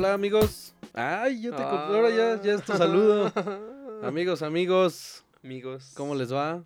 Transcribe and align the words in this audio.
hola 0.00 0.14
amigos. 0.14 0.74
Ay, 0.94 1.42
yo 1.42 1.54
te 1.54 1.62
ah. 1.62 1.86
ahora 1.88 2.08
ya, 2.08 2.42
ya 2.42 2.54
es 2.54 2.64
tu 2.64 2.72
saludo. 2.72 3.30
amigos, 4.02 4.40
amigos. 4.40 5.26
Amigos. 5.44 5.92
¿Cómo 5.94 6.14
les 6.14 6.32
va? 6.32 6.64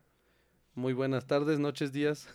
Muy 0.77 0.93
buenas 0.93 1.27
tardes, 1.27 1.59
noches, 1.59 1.91
días. 1.91 2.29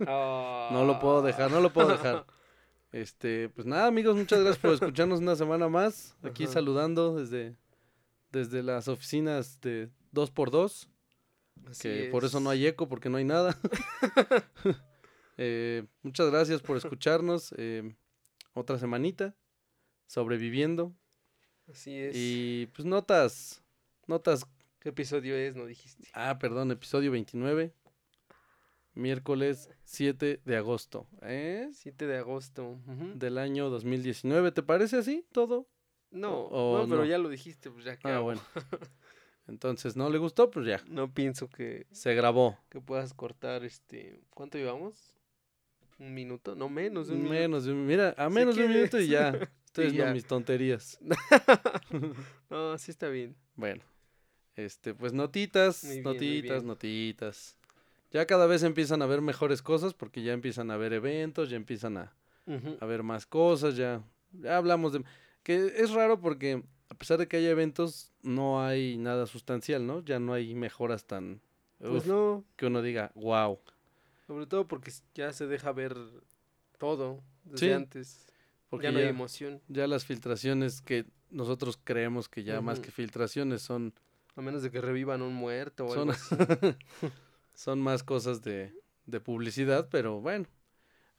No 0.00 0.84
lo 0.84 0.98
puedo 0.98 1.22
dejar, 1.22 1.48
no 1.48 1.60
lo 1.60 1.72
puedo 1.72 1.90
dejar. 1.90 2.26
Este, 2.90 3.50
pues 3.50 3.68
nada, 3.68 3.86
amigos, 3.86 4.16
muchas 4.16 4.40
gracias 4.40 4.58
por 4.58 4.72
escucharnos 4.72 5.20
una 5.20 5.36
semana 5.36 5.68
más. 5.68 6.16
Aquí 6.24 6.48
saludando 6.48 7.14
desde, 7.14 7.56
desde 8.32 8.64
las 8.64 8.88
oficinas 8.88 9.60
de 9.60 9.90
2x2. 10.12 10.88
que 11.80 12.08
por 12.10 12.24
eso 12.24 12.40
no 12.40 12.50
hay 12.50 12.66
eco, 12.66 12.88
porque 12.88 13.08
no 13.08 13.18
hay 13.18 13.24
nada. 13.24 13.56
Eh, 15.38 15.86
muchas 16.02 16.30
gracias 16.30 16.60
por 16.60 16.76
escucharnos. 16.76 17.54
Eh, 17.56 17.96
otra 18.52 18.78
semanita 18.78 19.34
sobreviviendo. 20.12 20.94
Así 21.70 21.96
es. 21.96 22.14
Y 22.14 22.66
pues 22.74 22.84
notas, 22.84 23.62
notas. 24.06 24.46
¿Qué 24.78 24.90
episodio 24.90 25.34
es? 25.34 25.56
No 25.56 25.64
dijiste. 25.64 26.06
Ah, 26.12 26.38
perdón, 26.38 26.70
episodio 26.70 27.10
29. 27.12 27.72
Miércoles 28.94 29.70
7 29.84 30.42
de 30.44 30.56
agosto. 30.56 31.06
¿Eh? 31.22 31.70
7 31.72 32.06
de 32.06 32.18
agosto. 32.18 32.78
Del 33.14 33.38
año 33.38 33.70
2019. 33.70 34.52
¿Te 34.52 34.62
parece 34.62 34.98
así 34.98 35.24
todo? 35.32 35.66
No, 36.10 36.50
no 36.50 36.86
pero 36.90 37.06
ya 37.06 37.16
lo 37.16 37.30
dijiste, 37.30 37.70
pues 37.70 37.86
ya 37.86 37.98
Ah, 38.02 38.18
bueno. 38.18 38.42
Entonces, 39.46 39.96
¿no 39.96 40.10
le 40.10 40.18
gustó? 40.18 40.50
Pues 40.50 40.66
ya. 40.66 40.82
No 40.88 41.12
pienso 41.14 41.48
que... 41.48 41.86
Se 41.90 42.14
grabó. 42.14 42.58
Que 42.68 42.82
puedas 42.82 43.14
cortar, 43.14 43.64
este... 43.64 44.20
¿Cuánto 44.34 44.58
llevamos? 44.58 45.16
¿Un 45.98 46.12
minuto? 46.12 46.54
No, 46.54 46.68
menos 46.68 47.08
de 47.08 47.14
un 47.14 47.30
menos 47.30 47.64
minuto. 47.64 47.86
Mira, 47.86 48.14
a 48.18 48.28
menos 48.28 48.56
de 48.56 48.66
un 48.66 48.72
minuto 48.72 49.00
y 49.00 49.08
ya. 49.08 49.32
Ustedes 49.72 49.94
no 49.94 50.12
mis 50.12 50.26
tonterías. 50.26 50.98
no, 52.50 52.76
sí 52.76 52.90
está 52.90 53.08
bien. 53.08 53.34
Bueno, 53.56 53.82
este, 54.54 54.92
pues 54.92 55.14
notitas, 55.14 55.82
notitas, 56.04 56.62
notitas. 56.62 57.56
Ya 58.10 58.26
cada 58.26 58.46
vez 58.46 58.64
empiezan 58.64 59.00
a 59.00 59.06
ver 59.06 59.22
mejores 59.22 59.62
cosas 59.62 59.94
porque 59.94 60.22
ya 60.22 60.34
empiezan 60.34 60.70
a 60.70 60.76
ver 60.76 60.92
eventos, 60.92 61.48
ya 61.48 61.56
empiezan 61.56 61.96
a, 61.96 62.12
a 62.80 62.84
ver 62.84 63.02
más 63.02 63.24
cosas, 63.24 63.74
ya, 63.74 64.04
ya 64.32 64.58
hablamos 64.58 64.92
de... 64.92 65.04
Que 65.42 65.72
es 65.78 65.90
raro 65.92 66.20
porque 66.20 66.62
a 66.90 66.94
pesar 66.94 67.16
de 67.16 67.26
que 67.26 67.38
haya 67.38 67.48
eventos, 67.48 68.12
no 68.20 68.62
hay 68.62 68.98
nada 68.98 69.24
sustancial, 69.24 69.86
¿no? 69.86 70.04
Ya 70.04 70.18
no 70.18 70.34
hay 70.34 70.54
mejoras 70.54 71.06
tan... 71.06 71.40
Pues 71.78 72.04
no. 72.04 72.44
Que 72.56 72.66
uno 72.66 72.82
diga, 72.82 73.10
wow. 73.14 73.58
Sobre 74.26 74.44
todo 74.44 74.68
porque 74.68 74.92
ya 75.14 75.32
se 75.32 75.46
deja 75.46 75.72
ver 75.72 75.96
todo 76.76 77.22
desde 77.44 77.72
antes. 77.72 78.26
Porque 78.72 78.86
ya 78.86 78.92
no 78.92 79.00
hay 79.00 79.04
emoción. 79.04 79.60
Ya 79.68 79.86
las 79.86 80.06
filtraciones 80.06 80.80
que 80.80 81.04
nosotros 81.28 81.78
creemos 81.84 82.30
que 82.30 82.42
ya 82.42 82.62
más 82.62 82.80
que 82.80 82.90
filtraciones 82.90 83.60
son... 83.60 83.92
A 84.34 84.40
menos 84.40 84.62
de 84.62 84.70
que 84.70 84.80
revivan 84.80 85.20
un 85.20 85.34
muerto 85.34 85.84
o 85.84 85.92
son, 85.92 86.08
algo 86.08 86.12
así. 86.12 86.34
son 87.54 87.82
más 87.82 88.02
cosas 88.02 88.40
de, 88.40 88.72
de, 89.04 89.20
publicidad, 89.20 89.90
pero 89.90 90.22
bueno, 90.22 90.46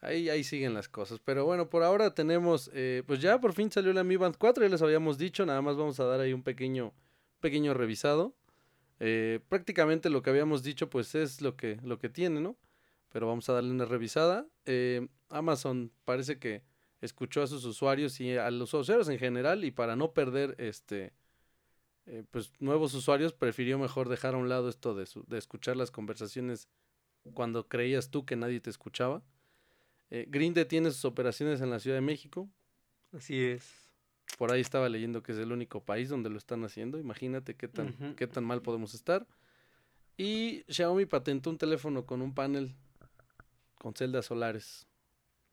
ahí, 0.01 0.29
ahí 0.29 0.43
siguen 0.43 0.73
las 0.73 0.89
cosas. 0.89 1.19
Pero 1.23 1.45
bueno, 1.45 1.69
por 1.69 1.83
ahora 1.83 2.15
tenemos, 2.15 2.71
eh, 2.73 3.03
pues 3.05 3.21
ya 3.21 3.39
por 3.39 3.53
fin 3.53 3.71
salió 3.71 3.93
la 3.93 4.03
Mi 4.03 4.15
Band 4.15 4.37
4, 4.39 4.63
ya 4.63 4.69
les 4.71 4.81
habíamos 4.81 5.19
dicho, 5.19 5.45
nada 5.45 5.61
más 5.61 5.77
vamos 5.77 5.99
a 5.99 6.05
dar 6.05 6.21
ahí 6.21 6.33
un 6.33 6.41
pequeño, 6.41 6.91
pequeño 7.39 7.75
revisado. 7.75 8.33
Eh, 8.99 9.41
prácticamente 9.47 10.09
lo 10.09 10.23
que 10.23 10.31
habíamos 10.31 10.63
dicho 10.63 10.89
pues 10.89 11.13
es 11.13 11.39
lo 11.39 11.55
que, 11.55 11.77
lo 11.83 11.99
que 11.99 12.09
tiene, 12.09 12.41
¿no? 12.41 12.57
Pero 13.11 13.27
vamos 13.27 13.47
a 13.47 13.53
darle 13.53 13.69
una 13.69 13.85
revisada. 13.85 14.47
Eh, 14.65 15.07
Amazon 15.29 15.91
parece 16.03 16.39
que 16.39 16.63
escuchó 17.03 17.41
a 17.43 17.47
sus 17.47 17.65
usuarios 17.65 18.19
y 18.19 18.37
a 18.37 18.49
los 18.49 18.73
usuarios 18.73 19.09
en 19.09 19.19
general 19.19 19.63
y 19.65 19.71
para 19.71 19.95
no 19.95 20.13
perder 20.13 20.55
este 20.57 21.13
eh, 22.05 22.23
pues 22.31 22.51
nuevos 22.59 22.93
usuarios 22.93 23.33
prefirió 23.33 23.79
mejor 23.79 24.09
dejar 24.09 24.33
a 24.33 24.37
un 24.37 24.49
lado 24.49 24.69
esto 24.69 24.93
de, 24.93 25.07
de 25.27 25.37
escuchar 25.37 25.77
las 25.77 25.91
conversaciones 25.91 26.67
cuando 27.33 27.67
creías 27.67 28.09
tú 28.09 28.25
que 28.25 28.35
nadie 28.35 28.59
te 28.59 28.69
escuchaba. 28.69 29.23
Eh, 30.09 30.27
Grinde 30.29 30.65
tiene 30.65 30.91
sus 30.91 31.05
operaciones 31.05 31.61
en 31.61 31.69
la 31.69 31.79
Ciudad 31.79 31.97
de 31.97 32.01
México. 32.01 32.49
Así 33.13 33.41
es. 33.41 33.91
Por 34.37 34.51
ahí 34.51 34.61
estaba 34.61 34.89
leyendo 34.89 35.23
que 35.23 35.31
es 35.31 35.37
el 35.37 35.51
único 35.51 35.83
país 35.83 36.09
donde 36.09 36.29
lo 36.29 36.37
están 36.37 36.63
haciendo. 36.65 36.99
Imagínate 36.99 37.55
qué 37.55 37.67
tan, 37.67 38.15
qué 38.15 38.27
tan 38.27 38.43
mal 38.43 38.61
podemos 38.61 38.93
estar. 38.93 39.25
Y 40.17 40.63
Xiaomi 40.67 41.05
patentó 41.05 41.49
un 41.49 41.57
teléfono 41.57 42.05
con 42.05 42.21
un 42.21 42.33
panel 42.33 42.75
con 43.75 43.93
celdas 43.93 44.25
solares. 44.25 44.87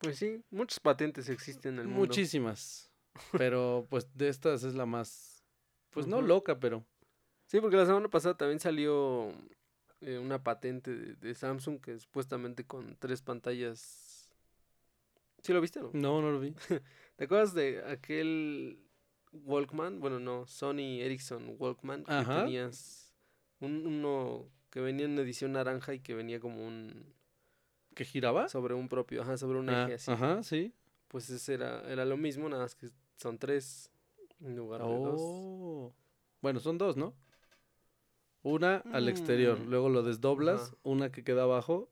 Pues 0.01 0.17
sí, 0.17 0.41
muchas 0.49 0.79
patentes 0.79 1.29
existen 1.29 1.75
en 1.75 1.79
el 1.81 1.87
mundo. 1.87 1.99
Muchísimas. 1.99 2.91
Pero 3.37 3.85
pues 3.89 4.07
de 4.15 4.29
estas 4.29 4.63
es 4.63 4.73
la 4.73 4.85
más, 4.85 5.43
pues 5.91 6.07
no 6.07 6.21
loca, 6.21 6.59
pero... 6.59 6.85
Sí, 7.45 7.59
porque 7.59 7.75
la 7.75 7.85
semana 7.85 8.07
pasada 8.07 8.37
también 8.37 8.59
salió 8.59 9.33
eh, 9.99 10.17
una 10.17 10.41
patente 10.41 10.95
de, 10.95 11.35
Samsung 11.35 11.81
que 11.81 11.99
supuestamente 11.99 12.65
con 12.65 12.95
tres 12.97 13.21
pantallas... 13.21 14.29
¿Sí 15.43 15.53
lo 15.53 15.59
viste 15.59 15.79
o 15.79 15.83
no? 15.83 15.91
No, 15.93 16.21
no 16.21 16.31
lo 16.31 16.39
vi. 16.39 16.53
¿Te 17.15 17.25
acuerdas 17.25 17.53
de 17.53 17.83
aquel 17.85 18.79
Walkman? 19.33 19.99
Bueno, 19.99 20.19
no, 20.19 20.47
Sony 20.47 21.01
Ericsson 21.01 21.55
Walkman. 21.57 22.05
Que 22.05 22.23
tenías 22.25 23.13
un, 23.59 23.85
uno 23.85 24.49
que 24.69 24.79
venía 24.79 25.05
en 25.05 25.17
edición 25.19 25.51
naranja 25.51 25.93
y 25.93 25.99
que 25.99 26.13
venía 26.13 26.39
como 26.39 26.65
un 26.65 27.13
¿Que 27.93 28.05
giraba? 28.05 28.47
Sobre 28.49 28.73
un 28.73 28.87
propio, 28.87 29.21
ajá, 29.21 29.37
sobre 29.37 29.59
un 29.59 29.69
ah, 29.69 29.83
eje 29.83 29.93
así. 29.95 30.11
Ajá, 30.11 30.43
sí. 30.43 30.73
Pues 31.07 31.29
ese 31.29 31.55
era, 31.55 31.81
era 31.91 32.05
lo 32.05 32.17
mismo, 32.17 32.47
nada 32.47 32.63
más 32.63 32.75
que 32.75 32.89
son 33.17 33.37
tres 33.37 33.91
en 34.39 34.55
lugar 34.55 34.81
de 34.81 34.87
dos. 34.87 35.21
Oh. 35.21 35.93
Bueno, 36.41 36.59
son 36.59 36.77
dos, 36.77 36.97
¿no? 36.97 37.13
Una 38.43 38.77
al 38.91 39.07
exterior, 39.07 39.59
mm. 39.59 39.69
luego 39.69 39.89
lo 39.89 40.01
desdoblas, 40.01 40.75
una 40.81 41.11
que 41.11 41.23
queda 41.23 41.43
abajo, 41.43 41.91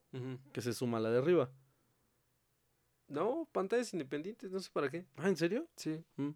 que 0.51 0.61
se 0.61 0.73
suma 0.73 0.97
a 0.97 1.01
la 1.01 1.11
de 1.11 1.19
arriba. 1.19 1.51
No, 3.07 3.47
pantallas 3.51 3.93
independientes, 3.93 4.51
no 4.51 4.59
sé 4.59 4.69
para 4.71 4.89
qué. 4.89 5.05
Ah, 5.17 5.27
¿en 5.27 5.37
serio? 5.37 5.67
Sí. 5.75 6.03
Mm. 6.15 6.29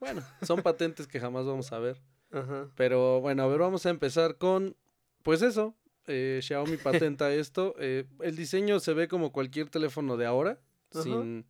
Bueno, 0.00 0.22
son 0.42 0.62
patentes 0.62 1.06
que 1.06 1.20
jamás 1.20 1.46
vamos 1.46 1.72
a 1.72 1.78
ver. 1.78 2.00
Ajá. 2.32 2.68
Pero 2.74 3.20
bueno, 3.20 3.42
a 3.44 3.46
ver, 3.46 3.58
vamos 3.60 3.86
a 3.86 3.90
empezar 3.90 4.38
con, 4.38 4.76
pues 5.22 5.42
eso, 5.42 5.74
eh, 6.08 6.40
Xiaomi 6.42 6.76
patenta 6.76 7.32
esto. 7.34 7.74
Eh, 7.78 8.04
el 8.20 8.36
diseño 8.36 8.80
se 8.80 8.94
ve 8.94 9.08
como 9.08 9.32
cualquier 9.32 9.68
teléfono 9.68 10.16
de 10.16 10.26
ahora, 10.26 10.60
sin, 10.90 11.46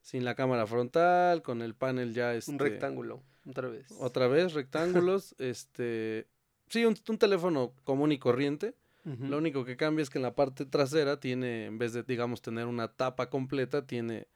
sin 0.00 0.24
la 0.24 0.34
cámara 0.34 0.66
frontal, 0.66 1.42
con 1.42 1.62
el 1.62 1.74
panel 1.74 2.14
ya 2.14 2.34
este, 2.34 2.52
un 2.52 2.58
rectángulo, 2.58 3.22
otra 3.48 3.68
vez. 3.68 3.86
Otra 3.98 4.28
vez 4.28 4.54
rectángulos, 4.54 5.34
este, 5.38 6.26
sí, 6.68 6.84
un, 6.84 6.94
teléfono 6.94 7.74
común 7.84 8.12
y 8.12 8.18
corriente. 8.18 8.74
Lo 9.02 9.38
único 9.38 9.64
que 9.64 9.78
cambia 9.78 10.02
es 10.02 10.10
que 10.10 10.18
en 10.18 10.22
la 10.22 10.34
parte 10.34 10.66
trasera 10.66 11.18
tiene, 11.18 11.64
en 11.64 11.78
vez 11.78 11.94
de, 11.94 12.02
digamos, 12.02 12.42
tener 12.42 12.66
una 12.66 12.86
tapa 12.86 13.30
completa, 13.30 13.86
tiene 13.86 14.28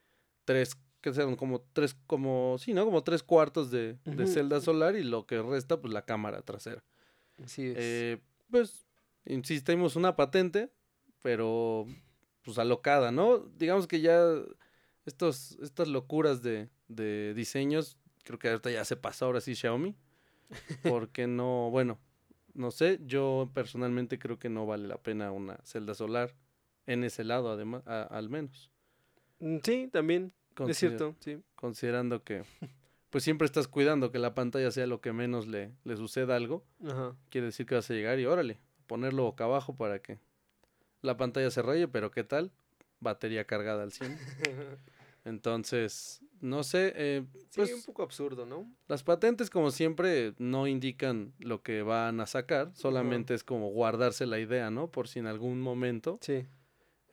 tres, 0.47 0.78
que 1.03 1.12
sean 1.12 1.36
como 1.36 1.60
tres, 1.75 1.94
como, 2.06 2.56
sí, 2.59 2.72
¿no? 2.72 2.86
Como 2.86 3.04
tres 3.04 3.22
cuartos 3.22 3.71
de, 3.71 3.98
de 4.04 4.26
celda 4.26 4.62
solar 4.62 4.97
y 4.97 5.04
lo 5.04 5.26
que 5.26 5.42
resta, 5.42 5.81
pues 5.81 5.92
la 5.92 6.06
cámara 6.06 6.41
trasera. 6.41 6.82
Así 7.42 7.66
es. 7.66 7.76
Eh, 7.78 8.21
pues 8.50 8.86
insistimos, 9.26 9.96
una 9.96 10.16
patente, 10.16 10.70
pero 11.22 11.86
pues 12.42 12.58
alocada, 12.58 13.10
¿no? 13.10 13.38
Digamos 13.38 13.86
que 13.86 14.00
ya 14.00 14.22
estos, 15.06 15.52
estas 15.62 15.88
locuras 15.88 16.42
de, 16.42 16.68
de 16.88 17.34
diseños, 17.34 17.98
creo 18.24 18.38
que 18.38 18.48
ahorita 18.48 18.70
ya 18.70 18.84
se 18.84 18.96
pasó 18.96 19.26
ahora 19.26 19.40
sí 19.40 19.54
Xiaomi, 19.54 19.96
porque 20.82 21.26
no, 21.26 21.70
bueno, 21.70 21.98
no 22.52 22.70
sé, 22.70 23.00
yo 23.04 23.50
personalmente 23.54 24.18
creo 24.18 24.38
que 24.38 24.48
no 24.48 24.66
vale 24.66 24.86
la 24.86 24.98
pena 24.98 25.32
una 25.32 25.59
celda 25.65 25.94
solar 25.94 26.34
en 26.86 27.04
ese 27.04 27.24
lado, 27.24 27.50
además, 27.50 27.82
al 27.86 28.28
menos. 28.28 28.70
Mm, 29.41 29.59
sí, 29.62 29.88
también, 29.91 30.32
es 30.68 30.78
cierto, 30.78 31.16
sí. 31.20 31.38
Considerando 31.54 32.22
que 32.22 32.44
pues 33.10 33.22
siempre 33.22 33.47
estás 33.47 33.68
cuidando 33.68 34.10
que 34.10 34.18
la 34.18 34.34
pantalla 34.34 34.72
sea 34.72 34.88
lo 34.88 35.00
que 35.00 35.12
menos 35.12 35.47
le, 35.47 35.72
le 35.84 35.97
suceda 35.97 36.34
algo, 36.34 36.65
quiere 37.30 37.47
decir 37.47 37.65
que 37.65 37.77
vas 37.77 37.88
a 37.88 37.94
llegar 37.94 38.18
y 38.18 38.27
órale, 38.27 38.60
ponerlo 38.86 39.25
boca 39.25 39.45
abajo 39.45 39.77
para 39.77 40.01
que 40.01 40.19
la 41.03 41.16
pantalla 41.16 41.51
se 41.51 41.63
raye, 41.63 41.89
pero 41.89 42.10
¿qué 42.10 42.25
tal? 42.25 42.51
Batería 43.01 43.45
cargada 43.45 43.83
al 43.83 43.92
100. 43.92 44.19
Entonces, 45.25 46.21
no 46.41 46.63
sé. 46.63 46.92
Eh, 46.97 47.25
pues, 47.54 47.72
un 47.72 47.83
poco 47.83 48.03
absurdo, 48.03 48.45
¿no? 48.45 48.71
Las 48.89 49.03
patentes, 49.03 49.48
como 49.48 49.71
siempre, 49.71 50.34
no 50.39 50.66
indican 50.66 51.33
lo 51.39 51.63
que 51.63 51.83
van 51.83 52.21
a 52.21 52.27
sacar, 52.27 52.72
solamente 52.75 53.34
es 53.34 53.42
como 53.42 53.71
guardarse 53.71 54.27
la 54.27 54.39
idea, 54.39 54.71
¿no? 54.71 54.91
Por 54.91 55.09
si 55.09 55.19
en 55.19 55.27
algún 55.27 55.60
momento 55.60 56.19
sí. 56.21 56.47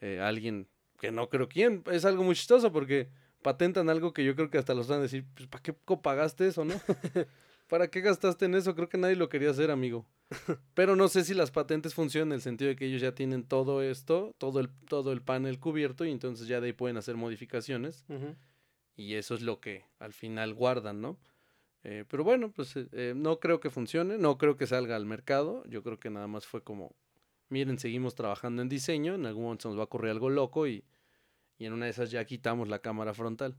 Eh, 0.02 0.20
alguien, 0.20 0.68
que 1.00 1.12
no 1.12 1.30
creo 1.30 1.48
quién, 1.48 1.84
es 1.92 2.06
algo 2.06 2.24
muy 2.24 2.36
chistoso 2.36 2.72
porque 2.72 3.10
patentan 3.42 3.90
algo 3.90 4.14
que 4.14 4.26
yo 4.26 4.36
creo 4.36 4.50
que 4.50 4.58
hasta 4.58 4.74
los 4.74 4.88
van 4.88 5.00
a 5.00 5.04
decir, 5.04 5.26
pues, 5.34 5.48
¿para 5.48 5.62
qué 5.62 5.74
pagaste 5.74 6.48
eso, 6.48 6.66
no? 6.66 6.74
¿Para 7.72 7.90
qué 7.90 8.02
gastaste 8.02 8.44
en 8.44 8.56
eso? 8.56 8.76
Creo 8.76 8.90
que 8.90 8.98
nadie 8.98 9.16
lo 9.16 9.30
quería 9.30 9.50
hacer, 9.50 9.72
amigo. 9.72 10.06
Pero 10.74 10.98
no 10.98 11.08
sé 11.08 11.24
si 11.24 11.34
las 11.34 11.52
patentes 11.52 11.94
funcionan 11.94 12.28
en 12.28 12.34
el 12.34 12.42
sentido 12.42 12.68
de 12.68 12.76
que 12.76 12.86
ellos 12.86 13.02
ya 13.02 13.16
tienen 13.16 13.46
todo 13.46 13.82
esto, 13.82 14.36
todo 14.38 14.60
el, 14.60 14.68
todo 14.90 15.14
el 15.14 15.22
panel 15.22 15.58
cubierto 15.58 16.04
y 16.04 16.12
entonces 16.12 16.48
ya 16.48 16.60
de 16.60 16.68
ahí 16.68 16.74
pueden 16.74 16.98
hacer 16.98 17.16
modificaciones. 17.16 18.04
y 18.98 19.14
eso 19.14 19.36
es 19.36 19.42
lo 19.42 19.62
que 19.62 19.86
al 20.00 20.12
final 20.12 20.54
guardan, 20.54 21.00
¿no? 21.00 21.18
Eh, 21.86 22.04
pero 22.10 22.26
bueno, 22.26 22.52
pues 22.52 22.76
eh, 22.76 23.14
no 23.16 23.40
creo 23.40 23.62
que 23.62 23.70
funcione, 23.70 24.18
no 24.18 24.38
creo 24.38 24.58
que 24.58 24.68
salga 24.68 24.98
al 24.98 25.06
mercado, 25.06 25.64
yo 25.66 25.82
creo 25.82 25.98
que 25.98 26.10
nada 26.10 26.28
más 26.28 26.46
fue 26.46 26.66
como, 26.66 26.94
miren, 27.48 27.80
seguimos 27.80 28.16
trabajando 28.16 28.62
en 28.62 28.68
diseño, 28.68 29.16
en 29.16 29.26
algún 29.26 29.46
momento 29.46 29.62
se 29.62 29.68
nos 29.70 29.78
va 29.78 29.84
a 29.84 29.86
ocurrir 29.86 30.12
algo 30.12 30.30
loco 30.30 30.68
y, 30.68 30.84
y 31.58 31.68
en 31.68 31.72
una 31.72 31.86
de 31.86 31.92
esas 31.92 32.12
ya 32.12 32.26
quitamos 32.26 32.68
la 32.68 32.80
cámara 32.80 33.14
frontal. 33.14 33.56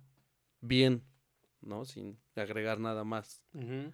Bien, 0.60 1.02
¿no? 1.62 1.84
Sin 1.84 2.18
agregar 2.36 2.78
nada 2.80 3.04
más. 3.04 3.42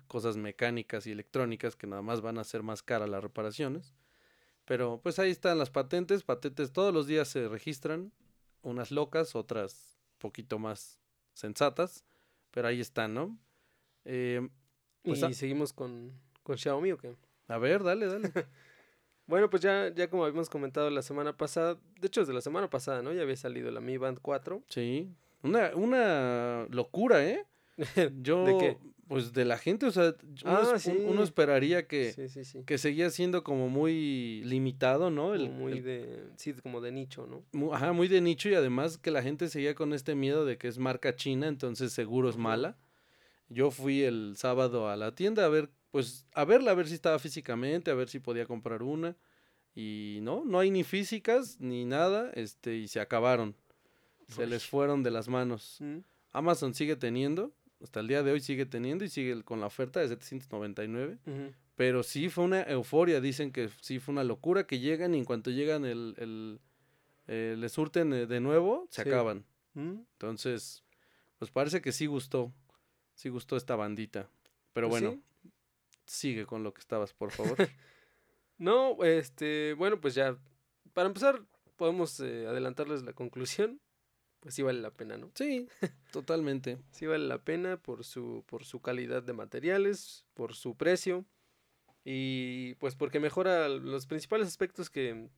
Cosas 0.06 0.36
mecánicas 0.36 1.06
y 1.06 1.12
electrónicas 1.12 1.76
que 1.76 1.86
nada 1.86 2.02
más 2.02 2.20
van 2.20 2.38
a 2.38 2.42
hacer 2.42 2.62
más 2.62 2.82
caras 2.82 3.08
las 3.08 3.22
reparaciones. 3.22 3.94
Pero 4.64 5.00
pues 5.02 5.18
ahí 5.18 5.30
están 5.30 5.58
las 5.58 5.70
patentes. 5.70 6.22
Patentes 6.22 6.72
todos 6.72 6.92
los 6.92 7.06
días 7.06 7.28
se 7.28 7.48
registran. 7.48 8.12
Unas 8.62 8.90
locas, 8.90 9.34
otras 9.34 9.98
poquito 10.18 10.58
más 10.58 11.00
sensatas. 11.32 12.04
Pero 12.50 12.68
ahí 12.68 12.80
están, 12.80 13.14
¿no? 13.14 13.38
Eh, 14.04 14.48
pues 15.02 15.22
¿Y 15.22 15.34
seguimos 15.34 15.72
con, 15.72 16.12
con 16.42 16.58
Xiaomi 16.58 16.92
o 16.92 16.98
qué? 16.98 17.14
A 17.46 17.58
ver, 17.58 17.82
dale, 17.82 18.06
dale. 18.06 18.30
bueno, 19.26 19.48
pues 19.48 19.62
ya, 19.62 19.92
ya 19.94 20.08
como 20.10 20.24
habíamos 20.24 20.50
comentado 20.50 20.90
la 20.90 21.02
semana 21.02 21.36
pasada, 21.36 21.78
de 22.00 22.06
hecho 22.06 22.20
desde 22.20 22.34
la 22.34 22.40
semana 22.40 22.68
pasada, 22.68 23.02
¿no? 23.02 23.12
Ya 23.12 23.22
había 23.22 23.36
salido 23.36 23.70
la 23.70 23.80
Mi 23.80 23.96
Band 23.96 24.18
4. 24.20 24.62
Sí, 24.68 25.14
una, 25.42 25.70
una 25.74 26.66
locura, 26.70 27.24
¿eh? 27.24 27.46
Yo, 28.20 28.44
¿De 28.44 28.58
qué? 28.58 28.76
Pues 29.08 29.32
de 29.32 29.46
la 29.46 29.56
gente, 29.56 29.86
o 29.86 29.90
sea, 29.90 30.14
uno, 30.44 31.20
ah, 31.22 31.24
esperaría 31.24 31.86
que, 31.86 32.14
que 32.66 32.76
seguía 32.76 33.08
siendo 33.08 33.42
como 33.42 33.70
muy 33.70 34.42
limitado, 34.44 35.10
¿no? 35.10 35.34
El, 35.34 35.48
muy 35.48 35.80
de, 35.80 36.24
sí, 36.36 36.52
como 36.52 36.82
de 36.82 36.92
nicho, 36.92 37.26
¿no? 37.26 37.72
ajá, 37.72 37.94
muy 37.94 38.08
de 38.08 38.20
nicho 38.20 38.50
y 38.50 38.54
además 38.54 38.98
que 38.98 39.10
la 39.10 39.22
gente 39.22 39.48
seguía 39.48 39.74
con 39.74 39.94
este 39.94 40.14
miedo 40.14 40.44
de 40.44 40.58
que 40.58 40.68
es 40.68 40.78
marca 40.78 41.16
china, 41.16 41.48
entonces 41.48 41.94
seguro 41.94 42.28
es 42.28 42.36
mala. 42.36 42.76
Yo 43.48 43.70
fui 43.70 44.02
el 44.02 44.34
sábado 44.36 44.90
a 44.90 44.96
la 44.98 45.14
tienda 45.14 45.46
a 45.46 45.48
ver, 45.48 45.70
pues, 45.90 46.26
a 46.34 46.44
verla, 46.44 46.72
a 46.72 46.74
ver 46.74 46.86
si 46.86 46.92
estaba 46.92 47.18
físicamente, 47.18 47.90
a 47.90 47.94
ver 47.94 48.10
si 48.10 48.18
podía 48.18 48.44
comprar 48.44 48.82
una. 48.82 49.16
Y 49.74 50.18
no, 50.20 50.44
no 50.44 50.58
hay 50.58 50.70
ni 50.70 50.84
físicas 50.84 51.58
ni 51.60 51.86
nada, 51.86 52.30
este, 52.34 52.76
y 52.76 52.88
se 52.88 53.00
acabaron. 53.00 53.54
Se 54.28 54.46
les 54.46 54.66
fueron 54.66 55.02
de 55.02 55.10
las 55.10 55.28
manos. 55.28 55.78
Mm. 55.80 56.00
Amazon 56.32 56.74
sigue 56.74 56.96
teniendo, 56.96 57.52
hasta 57.82 58.00
el 58.00 58.08
día 58.08 58.22
de 58.22 58.32
hoy 58.32 58.40
sigue 58.40 58.66
teniendo 58.66 59.04
y 59.04 59.08
sigue 59.08 59.42
con 59.42 59.60
la 59.60 59.66
oferta 59.66 60.00
de 60.00 60.08
799. 60.08 61.18
Pero 61.76 62.02
sí 62.02 62.28
fue 62.28 62.44
una 62.44 62.62
euforia, 62.62 63.20
dicen 63.20 63.52
que 63.52 63.70
sí 63.80 64.00
fue 64.00 64.12
una 64.12 64.24
locura 64.24 64.66
que 64.66 64.80
llegan 64.80 65.14
y 65.14 65.18
en 65.18 65.24
cuanto 65.24 65.50
llegan 65.50 65.84
el, 65.84 66.14
el, 66.18 66.60
eh, 67.28 67.54
le 67.56 67.68
surten 67.68 68.12
eh, 68.12 68.26
de 68.26 68.40
nuevo, 68.40 68.88
se 68.90 69.02
acaban. 69.02 69.44
Mm. 69.74 70.00
Entonces, 70.12 70.82
pues 71.38 71.52
parece 71.52 71.80
que 71.80 71.92
sí 71.92 72.06
gustó, 72.06 72.52
sí 73.14 73.28
gustó 73.28 73.56
esta 73.56 73.76
bandita. 73.76 74.28
Pero 74.72 74.88
pues 74.88 75.02
bueno, 75.02 75.22
sigue 76.04 76.46
con 76.46 76.64
lo 76.64 76.74
que 76.74 76.80
estabas, 76.80 77.12
por 77.12 77.30
favor. 77.30 77.56
no, 78.58 79.04
este, 79.04 79.74
bueno, 79.74 80.00
pues 80.00 80.14
ya, 80.16 80.36
para 80.94 81.06
empezar, 81.06 81.44
podemos 81.76 82.18
eh, 82.18 82.46
adelantarles 82.48 83.04
la 83.04 83.12
conclusión 83.12 83.80
pues 84.40 84.54
sí 84.54 84.62
vale 84.62 84.80
la 84.80 84.90
pena, 84.90 85.16
¿no? 85.16 85.30
Sí, 85.34 85.68
totalmente. 86.12 86.78
sí 86.92 87.06
vale 87.06 87.26
la 87.26 87.42
pena 87.42 87.76
por 87.76 88.04
su, 88.04 88.44
por 88.46 88.64
su 88.64 88.80
calidad 88.80 89.22
de 89.22 89.32
materiales, 89.32 90.24
por 90.34 90.54
su 90.54 90.76
precio 90.76 91.24
y 92.04 92.74
pues 92.76 92.94
porque 92.94 93.20
mejora 93.20 93.68
los 93.68 94.06
principales 94.06 94.48
aspectos 94.48 94.90
que, 94.90 95.28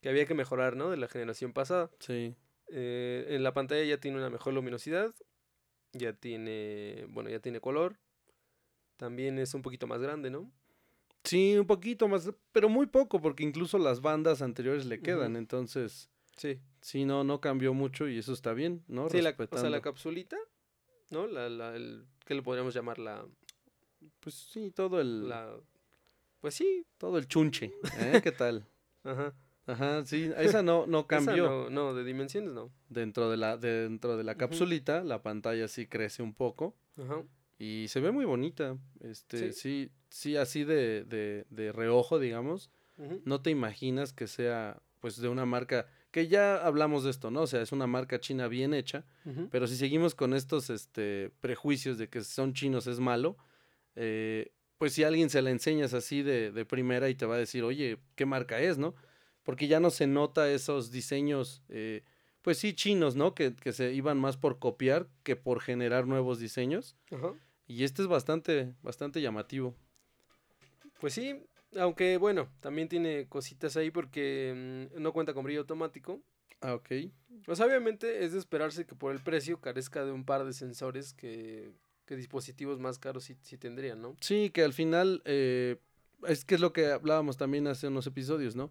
que 0.00 0.08
había 0.08 0.26
que 0.26 0.34
mejorar, 0.34 0.76
¿no? 0.76 0.90
De 0.90 0.96
la 0.96 1.08
generación 1.08 1.52
pasada. 1.52 1.90
Sí. 2.00 2.34
Eh, 2.68 3.26
en 3.30 3.42
la 3.42 3.54
pantalla 3.54 3.84
ya 3.84 3.98
tiene 3.98 4.18
una 4.18 4.28
mejor 4.28 4.52
luminosidad, 4.52 5.14
ya 5.92 6.12
tiene, 6.12 7.06
bueno, 7.08 7.30
ya 7.30 7.38
tiene 7.38 7.60
color, 7.60 7.96
también 8.96 9.38
es 9.38 9.54
un 9.54 9.62
poquito 9.62 9.86
más 9.86 10.00
grande, 10.00 10.30
¿no? 10.30 10.50
Sí, 11.22 11.56
un 11.56 11.66
poquito 11.66 12.08
más, 12.08 12.30
pero 12.52 12.68
muy 12.68 12.86
poco, 12.86 13.20
porque 13.20 13.44
incluso 13.44 13.78
las 13.78 14.00
bandas 14.00 14.42
anteriores 14.42 14.86
le 14.86 15.00
quedan, 15.00 15.36
entonces 15.36 16.08
Sí. 16.36 16.60
Sí, 16.80 17.04
no, 17.04 17.24
no 17.24 17.40
cambió 17.40 17.74
mucho 17.74 18.08
y 18.08 18.18
eso 18.18 18.32
está 18.32 18.52
bien, 18.52 18.84
¿no? 18.88 19.08
Sí, 19.10 19.20
la, 19.20 19.34
o 19.38 19.58
sea, 19.58 19.70
la 19.70 19.80
capsulita, 19.80 20.36
¿no? 21.10 21.26
La, 21.26 21.48
la, 21.48 21.74
el, 21.74 22.06
¿Qué 22.24 22.34
le 22.34 22.42
podríamos 22.42 22.74
llamar? 22.74 22.98
La... 22.98 23.24
Pues 24.20 24.34
sí, 24.34 24.70
todo 24.70 25.00
el... 25.00 25.28
La... 25.28 25.56
Pues 26.40 26.54
sí. 26.54 26.86
Todo 26.98 27.18
el 27.18 27.26
chunche, 27.26 27.72
¿eh? 27.98 28.20
¿Qué 28.22 28.32
tal? 28.32 28.66
Ajá. 29.04 29.34
Ajá, 29.66 30.04
sí, 30.06 30.30
esa 30.36 30.62
no, 30.62 30.86
no 30.86 31.08
cambió. 31.08 31.68
No, 31.70 31.92
de 31.92 32.04
dimensiones 32.04 32.52
no. 32.52 32.70
Dentro 32.88 33.28
de 33.30 33.36
la, 33.36 33.56
dentro 33.56 34.16
de 34.16 34.22
la 34.22 34.36
capsulita, 34.36 35.02
la 35.02 35.22
pantalla 35.22 35.66
sí 35.66 35.88
crece 35.88 36.22
un 36.22 36.34
poco. 36.34 36.76
Ajá. 36.96 37.24
Y 37.58 37.86
se 37.88 38.00
ve 38.00 38.12
muy 38.12 38.24
bonita. 38.24 38.78
Este, 39.00 39.52
sí, 39.52 39.90
sí, 40.08 40.36
así 40.36 40.62
de, 40.62 41.04
de, 41.04 41.46
de 41.50 41.72
reojo, 41.72 42.18
digamos. 42.18 42.70
No 43.24 43.42
te 43.42 43.50
imaginas 43.50 44.12
que 44.12 44.26
sea, 44.26 44.80
pues, 45.00 45.20
de 45.20 45.28
una 45.28 45.44
marca 45.44 45.86
que 46.16 46.28
ya 46.28 46.66
hablamos 46.66 47.04
de 47.04 47.10
esto, 47.10 47.30
¿no? 47.30 47.42
O 47.42 47.46
sea, 47.46 47.60
es 47.60 47.72
una 47.72 47.86
marca 47.86 48.18
china 48.18 48.48
bien 48.48 48.72
hecha, 48.72 49.04
pero 49.50 49.66
si 49.66 49.76
seguimos 49.76 50.14
con 50.14 50.32
estos 50.32 50.70
este, 50.70 51.30
prejuicios 51.42 51.98
de 51.98 52.08
que 52.08 52.24
son 52.24 52.54
chinos 52.54 52.86
es 52.86 53.00
malo, 53.00 53.36
eh, 53.96 54.50
pues 54.78 54.94
si 54.94 55.04
alguien 55.04 55.28
se 55.28 55.42
la 55.42 55.50
enseñas 55.50 55.92
así 55.92 56.22
de, 56.22 56.52
de, 56.52 56.64
primera 56.64 57.10
y 57.10 57.14
te 57.16 57.26
va 57.26 57.34
a 57.34 57.38
decir, 57.38 57.64
oye, 57.64 57.98
¿qué 58.14 58.24
marca 58.24 58.58
es, 58.60 58.78
no? 58.78 58.94
Porque 59.42 59.68
ya 59.68 59.78
no 59.78 59.90
se 59.90 60.06
nota 60.06 60.50
esos 60.50 60.90
diseños, 60.90 61.62
eh, 61.68 62.02
pues 62.40 62.56
sí, 62.56 62.72
chinos, 62.72 63.14
¿no? 63.14 63.34
Que, 63.34 63.54
que, 63.54 63.72
se 63.72 63.92
iban 63.92 64.16
más 64.16 64.38
por 64.38 64.58
copiar 64.58 65.08
que 65.22 65.36
por 65.36 65.60
generar 65.60 66.06
nuevos 66.06 66.38
diseños. 66.38 66.96
Y 67.66 67.84
este 67.84 68.00
es 68.00 68.08
bastante, 68.08 68.72
bastante 68.82 69.20
llamativo. 69.20 69.76
Pues 70.98 71.12
sí, 71.12 71.42
aunque 71.78 72.16
bueno, 72.16 72.48
también 72.60 72.88
tiene 72.88 73.26
cositas 73.28 73.76
ahí 73.76 73.90
porque 73.90 74.88
mm, 74.94 75.00
no 75.00 75.12
cuenta 75.12 75.34
con 75.34 75.44
brillo 75.44 75.60
automático. 75.60 76.22
Ah, 76.60 76.74
ok. 76.74 76.90
Pues 77.44 77.60
obviamente 77.60 78.24
es 78.24 78.32
de 78.32 78.38
esperarse 78.38 78.86
que 78.86 78.94
por 78.94 79.12
el 79.12 79.22
precio 79.22 79.60
carezca 79.60 80.04
de 80.04 80.12
un 80.12 80.24
par 80.24 80.44
de 80.44 80.52
sensores 80.52 81.12
que, 81.12 81.72
que 82.06 82.16
dispositivos 82.16 82.78
más 82.78 82.98
caros 82.98 83.24
sí, 83.24 83.36
sí, 83.42 83.58
tendrían, 83.58 84.00
¿no? 84.00 84.16
Sí, 84.20 84.50
que 84.50 84.62
al 84.62 84.72
final 84.72 85.22
eh, 85.24 85.76
es 86.26 86.44
que 86.44 86.54
es 86.54 86.60
lo 86.60 86.72
que 86.72 86.86
hablábamos 86.86 87.36
también 87.36 87.66
hace 87.66 87.88
unos 87.88 88.06
episodios, 88.06 88.56
¿no? 88.56 88.70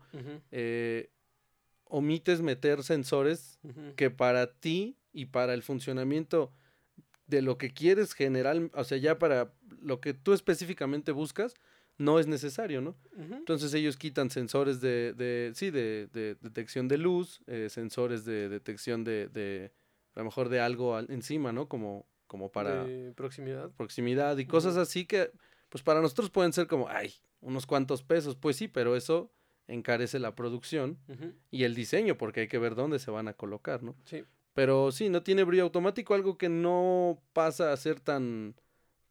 Eh, 0.52 1.10
omites 1.86 2.42
meter 2.42 2.84
sensores 2.84 3.60
que 3.96 4.10
para 4.10 4.54
ti 4.54 4.98
y 5.14 5.26
para 5.26 5.54
el 5.54 5.64
funcionamiento 5.64 6.52
de 7.28 7.42
lo 7.42 7.58
que 7.58 7.72
quieres 7.72 8.14
general, 8.14 8.72
o 8.74 8.84
sea, 8.84 8.98
ya 8.98 9.18
para 9.18 9.54
lo 9.82 10.00
que 10.02 10.14
tú 10.14 10.34
específicamente 10.34 11.12
buscas, 11.12 11.56
no 11.98 12.20
es 12.20 12.28
necesario, 12.28 12.82
¿no? 12.82 12.96
Entonces 13.18 13.74
ellos 13.74 13.98
quitan 13.98 14.30
sensores 14.30 14.82
de, 14.82 15.14
de 15.14 15.52
sí, 15.56 15.72
de, 15.72 16.08
de, 16.08 16.36
detección 16.42 16.88
de 16.88 16.98
luz, 16.98 17.42
eh, 17.48 17.70
sensores 17.70 18.26
de 18.26 18.50
detección 18.50 19.04
de, 19.04 19.28
de, 19.30 19.72
a 20.14 20.20
lo 20.20 20.26
mejor 20.26 20.50
de 20.50 20.60
algo 20.60 21.00
encima, 21.00 21.54
¿no? 21.54 21.68
Como, 21.68 22.06
como 22.28 22.52
para... 22.52 22.86
proximidad. 23.16 23.72
Proximidad 23.72 24.38
y 24.38 24.46
cosas 24.46 24.78
así 24.78 25.06
que, 25.06 25.32
pues 25.70 25.84
para 25.84 26.02
nosotros 26.02 26.30
pueden 26.30 26.52
ser 26.52 26.68
como, 26.68 26.90
ay, 26.90 27.14
unos 27.42 27.66
cuantos 27.66 28.04
pesos, 28.04 28.36
pues 28.36 28.58
sí, 28.58 28.68
pero 28.68 28.96
eso 28.96 29.32
encarece 29.68 30.20
la 30.20 30.36
producción 30.36 31.00
y 31.50 31.64
el 31.64 31.76
diseño, 31.76 32.18
porque 32.18 32.42
hay 32.42 32.48
que 32.48 32.60
ver 32.60 32.76
dónde 32.76 33.00
se 33.00 33.12
van 33.12 33.28
a 33.28 33.34
colocar, 33.34 33.84
¿no? 33.84 33.96
Sí. 34.06 34.24
Pero 34.54 34.92
sí, 34.92 35.10
no 35.10 35.24
tiene 35.24 35.44
brillo 35.44 35.64
automático, 35.64 36.14
algo 36.14 36.38
que 36.38 36.50
no 36.50 37.22
pasa 37.34 37.74
a 37.74 37.78
ser 37.78 38.00
tan, 38.00 38.56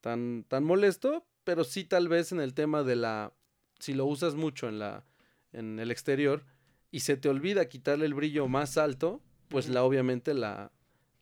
tan, 0.00 0.44
tan 0.48 0.64
molesto, 0.64 1.26
pero 1.44 1.64
sí 1.64 1.84
tal 1.84 2.08
vez 2.08 2.32
en 2.32 2.40
el 2.40 2.54
tema 2.54 2.82
de 2.82 2.96
la, 2.96 3.32
si 3.78 3.92
lo 3.92 4.06
usas 4.06 4.34
mucho 4.34 4.68
en 4.68 4.78
la, 4.78 5.04
en 5.52 5.78
el 5.78 5.90
exterior 5.90 6.44
y 6.90 7.00
se 7.00 7.16
te 7.16 7.28
olvida 7.28 7.68
quitarle 7.68 8.06
el 8.06 8.14
brillo 8.14 8.48
más 8.48 8.78
alto, 8.78 9.22
pues 9.48 9.68
la 9.68 9.84
obviamente 9.84 10.34
la, 10.34 10.72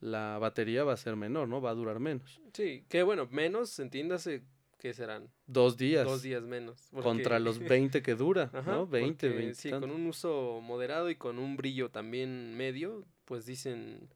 la 0.01 0.39
batería 0.39 0.85
va 0.85 0.93
a 0.93 0.97
ser 0.97 1.17
menor, 1.17 1.49
¿no? 1.49 1.61
Va 1.61 1.71
a 1.71 1.75
durar 1.75 1.99
menos. 1.99 2.41
Sí, 2.53 2.85
que 2.89 3.03
bueno, 3.03 3.29
menos, 3.31 3.79
entiéndase 3.79 4.45
que 4.79 4.95
serán. 4.95 5.31
Dos 5.47 5.77
días. 5.77 6.05
Dos 6.05 6.23
días 6.23 6.43
menos. 6.43 6.89
Contra 7.03 7.39
los 7.39 7.59
20 7.59 8.03
que 8.03 8.15
dura, 8.15 8.51
¿no? 8.67 8.87
20, 8.87 9.29
20. 9.29 9.55
Sí, 9.55 9.71
con 9.71 9.91
un 9.91 10.07
uso 10.07 10.61
moderado 10.61 11.11
y 11.11 11.17
con 11.17 11.39
un 11.39 11.57
brillo 11.57 11.91
también 11.91 12.57
medio, 12.57 13.05
pues 13.25 13.47
dicen... 13.47 14.09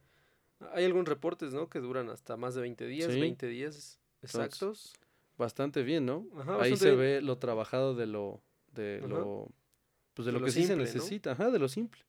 Hay 0.72 0.86
algunos 0.86 1.08
reportes, 1.08 1.52
¿no? 1.52 1.68
Que 1.68 1.80
duran 1.80 2.08
hasta 2.08 2.36
más 2.38 2.54
de 2.54 2.62
20 2.62 2.86
días, 2.86 3.08
20 3.08 3.46
días 3.46 4.00
exactos 4.22 4.94
bastante 5.36 5.82
bien, 5.82 6.06
¿no? 6.06 6.26
Ahí 6.60 6.76
se 6.76 6.94
ve 6.94 7.20
lo 7.20 7.38
trabajado 7.38 7.94
de 7.94 8.06
lo, 8.06 8.42
de 8.72 9.00
lo, 9.06 9.50
pues 10.14 10.26
de, 10.26 10.32
lo, 10.32 10.42
que 10.42 10.50
sí 10.50 10.64
se 10.64 10.76
necesita, 10.76 11.32
ajá, 11.32 11.50
de 11.50 11.58
lo 11.58 11.68
simple. 11.68 12.02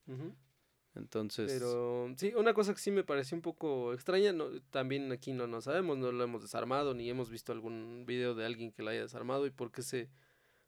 Entonces. 0.96 1.52
Pero 1.52 2.12
sí, 2.18 2.34
una 2.36 2.54
cosa 2.54 2.74
que 2.74 2.80
sí 2.80 2.92
me 2.92 3.04
pareció 3.04 3.36
un 3.36 3.42
poco 3.42 3.94
extraña, 3.94 4.34
no, 4.34 4.62
también 4.70 5.12
aquí 5.12 5.32
no 5.32 5.46
lo 5.48 5.62
sabemos, 5.62 5.98
no 5.98 6.12
lo 6.12 6.24
hemos 6.24 6.42
desarmado, 6.42 6.94
ni 6.94 7.10
hemos 7.10 7.30
visto 7.30 7.52
algún 7.52 8.06
video 8.06 8.34
de 8.34 8.46
alguien 8.46 8.72
que 8.72 8.84
lo 8.84 8.90
haya 8.90 9.02
desarmado 9.02 9.46
y 9.46 9.52
por 9.52 9.72
qué 9.72 9.84
se, 9.84 10.10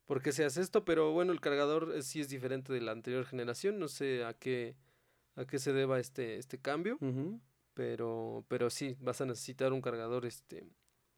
por 0.05 0.21
qué 0.21 0.31
se 0.31 0.45
hace 0.45 0.61
esto, 0.61 0.85
pero 0.85 1.11
bueno, 1.11 1.31
el 1.31 1.41
cargador 1.41 2.01
sí 2.03 2.19
es 2.19 2.29
diferente 2.29 2.73
de 2.73 2.81
la 2.81 2.91
anterior 2.91 3.25
generación, 3.25 3.79
no 3.79 3.87
sé 3.87 4.23
a 4.23 4.33
qué, 4.33 4.75
a 5.35 5.45
qué 5.45 5.59
se 5.59 5.73
deba 5.73 5.99
este, 5.99 6.37
este 6.37 6.59
cambio. 6.59 6.97
Pero, 7.73 8.43
pero 8.49 8.69
sí, 8.69 8.97
vas 8.99 9.21
a 9.21 9.25
necesitar 9.25 9.71
un 9.71 9.81
cargador, 9.81 10.25
este, 10.25 10.67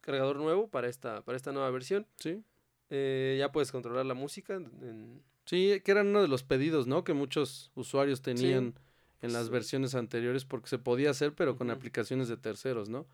cargador 0.02 0.38
nuevo 0.38 0.68
para 0.70 0.88
esta, 0.90 1.22
para 1.24 1.36
esta 1.38 1.52
nueva 1.52 1.70
versión. 1.72 2.06
Sí. 2.18 2.44
Eh, 2.90 3.38
ya 3.40 3.52
puedes 3.52 3.72
controlar 3.72 4.06
la 4.06 4.14
música. 4.14 4.56
En, 4.56 5.22
Sí, 5.46 5.82
que 5.84 5.92
eran 5.92 6.08
uno 6.08 6.22
de 6.22 6.28
los 6.28 6.44
pedidos, 6.44 6.86
¿no? 6.88 7.04
Que 7.04 7.14
muchos 7.14 7.72
usuarios 7.76 8.22
tenían 8.22 8.76
en 9.22 9.34
las 9.34 9.46
Sí. 9.48 9.52
versiones 9.52 9.96
anteriores 9.96 10.46
porque 10.46 10.70
se 10.70 10.78
podía 10.78 11.10
hacer, 11.10 11.34
pero 11.34 11.56
con 11.58 11.70
aplicaciones 11.72 12.28
de 12.28 12.38
terceros, 12.38 12.90
¿no? 12.90 13.08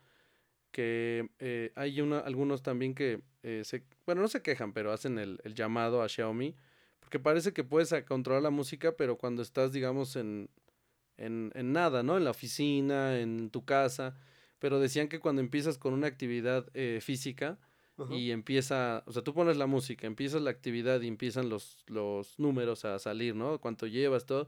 Que 0.71 1.29
eh, 1.39 1.71
hay 1.75 2.01
una, 2.01 2.19
algunos 2.19 2.61
también 2.61 2.93
que 2.93 3.21
eh, 3.43 3.61
se, 3.63 3.83
bueno, 4.05 4.21
no 4.21 4.27
se 4.27 4.41
quejan, 4.41 4.73
pero 4.73 4.91
hacen 4.91 5.17
el, 5.17 5.39
el 5.43 5.53
llamado 5.55 6.01
a 6.03 6.09
Xiaomi, 6.09 6.53
porque 6.99 7.19
parece 7.19 7.53
que 7.53 7.63
puedes 7.63 7.93
controlar 8.05 8.43
la 8.43 8.49
música, 8.49 8.91
pero 8.91 9.17
cuando 9.17 9.41
estás, 9.41 9.71
digamos, 9.71 10.15
en, 10.17 10.49
en, 11.17 11.51
en 11.55 11.71
nada, 11.71 12.03
¿no? 12.03 12.17
En 12.17 12.25
la 12.25 12.31
oficina, 12.31 13.19
en 13.19 13.49
tu 13.49 13.63
casa, 13.63 14.15
pero 14.59 14.79
decían 14.79 15.07
que 15.07 15.19
cuando 15.19 15.41
empiezas 15.41 15.77
con 15.77 15.93
una 15.93 16.07
actividad 16.07 16.67
eh, 16.73 16.99
física, 17.01 17.57
y 18.11 18.29
empieza, 18.29 19.01
o 19.07 19.11
sea, 19.11 19.23
tú 19.23 19.33
pones 19.33 19.57
la 19.57 19.65
música, 19.65 20.05
empiezas 20.05 20.39
la 20.43 20.51
actividad 20.51 21.01
y 21.01 21.07
empiezan 21.07 21.49
los, 21.49 21.83
los 21.87 22.37
números 22.37 22.85
a 22.85 22.99
salir, 22.99 23.33
¿no? 23.33 23.59
Cuánto 23.59 23.87
llevas, 23.87 24.27
todo. 24.27 24.47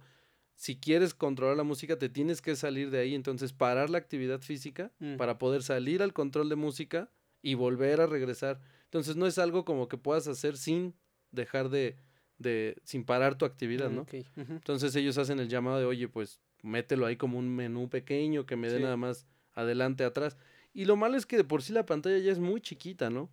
Si 0.54 0.76
quieres 0.80 1.16
controlar 1.16 1.58
la 1.58 1.64
música, 1.64 1.98
te 1.98 2.10
tienes 2.10 2.44
que 2.44 2.56
salir 2.56 2.92
de 2.92 3.00
ahí, 3.00 3.16
entonces 3.16 3.52
parar 3.52 3.90
la 3.90 3.98
actividad 3.98 4.42
física 4.42 4.92
Mm. 5.00 5.16
para 5.18 5.40
poder 5.40 5.64
salir 5.64 6.04
al 6.04 6.14
control 6.14 6.48
de 6.48 6.58
música 6.58 7.10
y 7.42 7.56
volver 7.56 8.02
a 8.02 8.06
regresar. 8.06 8.60
Entonces 8.84 9.16
no 9.16 9.26
es 9.26 9.40
algo 9.40 9.66
como 9.66 9.88
que 9.88 9.98
puedas 9.98 10.28
hacer 10.28 10.56
sin 10.56 10.94
dejar 11.32 11.70
de, 11.70 11.96
de 12.38 12.76
sin 12.84 13.04
parar 13.04 13.36
tu 13.36 13.46
actividad, 13.46 13.90
Mm, 13.90 13.96
¿no? 13.96 14.06
Entonces 14.36 14.96
ellos 14.96 15.18
hacen 15.18 15.40
el 15.40 15.50
llamado 15.50 15.80
de, 15.80 15.86
oye, 15.86 16.08
pues 16.08 16.40
mételo 16.62 17.08
ahí 17.08 17.16
como 17.16 17.40
un 17.40 17.50
menú 17.56 17.90
pequeño 17.90 18.46
que 18.46 18.56
me 18.58 18.70
dé 18.70 18.78
Sí. 18.78 18.84
nada 18.84 18.96
más 18.98 19.26
adelante, 19.60 20.04
atrás. 20.04 20.38
Y 20.74 20.86
lo 20.86 20.96
malo 20.96 21.18
es 21.18 21.26
que 21.26 21.38
de 21.38 21.44
por 21.44 21.62
sí 21.64 21.74
la 21.74 21.86
pantalla 21.86 22.18
ya 22.20 22.32
es 22.32 22.40
muy 22.40 22.62
chiquita, 22.62 23.10
¿no? 23.10 23.30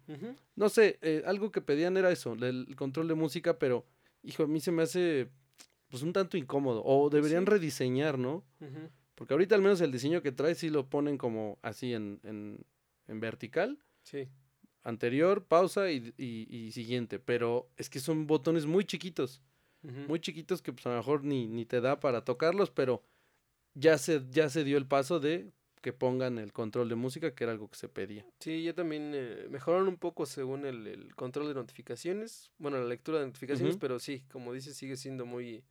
No 0.54 0.68
sé, 0.68 0.98
eh, 1.02 1.22
algo 1.26 1.50
que 1.52 1.60
pedían 1.60 1.96
era 1.96 2.10
eso, 2.10 2.32
el 2.34 2.74
control 2.76 3.08
de 3.08 3.14
música, 3.14 3.58
pero, 3.58 3.84
hijo, 4.22 4.44
a 4.44 4.46
mí 4.46 4.58
se 4.60 4.72
me 4.72 4.82
hace, 4.82 5.28
pues, 5.88 6.02
un 6.02 6.12
tanto 6.12 6.36
incómodo. 6.36 6.82
O 6.84 7.10
deberían 7.10 7.44
Sí. 7.44 7.50
rediseñar, 7.50 8.18
¿no? 8.18 8.42
Porque 9.14 9.34
ahorita 9.34 9.54
al 9.54 9.62
menos 9.62 9.80
el 9.80 9.92
diseño 9.92 10.22
que 10.22 10.32
trae 10.32 10.54
sí 10.54 10.68
lo 10.70 10.88
ponen 10.88 11.16
como 11.18 11.58
así 11.62 11.92
en, 11.94 12.20
en, 12.22 12.64
en 13.06 13.20
vertical, 13.20 13.78
Sí. 14.02 14.28
anterior, 14.82 15.44
pausa 15.44 15.90
y, 15.90 16.12
y- 16.16 16.46
y 16.54 16.72
siguiente. 16.72 17.18
Pero 17.18 17.68
es 17.76 17.88
que 17.90 17.98
son 18.00 18.26
botones 18.26 18.66
muy 18.66 18.84
chiquitos, 18.84 19.42
muy 20.08 20.20
chiquitos 20.20 20.62
que 20.62 20.72
pues 20.72 20.84
a 20.86 20.90
lo 20.90 20.96
mejor 20.96 21.22
ni, 21.24 21.46
ni 21.46 21.64
te 21.64 21.80
da 21.80 22.00
para 22.00 22.24
tocarlos, 22.24 22.70
pero 22.70 23.02
ya 23.74 23.98
se, 23.98 24.22
ya 24.30 24.48
se 24.48 24.64
dio 24.64 24.78
el 24.78 24.86
paso 24.86 25.20
de 25.20 25.52
que 25.86 25.92
pongan 25.92 26.38
el 26.38 26.52
control 26.52 26.88
de 26.88 26.96
música, 26.96 27.32
que 27.32 27.44
era 27.44 27.52
algo 27.52 27.68
que 27.70 27.76
se 27.76 27.88
pedía. 27.88 28.26
Sí, 28.40 28.64
ya 28.64 28.72
también 28.74 29.12
eh, 29.14 29.46
mejoraron 29.48 29.86
un 29.86 29.98
poco 29.98 30.26
según 30.26 30.66
el, 30.66 30.84
el 30.88 31.14
control 31.14 31.46
de 31.46 31.54
notificaciones, 31.54 32.50
bueno, 32.58 32.76
la 32.78 32.86
lectura 32.86 33.20
de 33.20 33.26
notificaciones, 33.26 33.76
pero 33.76 34.00
sí, 34.00 34.24
como 34.32 34.52
dices, 34.52 34.76
sigue 34.76 34.96
siendo 34.96 35.26
muy, 35.26 35.62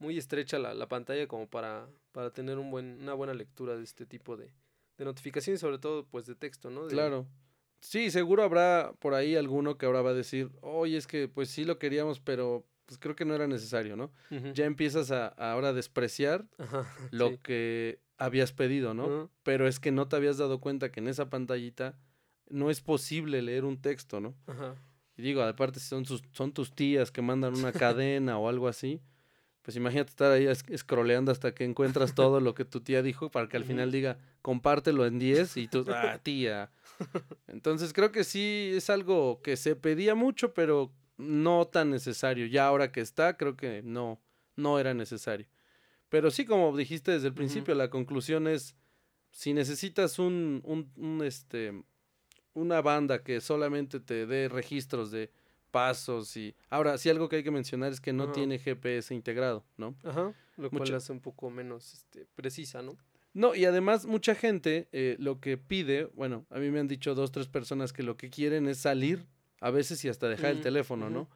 muy 0.00 0.18
estrecha 0.18 0.58
la, 0.58 0.74
la 0.74 0.88
pantalla 0.88 1.28
como 1.28 1.48
para, 1.48 1.88
para 2.10 2.32
tener 2.32 2.58
un 2.58 2.72
buen, 2.72 3.00
una 3.00 3.14
buena 3.14 3.34
lectura 3.34 3.76
de 3.76 3.84
este 3.84 4.04
tipo 4.04 4.36
de, 4.36 4.52
de 4.98 5.04
notificaciones, 5.04 5.60
sobre 5.60 5.78
todo 5.78 6.06
pues 6.06 6.26
de 6.26 6.34
texto, 6.34 6.68
¿no? 6.68 6.86
De- 6.88 6.90
Claro. 6.92 7.28
Sí, 7.80 8.10
seguro 8.10 8.42
habrá 8.42 8.94
por 8.98 9.14
ahí 9.14 9.36
alguno 9.36 9.78
que 9.78 9.86
ahora 9.86 10.02
va 10.02 10.10
a 10.10 10.14
decir, 10.14 10.50
oye, 10.60 10.96
es 10.96 11.06
que 11.06 11.28
pues 11.28 11.50
sí 11.50 11.64
lo 11.64 11.78
queríamos, 11.78 12.18
pero 12.18 12.66
pues 12.86 12.98
creo 12.98 13.16
que 13.16 13.24
no 13.24 13.34
era 13.34 13.46
necesario, 13.46 13.96
¿no? 13.96 14.10
Ya 14.54 14.64
empiezas 14.64 15.10
a, 15.10 15.28
a 15.36 15.52
ahora 15.52 15.72
despreciar 15.72 16.46
Ajá, 16.58 16.86
lo 17.10 17.30
sí. 17.30 17.38
que 17.42 18.00
habías 18.18 18.52
pedido, 18.52 18.94
¿no? 18.94 19.30
Pero 19.42 19.68
es 19.68 19.78
que 19.80 19.90
no 19.92 20.08
te 20.08 20.16
habías 20.16 20.38
dado 20.38 20.60
cuenta 20.60 20.90
que 20.90 21.00
en 21.00 21.08
esa 21.08 21.28
pantallita 21.28 21.98
no 22.48 22.70
es 22.70 22.80
posible 22.80 23.42
leer 23.42 23.64
un 23.64 23.80
texto, 23.80 24.20
¿no? 24.20 24.34
Ajá. 24.46 24.74
Y 25.16 25.22
digo, 25.22 25.42
aparte 25.42 25.80
si 25.80 25.86
son, 25.88 26.04
sus, 26.04 26.22
son 26.32 26.52
tus 26.52 26.74
tías 26.74 27.10
que 27.10 27.22
mandan 27.22 27.54
una 27.56 27.72
cadena 27.72 28.38
o 28.38 28.48
algo 28.48 28.68
así, 28.68 29.00
pues 29.62 29.76
imagínate 29.76 30.10
estar 30.10 30.30
ahí 30.30 30.46
scrolleando 30.76 31.32
hasta 31.32 31.52
que 31.52 31.64
encuentras 31.64 32.14
todo 32.14 32.38
lo 32.40 32.54
que 32.54 32.64
tu 32.64 32.80
tía 32.82 33.02
dijo 33.02 33.30
para 33.30 33.48
que 33.48 33.56
al 33.56 33.64
final 33.64 33.90
diga, 33.90 34.18
compártelo 34.42 35.06
en 35.06 35.18
10 35.18 35.56
y 35.56 35.66
tú, 35.68 35.84
ah, 35.88 36.20
tía. 36.22 36.70
Entonces 37.48 37.92
creo 37.92 38.12
que 38.12 38.22
sí 38.22 38.72
es 38.76 38.90
algo 38.90 39.40
que 39.42 39.56
se 39.56 39.74
pedía 39.74 40.14
mucho, 40.14 40.54
pero 40.54 40.92
no 41.16 41.66
tan 41.66 41.90
necesario. 41.90 42.46
Ya 42.46 42.66
ahora 42.66 42.92
que 42.92 43.00
está, 43.00 43.36
creo 43.36 43.56
que 43.56 43.82
no, 43.82 44.20
no 44.56 44.78
era 44.78 44.94
necesario. 44.94 45.46
Pero 46.08 46.30
sí, 46.30 46.44
como 46.44 46.76
dijiste 46.76 47.12
desde 47.12 47.28
el 47.28 47.34
principio, 47.34 47.74
la 47.74 47.90
conclusión 47.90 48.46
es, 48.46 48.76
si 49.30 49.52
necesitas 49.52 50.18
un, 50.18 50.62
un, 50.64 50.92
un, 50.96 51.24
este, 51.24 51.82
una 52.54 52.80
banda 52.80 53.22
que 53.22 53.40
solamente 53.40 54.00
te 54.00 54.26
dé 54.26 54.48
registros 54.48 55.10
de 55.10 55.30
pasos 55.70 56.36
y... 56.36 56.54
Ahora, 56.70 56.96
sí 56.96 57.10
algo 57.10 57.28
que 57.28 57.36
hay 57.36 57.42
que 57.42 57.50
mencionar 57.50 57.92
es 57.92 58.00
que 58.00 58.12
no 58.12 58.30
tiene 58.30 58.58
GPS 58.58 59.14
integrado, 59.14 59.64
¿no? 59.76 59.96
Ajá. 60.04 60.32
Lo 60.56 60.70
cual 60.70 60.94
hace 60.94 61.12
un 61.12 61.20
poco 61.20 61.50
menos 61.50 61.92
este, 61.92 62.26
precisa, 62.34 62.82
¿no? 62.82 62.96
No, 63.34 63.54
y 63.54 63.66
además 63.66 64.06
mucha 64.06 64.34
gente 64.34 64.88
eh, 64.92 65.16
lo 65.18 65.40
que 65.40 65.58
pide, 65.58 66.06
bueno, 66.14 66.46
a 66.48 66.58
mí 66.58 66.70
me 66.70 66.80
han 66.80 66.88
dicho 66.88 67.14
dos, 67.14 67.32
tres 67.32 67.48
personas 67.48 67.92
que 67.92 68.02
lo 68.02 68.16
que 68.16 68.30
quieren 68.30 68.66
es 68.66 68.78
salir, 68.78 69.26
a 69.60 69.70
veces 69.70 70.04
y 70.04 70.08
hasta 70.08 70.28
dejar 70.28 70.50
el 70.50 70.58
Mm, 70.58 70.62
teléfono. 70.62 71.10
¿no? 71.10 71.28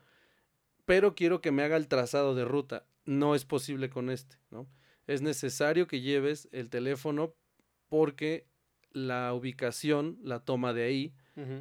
Pero 0.85 1.15
quiero 1.15 1.41
que 1.41 1.53
me 1.53 1.63
haga 1.63 1.77
el 1.77 1.89
trazado 1.89 2.35
de 2.35 2.45
ruta. 2.45 2.85
No 3.05 3.35
es 3.35 3.45
posible 3.45 3.91
con 3.91 4.11
este, 4.11 4.37
¿no? 4.51 4.67
Es 5.07 5.23
necesario 5.23 5.87
que 5.87 6.01
lleves 6.01 6.49
el 6.53 6.69
teléfono 6.69 7.35
porque 7.89 8.47
la 8.93 9.33
ubicación 9.35 10.19
la 10.23 10.41
toma 10.45 10.73
de 10.73 10.85
ahí 10.85 11.15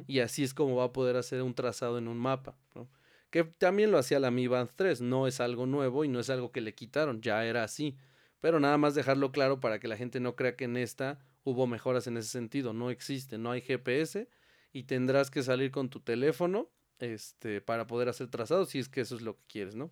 y 0.06 0.18
así 0.18 0.42
es 0.42 0.52
como 0.52 0.76
va 0.76 0.84
a 0.84 0.92
poder 0.92 1.16
hacer 1.16 1.42
un 1.42 1.54
trazado 1.54 1.96
en 1.96 2.06
un 2.08 2.18
mapa, 2.18 2.56
¿no? 2.74 2.88
Que 3.30 3.44
también 3.44 3.90
lo 3.90 3.98
hacía 3.98 4.20
la 4.20 4.30
Mi 4.30 4.46
Band 4.46 4.70
3, 4.76 5.00
no 5.00 5.26
es 5.26 5.40
algo 5.40 5.64
nuevo 5.64 6.04
y 6.04 6.08
no 6.08 6.20
es 6.20 6.28
algo 6.28 6.52
que 6.52 6.60
le 6.60 6.74
quitaron, 6.74 7.22
ya 7.22 7.44
era 7.46 7.64
así. 7.64 7.96
Pero 8.40 8.60
nada 8.60 8.76
más 8.76 8.94
dejarlo 8.94 9.32
claro 9.32 9.60
para 9.60 9.78
que 9.78 9.88
la 9.88 9.96
gente 9.96 10.20
no 10.20 10.34
crea 10.36 10.56
que 10.56 10.64
en 10.64 10.76
esta 10.76 11.18
hubo 11.44 11.66
mejoras 11.66 12.06
en 12.08 12.16
ese 12.18 12.28
sentido, 12.28 12.72
no 12.72 12.90
existe, 12.90 13.38
no 13.38 13.52
hay 13.52 13.60
GPS 13.62 14.28
y 14.72 14.84
tendrás 14.84 15.30
que 15.30 15.42
salir 15.42 15.70
con 15.70 15.88
tu 15.90 16.00
teléfono 16.00 16.70
este 16.98 17.60
para 17.60 17.86
poder 17.86 18.08
hacer 18.08 18.28
trazados 18.28 18.68
si 18.70 18.78
es 18.78 18.88
que 18.88 19.00
eso 19.00 19.16
es 19.16 19.22
lo 19.22 19.36
que 19.36 19.42
quieres, 19.48 19.74
¿no? 19.74 19.90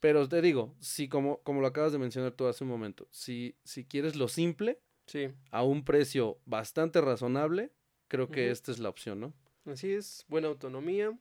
Pero 0.00 0.28
te 0.28 0.40
digo, 0.42 0.74
si 0.80 1.08
como 1.08 1.38
como 1.42 1.60
lo 1.60 1.66
acabas 1.66 1.92
de 1.92 1.98
mencionar 1.98 2.32
tú 2.32 2.46
hace 2.46 2.64
un 2.64 2.70
momento, 2.70 3.08
si 3.10 3.56
si 3.64 3.84
quieres 3.84 4.16
lo 4.16 4.28
simple 4.28 4.78
Sí. 5.06 5.28
a 5.50 5.62
un 5.62 5.84
precio 5.84 6.38
bastante 6.46 7.00
razonable, 7.00 7.72
creo 8.08 8.28
que 8.28 8.50
esta 8.50 8.70
es 8.72 8.78
la 8.78 8.88
opción, 8.88 9.20
¿no? 9.20 9.32
Así 9.64 9.92
es, 9.92 10.24
buena 10.28 10.48
autonomía. 10.48 11.16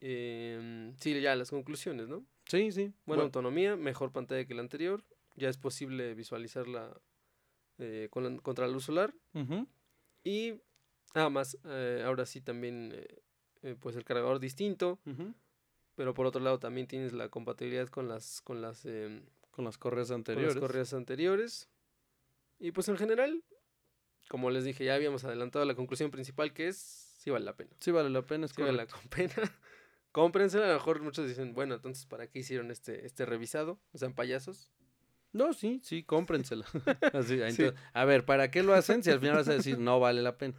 em, 0.00 0.94
sí, 0.98 1.20
ya 1.20 1.34
las 1.36 1.50
conclusiones, 1.50 2.08
¿no? 2.08 2.24
Sí, 2.46 2.72
sí. 2.72 2.82
Buena 2.82 2.94
Bueno, 3.06 3.22
autonomía, 3.22 3.76
mejor 3.76 4.10
pantalla 4.12 4.44
que 4.44 4.54
la 4.54 4.62
anterior. 4.62 5.04
Ya 5.36 5.48
es 5.48 5.56
posible 5.58 6.14
visualizarla 6.14 7.00
eh, 7.78 8.08
con 8.10 8.24
la- 8.24 8.40
contra 8.42 8.66
la 8.66 8.72
luz 8.72 8.84
solar. 8.84 9.14
Y 10.24 10.54
nada 11.14 11.30
más, 11.30 11.58
eh, 11.64 12.02
ahora 12.04 12.26
sí 12.26 12.40
también, 12.40 12.92
eh, 12.94 13.06
eh, 13.62 13.76
pues 13.78 13.96
el 13.96 14.04
cargador 14.04 14.38
distinto. 14.40 14.98
Pero 15.94 16.14
por 16.14 16.24
otro 16.26 16.40
lado 16.40 16.58
también 16.58 16.86
tienes 16.86 17.12
la 17.12 17.28
compatibilidad 17.28 17.88
con 17.88 18.08
las, 18.08 18.40
con 18.40 18.62
las, 18.62 18.84
em, 18.86 19.24
Con 19.50 19.64
las 19.66 19.76
correas 19.76 20.08
con 20.08 20.14
las 20.14 20.18
anteriores. 20.18 20.56
correas 20.58 20.94
anteriores. 20.94 21.68
Y 22.58 22.70
pues 22.72 22.88
en 22.88 22.96
general, 22.96 23.42
como 24.28 24.50
les 24.50 24.64
dije, 24.64 24.84
ya 24.84 24.94
habíamos 24.94 25.24
adelantado 25.24 25.64
la 25.66 25.74
conclusión 25.74 26.10
principal 26.10 26.52
que 26.54 26.68
es, 26.68 26.76
sí 27.18 27.30
vale 27.30 27.44
la 27.44 27.54
pena. 27.56 27.70
Sí, 27.80 27.90
vale 27.90 28.08
la 28.08 28.22
pena, 28.22 28.46
es 28.46 28.52
Sí 28.52 28.62
vale 28.62 28.72
la 28.74 28.86
pena. 29.10 29.34
Cómprensela, 30.12 30.64
a 30.64 30.68
lo 30.68 30.74
mejor 30.74 31.00
muchos 31.02 31.26
dicen, 31.28 31.54
bueno, 31.54 31.74
entonces 31.74 32.06
¿para 32.06 32.26
qué 32.26 32.38
hicieron 32.40 32.70
este, 32.70 33.06
este 33.06 33.24
revisado? 33.26 33.78
O 33.92 33.98
sean 33.98 34.14
payasos. 34.14 34.70
No, 35.32 35.52
sí, 35.54 35.80
sí, 35.82 36.02
cómprensela. 36.04 36.64
Así, 37.14 37.36
Sí. 37.36 37.42
entonces, 37.42 37.74
A 37.94 38.04
ver, 38.04 38.24
¿para 38.24 38.50
qué 38.50 38.62
lo 38.62 38.74
hacen 38.74 39.02
si 39.02 39.10
al 39.10 39.20
final 39.20 39.36
vas 39.36 39.48
a 39.48 39.54
decir 39.54 39.78
no 39.78 40.00
vale 40.00 40.20
la 40.22 40.36
pena? 40.36 40.54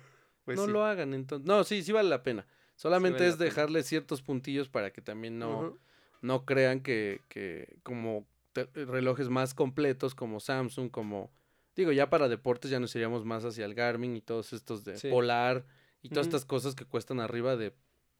Pues 0.45 0.57
no 0.57 0.65
sí. 0.65 0.71
lo 0.71 0.83
hagan, 0.85 1.13
entonces. 1.13 1.47
No, 1.47 1.63
sí, 1.63 1.83
sí 1.83 1.91
vale 1.91 2.09
la 2.09 2.23
pena. 2.23 2.45
Solamente 2.75 3.19
vale 3.19 3.29
es 3.29 3.35
pena. 3.37 3.45
dejarle 3.45 3.83
ciertos 3.83 4.21
puntillos 4.21 4.67
para 4.69 4.91
que 4.91 5.01
también 5.01 5.39
no, 5.39 5.77
no 6.21 6.45
crean 6.45 6.81
que, 6.81 7.21
que 7.29 7.77
como 7.83 8.25
te- 8.51 8.65
relojes 8.73 9.29
más 9.29 9.53
completos 9.53 10.15
como 10.15 10.39
Samsung, 10.39 10.89
como... 10.91 11.31
Digo, 11.75 11.91
ya 11.91 12.09
para 12.09 12.27
deportes 12.29 12.69
ya 12.69 12.79
nos 12.79 12.95
iríamos 12.95 13.25
más 13.25 13.43
hacia 13.45 13.65
el 13.65 13.73
Garmin 13.73 14.15
y 14.15 14.21
todos 14.21 14.53
estos 14.53 14.83
de 14.83 14.97
Sí. 14.97 15.09
Polar 15.09 15.65
y 16.03 16.09
todas 16.09 16.27
estas 16.27 16.45
cosas 16.45 16.75
que 16.75 16.85
cuestan 16.85 17.19
arriba 17.19 17.55
de 17.55 17.73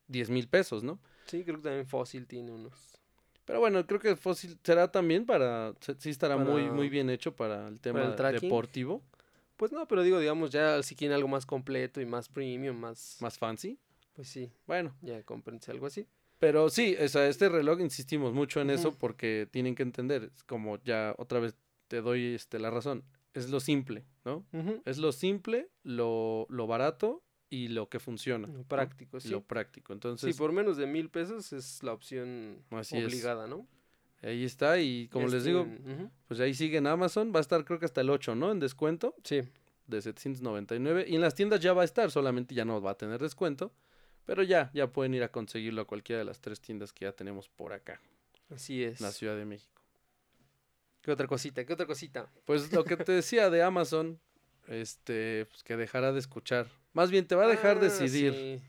10 0.08 0.30
mil 0.30 0.48
pesos, 0.48 0.84
¿no? 0.84 1.00
Sí, 1.26 1.44
creo 1.44 1.58
que 1.58 1.64
también 1.64 1.86
Fossil 1.86 2.26
tiene 2.26 2.52
unos. 2.52 2.74
Pero 3.46 3.60
bueno, 3.60 3.86
creo 3.86 4.00
que 4.00 4.16
Fossil 4.16 4.58
será 4.64 4.92
también 4.92 5.26
para, 5.26 5.74
sí 6.00 6.10
estará 6.10 6.38
muy, 6.38 6.64
Para- 6.64 6.74
muy 6.74 6.90
bien 6.90 7.10
hecho 7.10 7.36
para 7.36 7.68
el 7.68 7.80
tema 7.82 8.04
el 8.06 8.16
tracking. 8.16 8.42
deportivo, 8.50 9.04
Pues 9.58 9.72
no, 9.72 9.88
pero 9.88 10.04
digo, 10.04 10.20
digamos, 10.20 10.50
ya 10.52 10.82
si 10.84 10.96
quieren 10.96 11.16
algo 11.16 11.28
más 11.28 11.46
completo 11.46 12.02
y 12.02 12.06
más 12.06 12.28
premium, 12.30 12.76
más... 12.78 13.18
más 13.22 13.38
fancy. 13.38 13.80
Pues 14.14 14.28
sí, 14.28 14.52
Bueno, 14.68 14.96
ya 15.02 15.24
cómprense 15.24 15.72
algo 15.72 15.88
así. 15.88 16.06
pero 16.40 16.70
sí, 16.70 16.96
o 17.00 17.08
sea, 17.08 17.28
este 17.28 17.50
reloj 17.50 17.80
insistimos 17.82 18.34
mucho 18.34 18.62
en 18.62 18.70
eso 18.70 18.92
porque 18.94 19.48
tienen 19.50 19.74
que 19.76 19.84
entender, 19.84 20.32
como 20.46 20.78
ya 20.84 21.16
otra 21.18 21.40
vez 21.40 21.56
te 21.88 22.02
doy 22.02 22.36
este, 22.36 22.60
la 22.60 22.70
razón, 22.70 23.04
es 23.34 23.50
lo 23.50 23.60
simple, 23.60 24.06
¿no? 24.26 24.46
Es 24.86 24.98
lo 25.00 25.12
simple, 25.12 25.70
lo, 25.84 26.46
lo 26.50 26.68
barato 26.68 27.24
y 27.50 27.70
lo 27.70 27.88
que 27.90 28.00
funciona. 28.00 28.48
Lo 28.48 28.64
práctico, 28.64 29.20
sí. 29.20 29.30
Lo 29.30 29.44
práctico. 29.44 29.94
Sí, 29.94 29.98
Entonces, 29.98 30.38
por 30.38 30.52
menos 30.52 30.78
de 30.78 30.86
mil 30.88 31.10
pesos 31.10 31.54
es 31.54 31.82
la 31.82 31.94
opción 31.94 32.64
Así 32.72 32.98
es. 32.98 33.06
obligada, 33.06 33.48
¿no? 33.48 33.68
Ahí 34.24 34.44
está. 34.46 34.80
Y 34.80 35.08
como 35.10 35.28
les 35.28 35.44
digo, 35.44 35.64
tienen- 35.66 36.02
ujú. 36.02 36.12
pues 36.28 36.40
ahí 36.40 36.54
sigue 36.54 36.78
en 36.78 36.88
Amazon. 36.88 37.32
Va 37.34 37.40
a 37.40 37.42
estar 37.42 37.64
creo 37.66 37.80
que 37.80 37.86
hasta 37.86 38.02
el 38.02 38.10
8, 38.10 38.36
¿no? 38.36 38.52
En 38.52 38.60
descuento 38.60 39.16
Sí, 39.24 39.42
de 39.88 40.02
799. 40.02 41.06
Y 41.08 41.16
en 41.16 41.22
las 41.22 41.36
tiendas 41.36 41.60
ya 41.60 41.74
va 41.74 41.82
a 41.84 41.86
estar, 41.86 42.10
solamente 42.12 42.56
ya 42.56 42.66
no 42.66 42.82
va 42.82 42.92
a 42.92 42.98
tener 42.98 43.22
descuento. 43.22 43.72
Pero 44.26 44.42
ya, 44.42 44.72
ya 44.74 44.88
pueden 44.88 45.14
ir 45.14 45.24
a 45.24 45.28
conseguirlo 45.30 45.82
a 45.82 45.86
cualquiera 45.86 46.20
de 46.20 46.26
las 46.26 46.40
tres 46.40 46.62
tiendas 46.62 46.94
que 46.94 47.04
ya 47.06 47.12
tenemos 47.12 47.50
por 47.50 47.74
acá, 47.74 48.00
así 48.50 48.82
es. 48.82 49.02
en 49.02 49.06
la 49.08 49.12
Ciudad 49.12 49.36
de 49.36 49.44
México. 49.44 49.82
¿Qué 51.02 51.12
otra 51.12 51.28
cosita? 51.28 51.66
¿Qué 51.66 51.74
otra 51.74 51.86
cosita? 51.86 52.30
Pues 52.46 52.72
lo 52.72 52.86
que 52.86 52.96
te 52.96 53.12
decía 53.12 53.50
de 53.50 53.62
Amazon, 53.64 54.22
este, 54.70 55.46
pues 55.48 55.62
que 55.64 55.76
dejará 55.76 56.14
de 56.14 56.20
escuchar. 56.20 56.68
Más 56.94 57.12
bien 57.12 57.28
te 57.28 57.36
va 57.36 57.44
a 57.44 57.48
dejar 57.50 57.78
Ah, 57.78 57.82
decidir. 57.82 58.34
sí. 58.34 58.62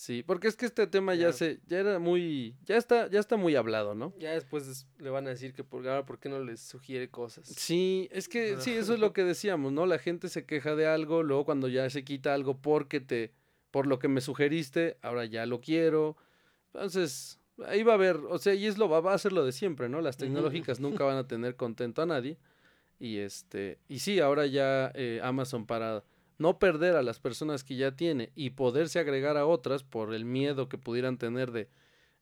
Sí, 0.00 0.22
porque 0.22 0.48
es 0.48 0.56
que 0.56 0.64
este 0.64 0.86
tema 0.86 1.14
ya 1.14 1.26
Ya. 1.26 1.32
se, 1.34 1.60
ya 1.66 1.78
era 1.78 1.98
muy, 1.98 2.56
ya 2.64 2.78
está, 2.78 3.10
ya 3.10 3.20
está 3.20 3.36
muy 3.36 3.54
hablado, 3.54 3.94
¿no? 3.94 4.14
Ya 4.18 4.30
después 4.32 4.66
des- 4.66 4.86
le 4.98 5.10
van 5.10 5.26
a 5.26 5.28
decir 5.30 5.52
que 5.52 5.62
por 5.62 5.86
ahora, 5.86 6.06
¿por 6.06 6.18
qué 6.18 6.30
no 6.30 6.42
les 6.42 6.58
sugiere 6.62 7.10
cosas? 7.10 7.46
Sí, 7.48 8.08
es 8.10 8.26
que 8.26 8.56
sí, 8.60 8.70
eso 8.72 8.94
es 8.94 8.98
lo 8.98 9.12
que 9.12 9.24
decíamos, 9.24 9.72
¿no? 9.72 9.84
La 9.84 9.98
gente 9.98 10.30
se 10.30 10.46
queja 10.46 10.74
de 10.74 10.86
algo, 10.86 11.22
luego 11.22 11.44
cuando 11.44 11.68
ya 11.68 11.90
se 11.90 12.02
quita 12.02 12.32
algo 12.32 12.56
porque 12.62 13.00
te, 13.00 13.34
por 13.70 13.86
lo 13.86 13.98
que 13.98 14.08
me 14.08 14.22
sugeriste, 14.22 14.96
ahora 15.02 15.26
ya 15.26 15.44
lo 15.44 15.60
quiero. 15.60 16.16
Entonces, 16.72 17.38
ahí 17.66 17.82
va 17.82 17.92
a 17.92 17.96
haber, 17.96 18.16
o 18.16 18.38
sea, 18.38 18.54
y 18.54 18.64
es 18.66 18.78
lo 18.78 18.88
va, 18.88 19.00
va 19.02 19.12
a 19.12 19.18
ser 19.18 19.32
lo 19.34 19.44
de 19.44 19.52
siempre, 19.52 19.90
¿no? 19.90 20.00
Las 20.00 20.16
tecnológicas 20.16 20.80
nunca 20.80 21.04
van 21.04 21.18
a 21.18 21.28
tener 21.28 21.56
contento 21.56 22.00
a 22.00 22.06
nadie. 22.06 22.38
Y 22.98 23.18
este, 23.18 23.78
y 23.86 23.98
sí, 23.98 24.18
ahora 24.18 24.46
ya 24.46 24.92
eh, 24.94 25.20
Amazon 25.22 25.66
para 25.66 26.04
no 26.40 26.58
perder 26.58 26.96
a 26.96 27.02
las 27.02 27.20
personas 27.20 27.62
que 27.64 27.76
ya 27.76 27.94
tiene 27.94 28.32
y 28.34 28.50
poderse 28.50 28.98
agregar 28.98 29.36
a 29.36 29.46
otras 29.46 29.84
por 29.84 30.14
el 30.14 30.24
miedo 30.24 30.68
que 30.68 30.78
pudieran 30.78 31.18
tener 31.18 31.52
de 31.52 31.68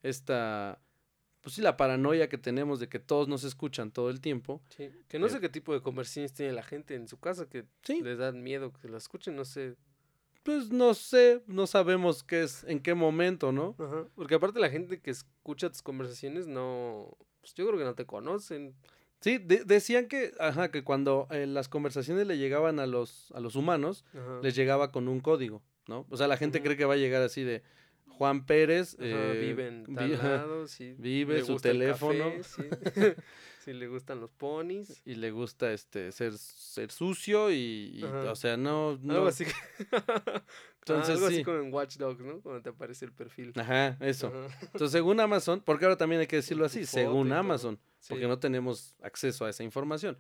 esta, 0.02 0.80
pues 1.40 1.54
sí, 1.54 1.62
la 1.62 1.76
paranoia 1.76 2.28
que 2.28 2.38
tenemos 2.38 2.80
de 2.80 2.88
que 2.88 2.98
todos 2.98 3.28
nos 3.28 3.44
escuchan 3.44 3.90
todo 3.90 4.10
el 4.10 4.20
tiempo. 4.20 4.60
Sí, 4.76 4.90
Que 5.08 5.18
no 5.18 5.26
Eh, 5.26 5.30
sé 5.30 5.40
qué 5.40 5.48
tipo 5.48 5.72
de 5.72 5.80
conversaciones 5.82 6.32
tiene 6.32 6.52
la 6.52 6.62
gente 6.62 6.94
en 6.94 7.08
su 7.08 7.18
casa 7.18 7.48
que 7.48 7.64
Sí, 7.82 8.00
les 8.02 8.18
dan 8.18 8.42
miedo 8.42 8.72
que 8.72 8.88
la 8.88 8.98
escuchen, 8.98 9.36
no 9.36 9.44
sé. 9.44 9.76
pues 10.42 10.70
no 10.70 10.94
sé, 10.94 11.42
no 11.46 11.66
sabemos 11.66 12.22
qué 12.24 12.42
es, 12.42 12.64
en 12.64 12.80
qué 12.80 12.94
momento, 12.94 13.52
¿no? 13.52 13.74
Ajá. 13.78 14.06
Porque 14.14 14.34
aparte 14.34 14.58
la 14.60 14.70
gente 14.70 15.00
que 15.00 15.10
escucha 15.10 15.68
tus 15.68 15.82
conversaciones 15.82 16.46
no, 16.46 17.16
pues 17.40 17.54
yo 17.54 17.66
creo 17.66 17.78
que 17.78 17.84
no 17.84 17.94
te 17.94 18.06
conocen. 18.06 18.74
Sí, 19.20 19.38
de- 19.38 19.64
decían 19.64 20.06
que, 20.06 20.32
ajá, 20.38 20.70
que 20.70 20.84
cuando 20.84 21.26
eh, 21.30 21.46
las 21.46 21.68
conversaciones 21.68 22.26
le 22.26 22.38
llegaban 22.38 22.78
a 22.78 22.86
los, 22.86 23.32
a 23.34 23.40
los 23.40 23.56
humanos, 23.56 24.04
Ajá. 24.14 24.40
les 24.42 24.54
llegaba 24.54 24.92
con 24.92 25.08
un 25.08 25.20
código, 25.20 25.62
¿no? 25.88 26.06
O 26.10 26.16
sea, 26.16 26.28
la 26.28 26.36
gente 26.36 26.62
cree 26.62 26.76
que 26.76 26.84
va 26.84 26.94
a 26.94 26.98
llegar 26.98 27.22
así 27.22 27.42
de 27.42 27.62
Juan 28.06 28.46
Pérez, 28.46 28.94
Ajá, 28.94 29.04
eh, 29.06 29.38
vive 29.40 29.66
en 29.68 29.94
tal 29.94 30.10
lado, 30.46 30.66
sí, 30.68 30.94
vive, 30.98 31.42
su 31.44 31.56
teléfono. 31.56 32.32
café, 32.36 32.42
sí. 32.44 32.62
Sí, 33.68 33.74
le 33.74 33.86
gustan 33.86 34.18
los 34.18 34.30
ponis. 34.30 35.02
y 35.04 35.14
le 35.16 35.30
gusta 35.30 35.72
este 35.72 36.10
ser, 36.12 36.32
ser 36.38 36.90
sucio 36.90 37.50
y, 37.50 37.98
y, 37.98 38.02
o 38.02 38.34
sea, 38.34 38.56
no, 38.56 38.98
no. 39.02 39.12
Algo 39.14 39.26
así. 39.28 39.44
Entonces, 40.80 41.10
Ah, 41.10 41.12
algo 41.12 41.28
sí. 41.28 41.34
así 41.34 41.44
como 41.44 41.58
en 41.58 41.72
Watch 41.74 41.96
Dogs, 41.98 42.20
¿no? 42.24 42.40
Cuando 42.40 42.62
te 42.62 42.70
aparece 42.70 43.04
el 43.04 43.12
perfil. 43.12 43.52
Ajá, 43.56 43.96
eso. 44.00 44.28
Ajá. 44.28 44.58
Entonces, 44.62 44.92
según 44.92 45.20
Amazon, 45.20 45.60
porque 45.64 45.84
ahora 45.84 45.96
también 45.98 46.20
hay 46.22 46.26
que 46.26 46.36
decirlo 46.36 46.64
así, 46.64 46.80
y 46.80 46.86
según. 46.86 47.30
Amazon, 47.32 47.78
porque 48.08 48.26
no 48.26 48.38
tenemos 48.38 48.94
acceso 49.02 49.44
a 49.44 49.50
esa 49.50 49.62
información. 49.64 50.16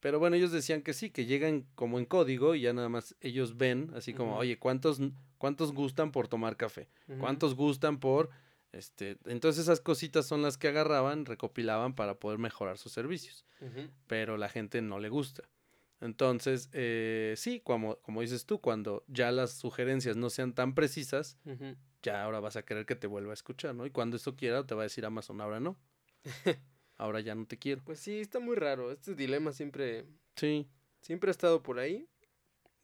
Pero 0.00 0.18
bueno, 0.18 0.36
ellos 0.36 0.52
decían 0.52 0.82
que 0.82 0.92
sí, 0.92 1.08
que 1.10 1.24
llegan 1.26 1.66
como 1.74 1.98
en 1.98 2.04
código 2.06 2.54
y 2.54 2.62
ya 2.62 2.72
nada 2.74 2.88
más 2.90 3.16
ellos 3.20 3.56
ven, 3.56 3.90
así 3.94 4.12
como, 4.14 4.36
oye, 4.36 4.58
¿cuántos, 4.58 5.00
¿cuántos 5.38 5.72
gustan 5.72 6.12
por 6.12 6.28
tomar 6.28 6.56
café? 6.58 6.88
¿Cuántos 7.18 7.54
gustan 7.54 7.98
por...? 7.98 8.28
Este, 8.72 9.18
entonces 9.24 9.62
esas 9.64 9.80
cositas 9.80 10.26
son 10.26 10.42
las 10.42 10.56
que 10.56 10.68
agarraban, 10.68 11.26
recopilaban 11.26 11.94
para 11.94 12.14
poder 12.20 12.38
mejorar 12.38 12.78
sus 12.78 12.92
servicios, 12.92 13.44
pero 14.06 14.36
la 14.36 14.48
gente 14.48 14.80
no 14.80 15.00
le 15.00 15.08
gusta. 15.08 15.42
Entonces, 16.00 16.70
eh, 16.72 17.34
sí, 17.36 17.60
como, 17.60 17.96
como 17.96 18.20
dices 18.22 18.46
tú, 18.46 18.60
cuando 18.60 19.04
ya 19.08 19.32
las 19.32 19.52
sugerencias 19.52 20.16
no 20.16 20.30
sean 20.30 20.54
tan 20.54 20.74
precisas, 20.74 21.36
ya 22.02 22.22
ahora 22.24 22.40
vas 22.40 22.56
a 22.56 22.62
querer 22.64 22.86
que 22.86 22.94
te 22.96 23.06
vuelva 23.06 23.32
a 23.32 23.34
escuchar, 23.34 23.74
¿no? 23.74 23.84
Y 23.86 23.90
cuando 23.90 24.16
eso 24.16 24.34
quiera, 24.36 24.64
te 24.66 24.74
va 24.74 24.82
a 24.82 24.84
decir 24.84 25.04
Amazon, 25.04 25.40
ahora 25.40 25.60
no. 25.60 25.76
ahora 26.96 27.20
ya 27.20 27.34
no 27.34 27.46
te 27.46 27.58
quiero. 27.58 27.82
Pues 27.84 27.98
sí, 28.00 28.20
está 28.20 28.38
muy 28.40 28.56
raro. 28.56 28.92
Este 28.92 29.14
dilema 29.14 29.52
siempre, 29.52 30.06
Sí. 30.36 30.66
siempre 31.02 31.28
ha 31.30 31.32
estado 31.32 31.62
por 31.62 31.78
ahí. 31.78 32.06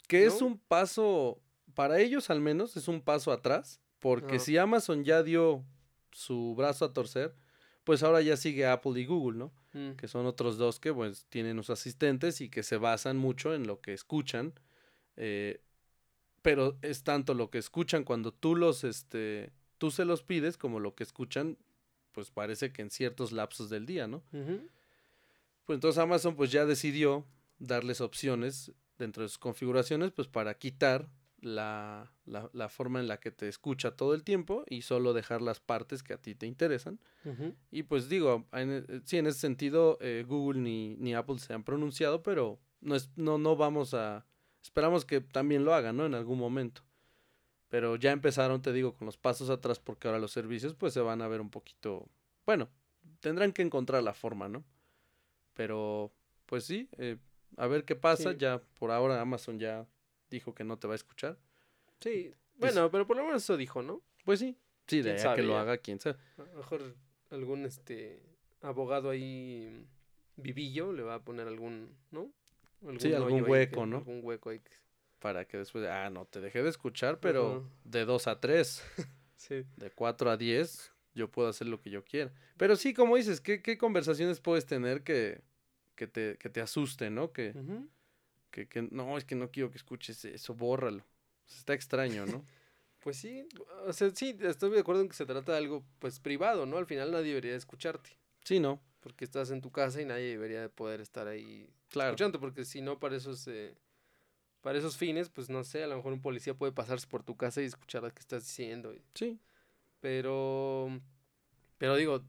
Que 0.09 0.27
es 0.27 0.43
un 0.43 0.59
paso, 0.59 1.41
para 1.75 2.01
ellos 2.01 2.29
al 2.31 2.41
menos, 2.41 2.77
es 2.77 2.87
un 2.87 3.01
paso 3.01 3.33
atrás, 3.33 3.81
porque 3.99 4.39
si 4.39 4.57
Amazon 4.59 5.05
ya 5.05 5.23
dio 5.23 5.65
su 6.17 6.55
brazo 6.57 6.87
a 6.87 6.95
torcer, 6.95 7.35
pues 7.85 8.03
ahora 8.03 8.23
ya 8.23 8.39
sigue 8.39 8.67
Apple 8.67 8.99
y 8.99 9.05
Google, 9.05 9.39
¿no? 9.39 9.53
Mm. 9.75 9.97
Que 9.97 10.09
son 10.09 10.25
otros 10.25 10.57
dos 10.57 10.81
que 10.81 10.93
pues 10.93 11.27
tienen 11.29 11.57
los 11.59 11.69
asistentes 11.69 12.41
y 12.41 12.49
que 12.49 12.63
se 12.63 12.79
basan 12.79 13.19
mucho 13.19 13.55
en 13.55 13.67
lo 13.67 13.83
que 13.83 13.93
escuchan. 13.93 14.55
eh, 15.17 15.61
pero 16.41 16.79
es 16.81 17.03
tanto 17.03 17.35
lo 17.35 17.51
que 17.51 17.59
escuchan 17.59 18.05
cuando 18.05 18.33
tú 18.33 18.55
los, 18.55 18.85
este, 18.85 19.51
tú 19.79 19.91
se 19.91 20.05
los 20.05 20.23
pides 20.23 20.57
como 20.57 20.79
lo 20.79 20.95
que 20.95 21.03
escuchan, 21.03 21.59
pues 22.13 22.31
parece 22.31 22.73
que 22.73 22.83
en 22.83 22.91
ciertos 22.91 23.33
lapsos 23.33 23.69
del 23.69 23.85
día, 23.85 24.07
¿no? 24.07 24.23
Pues 24.31 25.77
entonces 25.77 25.99
Amazon 25.99 26.37
pues 26.37 26.53
ya 26.53 26.65
decidió 26.65 27.27
darles 27.59 28.01
opciones 28.01 28.71
dentro 28.97 29.25
de 29.25 29.29
sus 29.29 29.39
configuraciones 29.39 30.13
pues 30.13 30.29
para 30.29 30.55
quitar 30.55 31.09
la, 31.41 32.13
la, 32.25 32.49
la 32.53 32.69
forma 32.69 33.01
en 33.01 33.09
la 33.09 33.19
que 33.21 33.31
te 33.31 33.49
escucha 33.49 33.97
todo 33.97 34.15
el 34.15 34.25
tiempo 34.25 34.65
y 34.69 34.83
solo 34.83 35.13
dejar 35.13 35.43
las 35.43 35.61
partes 35.61 36.03
que 36.03 36.15
a 36.15 36.19
ti 36.19 36.35
te 36.35 36.47
interesan. 36.47 36.99
Y 37.71 37.83
pues 37.83 38.09
digo, 38.09 38.47
en, 38.53 38.85
e- 38.89 39.01
sí, 39.05 39.19
en 39.19 39.27
ese 39.27 39.41
sentido 39.41 39.99
eh, 40.01 40.25
Google 40.27 40.61
ni, 40.61 40.97
ni 40.97 41.15
Apple 41.15 41.39
se 41.39 41.53
han 41.53 41.65
pronunciado, 41.65 42.23
pero 42.23 42.59
no, 42.81 42.95
es, 42.95 43.11
no, 43.17 43.39
no 43.39 43.57
vamos 43.57 43.95
a... 43.95 44.25
Esperamos 44.63 45.05
que 45.05 45.21
también 45.21 45.65
lo 45.65 45.75
hagan, 45.75 45.97
¿no? 45.97 46.07
En 46.07 46.15
algún 46.15 46.39
momento. 46.39 46.83
Pero 47.69 47.97
ya 47.97 48.13
empezaron, 48.13 48.63
te 48.63 48.73
digo, 48.73 48.95
con 48.95 49.07
los 49.07 49.17
pasos 49.17 49.51
atrás 49.51 49.79
porque 49.81 50.09
ahora 50.09 50.21
los 50.21 50.31
servicios 50.33 50.75
pues 50.75 50.93
se 50.93 51.01
van 51.01 51.21
a 51.21 51.29
ver 51.29 51.41
un 51.41 51.51
poquito... 51.51 52.09
Bueno, 52.45 52.69
tendrán 53.21 53.53
que 53.53 53.63
encontrar 53.63 54.03
la 54.03 54.15
forma, 54.15 54.49
¿no? 54.49 54.65
Pero 55.55 56.13
pues 56.47 56.65
sí, 56.65 56.89
eh, 56.99 57.17
a 57.57 57.67
ver 57.67 57.85
qué 57.85 57.97
pasa. 57.97 58.33
Sí. 58.33 58.39
Ya 58.39 58.63
por 58.79 58.91
ahora 58.91 59.21
Amazon 59.21 59.59
ya 59.59 59.87
dijo 60.31 60.55
que 60.55 60.65
no 60.65 60.79
te 60.79 60.87
va 60.87 60.95
a 60.95 60.97
escuchar. 60.97 61.39
Sí, 62.01 62.33
bueno, 62.57 62.91
pero 62.91 63.07
por 63.07 63.17
lo 63.17 63.25
menos 63.25 63.43
eso 63.43 63.57
dijo, 63.57 63.83
¿no? 63.83 64.03
Pues 64.25 64.41
sí, 64.41 64.57
sí, 64.87 64.99
de 65.03 65.03
¿Quién 65.03 65.15
ahí 65.17 65.21
a 65.21 65.23
sabe 65.23 65.37
que 65.37 65.43
lo 65.43 65.57
haga, 65.59 65.79
quién 65.79 66.01
sabe. 66.01 66.19
A 66.39 66.43
lo 66.43 66.55
mejor 66.55 66.95
algún 67.31 67.65
este 67.65 68.21
abogado 68.61 69.11
ahí 69.11 69.87
vivillo 70.37 70.93
le 70.93 71.03
va 71.03 71.15
a 71.17 71.25
poner 71.25 71.47
algún, 71.47 71.97
¿no? 72.11 72.31
Sí, 72.99 73.13
algún 73.15 73.43
hueco, 73.49 73.81
que- 73.83 73.87
¿no? 73.87 73.97
Algún 73.99 74.21
hueco 74.23 74.51
ahí. 74.51 74.61
Para 75.19 75.47
que 75.47 75.57
después, 75.57 75.87
ah, 75.89 76.11
no, 76.11 76.27
te 76.27 76.41
dejé 76.41 76.63
de 76.63 76.69
escuchar, 76.69 77.19
pero 77.21 77.69
de 77.85 78.05
2 78.05 78.27
a 78.27 78.41
3. 78.41 78.83
Sí. 79.39 79.65
de 79.77 79.91
4 79.91 80.31
a 80.31 80.37
10, 80.39 80.93
yo 81.15 81.31
puedo 81.31 81.49
hacer 81.49 81.67
lo 81.69 81.79
que 81.81 81.91
yo 81.91 82.03
quiera. 82.05 82.33
Pero 82.57 82.75
sí, 82.75 82.95
como 82.95 83.17
dices, 83.17 83.41
¿qué, 83.43 83.61
qué 83.63 83.77
conversaciones 83.77 84.41
puedes 84.41 84.65
tener 84.67 85.05
que, 85.05 85.43
que, 85.95 86.07
te, 86.07 86.37
que 86.39 86.49
te 86.49 86.61
asusten, 86.63 87.15
¿no? 87.15 87.33
Que. 87.33 87.53
Que, 88.57 88.67
que 88.67 88.83
no, 88.91 89.19
es 89.19 89.25
que 89.27 89.35
no 89.35 89.51
quiero 89.51 89.71
que 89.71 89.77
escuches 89.77 90.25
eso, 90.25 90.55
bórralo. 90.55 91.05
Está 91.47 91.75
extraño, 91.75 92.25
¿no? 92.27 92.43
Pues 93.01 93.19
sí, 93.19 93.47
o 93.87 93.93
sea, 93.93 94.11
sí, 94.11 94.37
estoy 94.41 94.71
de 94.71 94.81
acuerdo 94.81 95.03
en 95.03 95.09
que 95.09 95.15
se 95.15 95.27
trata 95.27 95.53
de 95.53 95.59
algo 95.59 95.85
pues 96.01 96.19
privado, 96.19 96.67
¿no? 96.67 96.77
Al 96.77 96.87
final 96.87 97.13
nadie 97.13 97.29
debería 97.29 97.55
escucharte, 97.55 98.11
Sí, 98.45 98.59
no, 98.59 98.81
porque 99.01 99.25
estás 99.25 99.51
en 99.51 99.61
tu 99.61 99.71
casa 99.71 100.01
y 100.01 100.05
nadie 100.07 100.31
debería 100.31 100.61
de 100.61 100.69
poder 100.69 101.01
estar 101.01 101.29
ahí 101.29 101.69
claro. 101.89 102.11
escuchando, 102.13 102.41
porque 102.41 102.65
si 102.65 102.81
no 102.81 102.99
para 102.99 103.17
esos 103.17 103.47
eh, 103.47 103.77
para 104.63 104.79
esos 104.79 104.97
fines, 104.97 105.29
pues 105.29 105.49
no 105.51 105.63
sé, 105.63 105.85
a 105.85 105.87
lo 105.87 105.97
mejor 105.97 106.13
un 106.13 106.23
policía 106.23 106.55
puede 106.55 106.73
pasarse 106.73 107.07
por 107.07 107.23
tu 107.23 107.37
casa 107.37 107.63
y 107.63 107.67
escuchar 107.67 108.03
lo 108.03 108.11
que 108.13 108.21
estás 108.21 108.43
diciendo, 108.45 108.93
y- 108.93 109.03
Sí, 109.15 109.39
pero 110.01 111.01
pero 111.79 111.97
digo, 111.97 112.23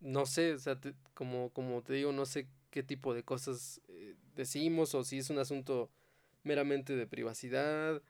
no 0.00 0.26
sé, 0.26 0.54
o 0.54 0.58
sea, 0.58 0.80
te- 0.80 0.94
como 1.14 1.50
como 1.52 1.82
te 1.82 1.94
digo, 1.94 2.12
no 2.12 2.26
sé 2.26 2.48
qué 2.70 2.82
tipo 2.82 3.14
de 3.14 3.22
cosas 3.24 3.80
decimos 4.34 4.94
o 4.94 5.04
si 5.04 5.18
es 5.18 5.30
un 5.30 5.38
asunto 5.38 5.90
meramente 6.42 6.96
de 6.96 7.06
privacidad, 7.06 8.02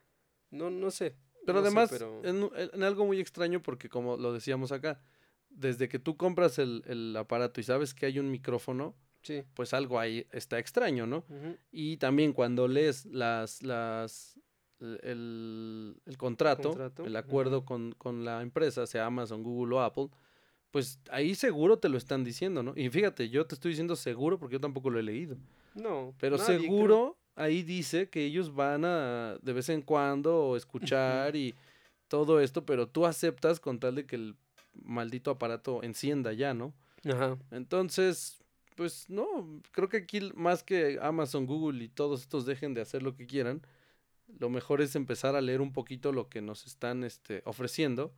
no 0.51 0.69
no 0.69 0.91
sé. 0.91 1.15
pero 1.45 1.59
no 1.59 1.61
sé, 1.63 1.67
además, 1.67 1.89
pero- 1.91 2.21
En, 2.23 2.49
en 2.73 2.83
algo 2.83 3.05
muy 3.05 3.19
extraño, 3.19 3.61
porque 3.61 3.89
como 3.89 4.17
lo 4.17 4.33
decíamos 4.33 4.71
acá, 4.71 5.01
desde 5.49 5.87
que 5.89 5.99
tú 5.99 6.17
compras 6.17 6.57
el, 6.59 6.83
el 6.87 7.15
aparato 7.15 7.59
y 7.59 7.63
sabes 7.63 7.93
que 7.93 8.05
hay 8.07 8.17
un 8.19 8.31
micrófono, 8.31 8.95
sí. 9.21 9.43
pues 9.53 9.73
algo 9.73 9.99
ahí 9.99 10.25
está 10.31 10.57
extraño, 10.57 11.05
¿no? 11.05 11.23
Y 11.71 11.97
también 11.97 12.33
cuando 12.33 12.67
lees 12.67 13.05
las, 13.05 13.61
las, 13.61 14.39
el, 14.79 15.95
el 16.05 16.17
contrato, 16.17 16.69
Contrato, 16.69 17.05
el 17.05 17.15
acuerdo 17.15 17.65
con, 17.65 17.93
con 17.93 18.25
la 18.25 18.41
empresa, 18.41 18.87
sea 18.87 19.05
Amazon, 19.05 19.43
Google 19.43 19.75
o 19.75 19.81
Apple, 19.81 20.09
pues 20.71 20.99
ahí 21.11 21.35
seguro 21.35 21.77
te 21.77 21.87
lo 21.89 21.97
están 21.97 22.23
diciendo, 22.23 22.63
¿no? 22.63 22.73
Y 22.75 22.89
fíjate, 22.89 23.29
yo 23.29 23.45
te 23.45 23.53
estoy 23.55 23.69
diciendo 23.71 23.95
seguro 23.95 24.39
porque 24.39 24.53
yo 24.53 24.59
tampoco 24.61 24.89
lo 24.89 24.99
he 24.99 25.03
leído. 25.03 25.37
No, 25.75 26.13
Pero 26.19 26.37
nadie, 26.37 26.57
creo. 26.57 26.61
seguro 26.61 27.17
ahí 27.35 27.63
dice 27.63 28.09
que 28.09 28.25
ellos 28.25 28.53
van 28.53 28.85
a 28.85 29.37
de 29.41 29.53
vez 29.53 29.69
en 29.69 29.81
cuando 29.81 30.55
escuchar 30.55 31.35
y 31.35 31.55
todo 32.07 32.39
esto, 32.39 32.65
pero 32.65 32.87
tú 32.87 33.05
aceptas 33.05 33.59
con 33.59 33.79
tal 33.79 33.95
de 33.95 34.05
que 34.05 34.15
el 34.15 34.35
maldito 34.73 35.31
aparato 35.31 35.83
encienda 35.83 36.33
ya, 36.33 36.53
¿no? 36.53 36.73
Ajá. 37.05 37.37
Entonces, 37.51 38.43
pues 38.75 39.09
no, 39.09 39.61
creo 39.71 39.89
que 39.89 39.97
aquí 39.97 40.31
más 40.35 40.63
que 40.63 40.99
Amazon, 41.01 41.45
Google 41.45 41.83
y 41.83 41.89
todos 41.89 42.21
estos 42.21 42.45
dejen 42.45 42.73
de 42.73 42.81
hacer 42.81 43.03
lo 43.03 43.15
que 43.15 43.25
quieran, 43.25 43.61
lo 44.39 44.49
mejor 44.49 44.81
es 44.81 44.95
empezar 44.95 45.35
a 45.35 45.41
leer 45.41 45.61
un 45.61 45.73
poquito 45.73 46.11
lo 46.11 46.29
que 46.29 46.41
nos 46.41 46.65
están 46.65 47.03
este, 47.03 47.41
ofreciendo 47.45 48.13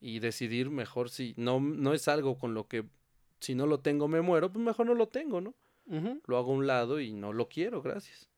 y 0.00 0.18
decidir 0.18 0.70
mejor 0.70 1.10
si 1.10 1.34
no, 1.36 1.60
no 1.60 1.94
es 1.94 2.08
algo 2.08 2.38
con 2.38 2.54
lo 2.54 2.66
que 2.66 2.84
si 3.38 3.54
no 3.54 3.66
lo 3.66 3.80
tengo 3.80 4.08
me 4.08 4.20
muero, 4.20 4.52
pues 4.52 4.64
mejor 4.64 4.86
no 4.86 4.94
lo 4.94 5.08
tengo, 5.08 5.40
¿no? 5.40 5.54
Lo 6.26 6.38
hago 6.38 6.52
a 6.52 6.54
un 6.54 6.66
lado 6.66 7.00
y 7.00 7.12
no 7.12 7.32
lo 7.32 7.48
quiero, 7.48 7.82
gracias. 7.82 8.28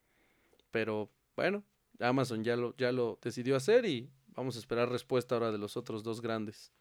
Pero 0.71 1.11
bueno, 1.37 1.65
Amazon 2.01 2.43
ya 2.43 2.57
lo, 2.57 2.77
ya 2.77 2.91
lo 2.93 3.19
decidió 3.23 3.57
hacer 3.57 3.85
y 3.85 4.11
vamos 4.29 4.57
a 4.57 4.59
esperar 4.59 4.89
respuesta 4.91 5.35
ahora 5.35 5.53
de 5.53 5.59
los 5.59 5.77
otros 5.77 6.03
dos 6.03 6.21
grandes. 6.21 6.73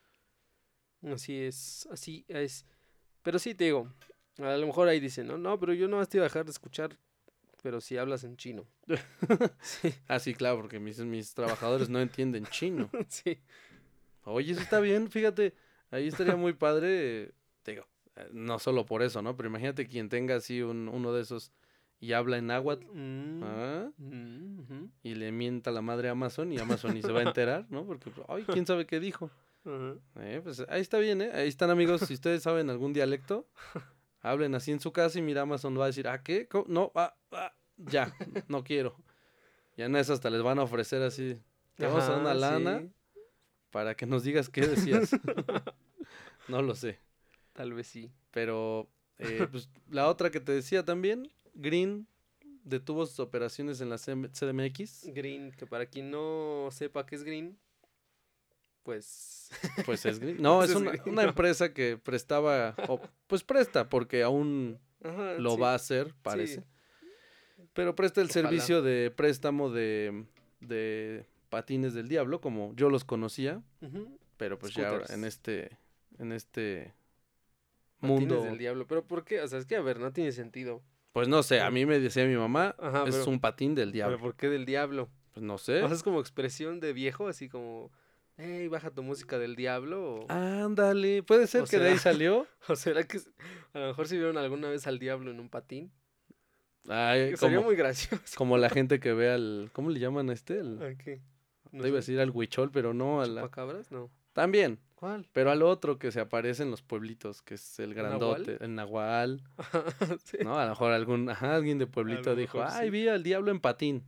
Así 1.03 1.41
es, 1.41 1.87
así 1.91 2.25
es. 2.27 2.65
Pero 3.21 3.39
sí 3.39 3.53
te 3.53 3.65
digo, 3.65 3.91
a 4.39 4.57
lo 4.57 4.67
mejor 4.67 4.87
ahí 4.87 4.99
dicen, 4.99 5.27
no, 5.27 5.37
no, 5.37 5.59
pero 5.59 5.73
yo 5.73 5.87
no 5.87 6.03
te 6.05 6.17
iba 6.17 6.25
a 6.25 6.29
dejar 6.29 6.45
de 6.45 6.51
escuchar, 6.51 6.97
pero 7.61 7.81
si 7.81 7.97
hablas 7.97 8.23
en 8.23 8.37
chino. 8.37 8.65
sí, 9.61 9.93
Ah, 10.07 10.19
sí, 10.19 10.33
claro, 10.33 10.57
porque 10.61 10.79
mis, 10.79 10.99
mis 10.99 11.33
trabajadores 11.33 11.89
no 11.89 11.99
entienden 12.01 12.45
chino. 12.47 12.89
sí. 13.09 13.41
Oye, 14.25 14.53
eso 14.53 14.61
está 14.61 14.79
bien, 14.79 15.09
fíjate, 15.11 15.53
ahí 15.91 16.07
estaría 16.07 16.35
muy 16.35 16.53
padre, 16.53 17.33
te 17.63 17.71
digo, 17.71 17.87
no 18.31 18.59
solo 18.59 18.85
por 18.85 19.03
eso, 19.03 19.21
¿no? 19.21 19.35
Pero 19.35 19.49
imagínate 19.49 19.87
quien 19.87 20.09
tenga 20.09 20.35
así 20.35 20.61
un, 20.61 20.87
uno 20.89 21.13
de 21.13 21.21
esos 21.21 21.51
y 21.99 22.11
habla 22.11 22.37
en 22.37 22.47
náhuatl 22.47 22.85
Mm, 22.91 23.43
¿ah? 23.43 23.91
mm, 23.97 24.85
y 25.03 25.15
le 25.15 25.31
mienta 25.31 25.71
la 25.71 25.81
madre 25.81 26.09
a 26.09 26.11
Amazon 26.11 26.51
y 26.51 26.59
Amazon 26.59 26.93
ni 26.93 27.01
se 27.01 27.11
va 27.11 27.21
a 27.21 27.23
enterar, 27.23 27.65
¿no? 27.69 27.85
Porque, 27.85 28.09
pues, 28.11 28.27
ay, 28.29 28.43
quién 28.43 28.67
sabe 28.67 28.85
qué 28.85 28.99
dijo. 28.99 29.31
Eh, 29.65 30.41
pues 30.43 30.61
ahí 30.67 30.81
está 30.81 30.97
bien, 30.97 31.21
¿eh? 31.21 31.31
Ahí 31.33 31.47
están 31.47 31.69
amigos, 31.69 32.01
si 32.01 32.13
ustedes 32.13 32.43
saben 32.43 32.69
algún 32.69 32.91
dialecto, 32.91 33.47
hablen 34.21 34.53
así 34.55 34.71
en 34.71 34.81
su 34.81 34.91
casa 34.91 35.17
y 35.19 35.21
mira 35.21 35.41
Amazon 35.41 35.79
va 35.79 35.85
a 35.85 35.87
decir, 35.87 36.07
¿ah, 36.07 36.21
qué? 36.21 36.47
¿Cómo? 36.47 36.65
No, 36.67 36.91
ah, 36.95 37.15
ah, 37.31 37.53
ya, 37.77 38.13
no 38.49 38.63
quiero. 38.63 38.97
Ya 39.77 39.85
en 39.85 39.95
eso 39.95 40.11
hasta 40.13 40.29
les 40.29 40.43
van 40.43 40.59
a 40.59 40.63
ofrecer 40.63 41.01
así, 41.01 41.39
te 41.75 41.87
vamos 41.87 42.03
a 42.03 42.11
dar 42.11 42.19
una 42.19 42.33
lana 42.33 42.79
sí, 42.81 42.91
para 43.71 43.95
que 43.95 44.05
nos 44.05 44.23
digas 44.23 44.49
qué 44.49 44.67
decías. 44.67 45.11
no 46.49 46.61
lo 46.61 46.75
sé, 46.75 46.99
Tal 47.53 47.73
vez 47.73 47.87
sí. 47.87 48.11
pero 48.31 48.89
eh, 49.19 49.47
pues, 49.51 49.69
la 49.89 50.07
otra 50.07 50.31
que 50.31 50.39
te 50.39 50.51
decía 50.51 50.83
también, 50.83 51.31
Green 51.53 52.07
detuvo 52.63 53.05
sus 53.05 53.19
operaciones 53.19 53.81
en 53.81 53.89
la 53.89 53.97
CDMX, 53.97 55.05
Green, 55.13 55.51
que 55.51 55.65
para 55.65 55.85
quien 55.85 56.09
no 56.11 56.69
sepa 56.71 57.05
qué 57.05 57.15
es 57.15 57.23
Green, 57.23 57.57
pues... 58.83 59.49
pues 59.85 60.05
es 60.05 60.19
Green. 60.19 60.41
No, 60.41 60.63
es 60.63 60.71
Pues 60.71 60.71
es 60.71 60.75
una, 60.81 60.91
Green, 60.91 61.09
una 61.09 61.23
¿no? 61.23 61.29
empresa 61.29 61.73
que 61.73 61.97
prestaba, 61.97 62.75
o, 62.87 63.01
pues 63.27 63.43
presta, 63.43 63.89
porque 63.89 64.23
aún 64.23 64.79
Ajá, 65.03 65.33
lo 65.33 65.51
sí, 65.51 65.61
va 65.61 65.71
a 65.73 65.75
hacer, 65.75 66.13
parece. 66.21 66.63
Pero 67.73 67.95
presta 67.95 68.21
el 68.21 68.29
Ojalá. 68.29 68.49
servicio 68.49 68.81
de 68.81 69.11
préstamo 69.11 69.69
de, 69.69 70.25
de 70.59 71.25
patines 71.49 71.93
del 71.93 72.07
diablo, 72.07 72.41
como 72.41 72.73
yo 72.75 72.89
los 72.89 73.03
conocía, 73.03 73.61
pero 74.37 74.57
pues 74.59 74.73
ya 74.73 74.89
ahora 74.89 75.05
en 75.09 75.23
este, 75.23 75.77
en 76.19 76.31
este 76.31 76.93
patines 78.03 78.29
mundo, 78.29 78.43
del 78.43 78.57
diablo. 78.57 78.85
Pero 78.87 79.03
¿por 79.05 79.23
qué? 79.25 79.41
O 79.41 79.47
sea, 79.47 79.57
es 79.59 79.65
que 79.65 79.75
a 79.75 79.81
ver, 79.81 79.99
no 79.99 80.11
tiene 80.13 80.31
sentido. 80.31 80.81
pues 81.13 81.27
no 81.27 81.41
sé, 81.43 81.61
a 81.61 81.69
mí 81.71 81.85
me 81.85 81.99
decía 81.99 82.25
mi 82.25 82.35
mamá, 82.35 82.75
Ajá, 82.79 83.03
es 83.07 83.15
pero- 83.15 83.29
un 83.31 83.39
patín 83.39 83.73
del 83.75 83.89
¿Pero 83.89 83.93
diablo. 84.09 84.19
por 84.19 84.35
qué 84.35 84.49
del 84.49 84.65
diablo? 84.65 85.09
Pues 85.33 85.43
no 85.43 85.57
sé. 85.57 85.81
O 85.83 85.87
sea, 85.87 85.95
es 85.95 86.03
como 86.03 86.19
expresión 86.19 86.79
de 86.79 86.93
viejo, 86.93 87.27
así 87.27 87.49
como, 87.49 87.91
hey, 88.37 88.67
baja 88.67 88.91
tu 88.91 89.01
música 89.03 89.39
del 89.39 89.55
diablo. 89.55 90.21
O, 90.21 90.25
Ándale, 90.31 91.23
puede 91.23 91.47
ser 91.47 91.63
que 91.63 91.79
de 91.79 91.89
ahí 91.89 91.97
salió. 91.97 92.45
o 92.67 92.75
será 92.75 93.03
que 93.03 93.17
a 93.73 93.79
lo 93.79 93.87
mejor 93.87 94.07
si 94.07 94.15
vieron 94.17 94.37
alguna 94.37 94.69
vez 94.69 94.85
al 94.87 94.99
diablo 94.99 95.31
en 95.31 95.39
un 95.39 95.49
patín. 95.49 95.91
Ay, 96.89 97.35
Sería 97.37 97.57
como, 97.57 97.67
muy 97.67 97.75
gracioso. 97.77 98.21
como 98.35 98.57
la 98.57 98.69
gente 98.69 98.99
que 98.99 99.13
ve 99.13 99.29
al, 99.31 99.69
¿cómo 99.71 99.89
le 99.89 99.99
llaman 99.99 100.29
a 100.29 100.33
este? 100.33 100.59
El, 100.59 100.81
¿A 100.83 100.95
qué? 100.95 101.21
No 101.71 101.81
te 101.81 101.87
iba 101.87 101.97
a 101.97 102.01
decir 102.01 102.19
al 102.19 102.29
huichol, 102.29 102.71
pero 102.71 102.93
no 102.93 103.21
a 103.21 103.25
la... 103.25 103.41
¿Chupacabras? 103.41 103.89
No. 103.91 104.11
También, 104.33 104.79
¿Cuál? 105.03 105.27
pero 105.33 105.51
al 105.51 105.63
otro 105.63 105.99
que 105.99 106.13
se 106.13 106.21
aparece 106.21 106.63
en 106.63 106.71
los 106.71 106.81
pueblitos, 106.81 107.41
que 107.41 107.55
es 107.55 107.77
el 107.79 107.89
nahual? 107.93 108.09
grandote, 108.09 108.57
el 108.63 108.73
nahual. 108.75 109.41
Sí. 110.23 110.37
¿no? 110.43 110.57
A 110.57 110.63
lo 110.63 110.69
mejor 110.69 110.93
algún, 110.93 111.29
ajá, 111.29 111.55
alguien 111.55 111.77
de 111.77 111.87
pueblito 111.87 112.35
dijo, 112.37 112.59
mejor 112.59 112.73
ay, 112.77 112.85
sí. 112.87 112.91
vi 112.91 113.07
al 113.09 113.21
diablo 113.21 113.51
en 113.51 113.59
patín. 113.59 114.05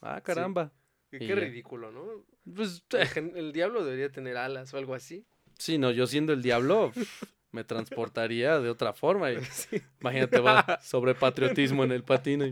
Ah, 0.00 0.22
caramba. 0.22 0.72
Y 1.12 1.18
Qué 1.18 1.34
ridículo, 1.34 1.92
¿no? 1.92 2.24
Pues, 2.54 2.82
El, 2.92 3.06
gen- 3.08 3.32
el 3.36 3.52
diablo 3.52 3.84
debería 3.84 4.08
tener 4.10 4.38
alas 4.38 4.72
o 4.72 4.78
algo 4.78 4.94
así. 4.94 5.26
sí, 5.58 5.76
no, 5.76 5.90
yo 5.90 6.06
siendo 6.06 6.32
el 6.32 6.40
diablo, 6.40 6.92
me 7.52 7.62
transportaría 7.64 8.60
de 8.60 8.70
otra 8.70 8.94
forma. 8.94 9.30
y 9.32 9.44
Sí, 9.50 9.82
imagínate, 10.00 10.40
va 10.40 10.78
sobre 10.82 11.14
patriotismo 11.14 11.84
en 11.84 11.92
el 11.92 12.02
patín. 12.02 12.44
y, 12.44 12.50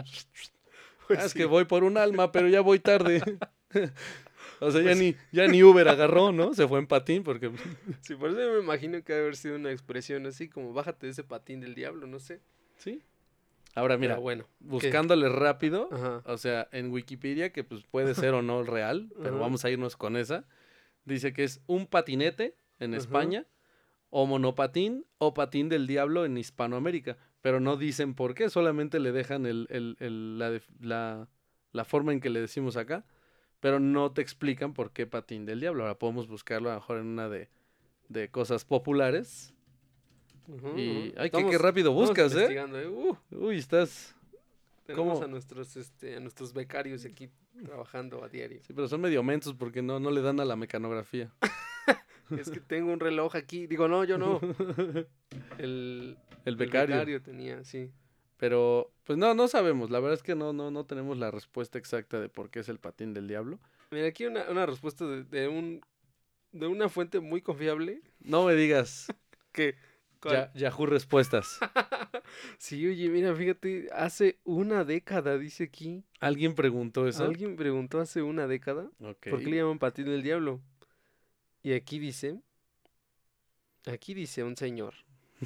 pues 1.06 1.18
"Ah, 1.20 1.24
es 1.24 1.32
sí. 1.32 1.38
que 1.38 1.46
voy 1.46 1.64
por 1.64 1.84
un 1.84 1.96
alma, 1.96 2.32
pero 2.32 2.48
ya 2.48 2.60
voy 2.60 2.80
tarde. 2.80 3.22
O 4.60 4.70
sea, 4.70 4.82
ya 4.82 4.94
ni, 4.94 5.14
ya 5.32 5.46
ni 5.46 5.62
Uber 5.62 5.88
agarró, 5.88 6.32
¿no? 6.32 6.54
Se 6.54 6.66
fue 6.68 6.78
en 6.78 6.86
patín 6.86 7.22
porque... 7.22 7.50
Sí, 8.02 8.14
por 8.14 8.30
eso 8.30 8.40
yo 8.40 8.52
me 8.54 8.60
imagino 8.60 9.02
que 9.02 9.12
debe 9.12 9.24
haber 9.24 9.36
sido 9.36 9.56
una 9.56 9.70
expresión 9.70 10.26
así 10.26 10.48
como 10.48 10.72
bájate 10.72 11.06
de 11.06 11.12
ese 11.12 11.24
patín 11.24 11.60
del 11.60 11.74
diablo, 11.74 12.06
no 12.06 12.18
sé. 12.18 12.40
Sí. 12.76 13.02
Ahora, 13.74 13.96
mira, 13.96 14.14
Pero 14.14 14.22
bueno. 14.22 14.44
buscándole 14.60 15.28
rápido, 15.28 15.88
Ajá. 15.92 16.22
O 16.24 16.36
sea, 16.38 16.68
en 16.72 16.90
Wikipedia, 16.90 17.52
que 17.52 17.62
pues 17.64 17.84
puede 17.84 18.14
ser 18.14 18.34
o 18.34 18.42
no 18.42 18.62
real, 18.64 19.08
pero 19.16 19.34
Ajá. 19.36 19.38
vamos 19.40 19.64
a 19.64 19.70
irnos 19.70 19.96
con 19.96 20.16
esa. 20.16 20.44
Dice 21.04 21.32
que 21.32 21.44
es 21.44 21.60
un 21.66 21.86
patinete 21.86 22.56
en 22.80 22.94
Ajá. 22.94 23.00
España, 23.02 23.46
o 24.10 24.26
monopatín, 24.26 25.04
o 25.18 25.34
patín 25.34 25.68
del 25.68 25.86
diablo 25.86 26.24
en 26.24 26.36
Hispanoamérica. 26.38 27.16
Pero 27.40 27.60
no 27.60 27.76
dicen 27.76 28.14
por 28.14 28.34
qué, 28.34 28.50
solamente 28.50 28.98
le 28.98 29.12
dejan 29.12 29.46
el, 29.46 29.66
el- 29.70 29.96
el- 30.00 30.38
la, 30.38 30.60
la- 30.80 31.28
la 31.72 31.84
forma 31.84 32.12
en 32.12 32.20
que 32.20 32.30
le 32.30 32.40
decimos 32.40 32.76
acá, 32.76 33.04
pero 33.60 33.80
no 33.80 34.12
te 34.12 34.22
explican 34.22 34.72
por 34.74 34.92
qué 34.92 35.06
patín 35.06 35.44
del 35.46 35.60
diablo. 35.60 35.82
Ahora 35.84 35.98
podemos 35.98 36.28
buscarlo 36.28 36.70
a 36.70 36.74
lo 36.74 36.80
mejor 36.80 36.98
en 36.98 37.06
una 37.06 37.28
de, 37.28 37.48
de 38.08 38.28
cosas 38.30 38.64
populares. 38.64 39.52
Ujú, 40.46 40.78
Y, 40.78 40.82
ay, 40.82 41.12
qué, 41.16 41.24
Estamos- 41.26 41.50
qué 41.50 41.58
rápido 41.58 41.92
buscas, 41.92 42.34
¿eh? 42.34 42.48
¿eh? 42.54 42.86
Uh, 42.88 43.16
Uy, 43.32 43.58
estás... 43.58 44.14
tenemos 44.86 45.14
¿Cómo? 45.14 45.24
a 45.24 45.28
nuestros, 45.28 45.76
este, 45.76 46.16
a 46.16 46.20
nuestros 46.20 46.52
becarios 46.54 47.04
aquí 47.04 47.28
trabajando 47.64 48.24
a 48.24 48.28
diario. 48.28 48.60
Sí, 48.66 48.72
pero 48.72 48.88
son 48.88 49.00
medio 49.02 49.22
mensos 49.22 49.54
porque 49.54 49.82
no, 49.82 50.00
no 50.00 50.10
le 50.10 50.22
dan 50.22 50.40
a 50.40 50.44
la 50.44 50.56
mecanografía. 50.56 51.30
es 52.30 52.50
que 52.50 52.60
tengo 52.60 52.92
un 52.92 53.00
reloj 53.00 53.34
aquí. 53.36 53.66
Digo, 53.66 53.88
no, 53.88 54.04
yo 54.04 54.16
no. 54.16 54.40
El, 55.58 56.16
El 56.44 56.56
becario. 56.56 57.20
tenía, 57.22 57.64
sí. 57.64 57.90
Pero, 58.38 58.90
pues 59.08 59.18
no, 59.18 59.32
no 59.32 59.48
sabemos. 59.48 59.88
La 59.88 60.00
verdad 60.00 60.18
es 60.18 60.22
que 60.22 60.34
no, 60.34 60.52
no, 60.52 60.70
no 60.70 60.84
tenemos 60.84 61.16
la 61.16 61.30
respuesta 61.30 61.78
exacta 61.78 62.20
de 62.20 62.28
por 62.28 62.50
qué 62.50 62.58
es 62.58 62.68
el 62.68 62.78
patín 62.78 63.14
del 63.14 63.26
diablo. 63.26 63.58
Mira, 63.90 64.06
aquí 64.06 64.26
una, 64.26 64.50
una 64.50 64.66
respuesta 64.66 65.06
de, 65.06 65.24
de 65.24 65.48
un 65.48 65.80
de 66.52 66.66
una 66.66 66.90
fuente 66.90 67.18
muy 67.20 67.40
confiable 67.40 68.02
No 68.20 68.44
me 68.44 68.54
digas 68.54 69.06
que 69.52 69.76
ya, 70.22 70.52
Yahoo 70.52 70.84
Respuestas. 70.84 71.58
Sí, 72.58 72.86
oye, 72.86 73.08
mira, 73.08 73.34
fíjate, 73.34 73.88
hace 73.94 74.38
una 74.44 74.84
década, 74.84 75.38
dice 75.38 75.64
aquí. 75.64 76.04
¿Alguien 76.20 76.54
preguntó 76.54 77.08
eso? 77.08 77.24
Alguien 77.24 77.56
preguntó 77.56 78.00
hace 78.00 78.20
una 78.20 78.46
década 78.46 78.90
por 78.98 79.16
qué 79.16 79.46
le 79.46 79.56
llaman 79.56 79.78
patín 79.78 80.04
del 80.04 80.22
diablo. 80.22 80.60
Y 81.62 81.72
aquí 81.72 81.98
dice, 81.98 82.42
aquí 83.86 84.12
dice 84.12 84.44
un 84.44 84.54
señor. 84.58 84.92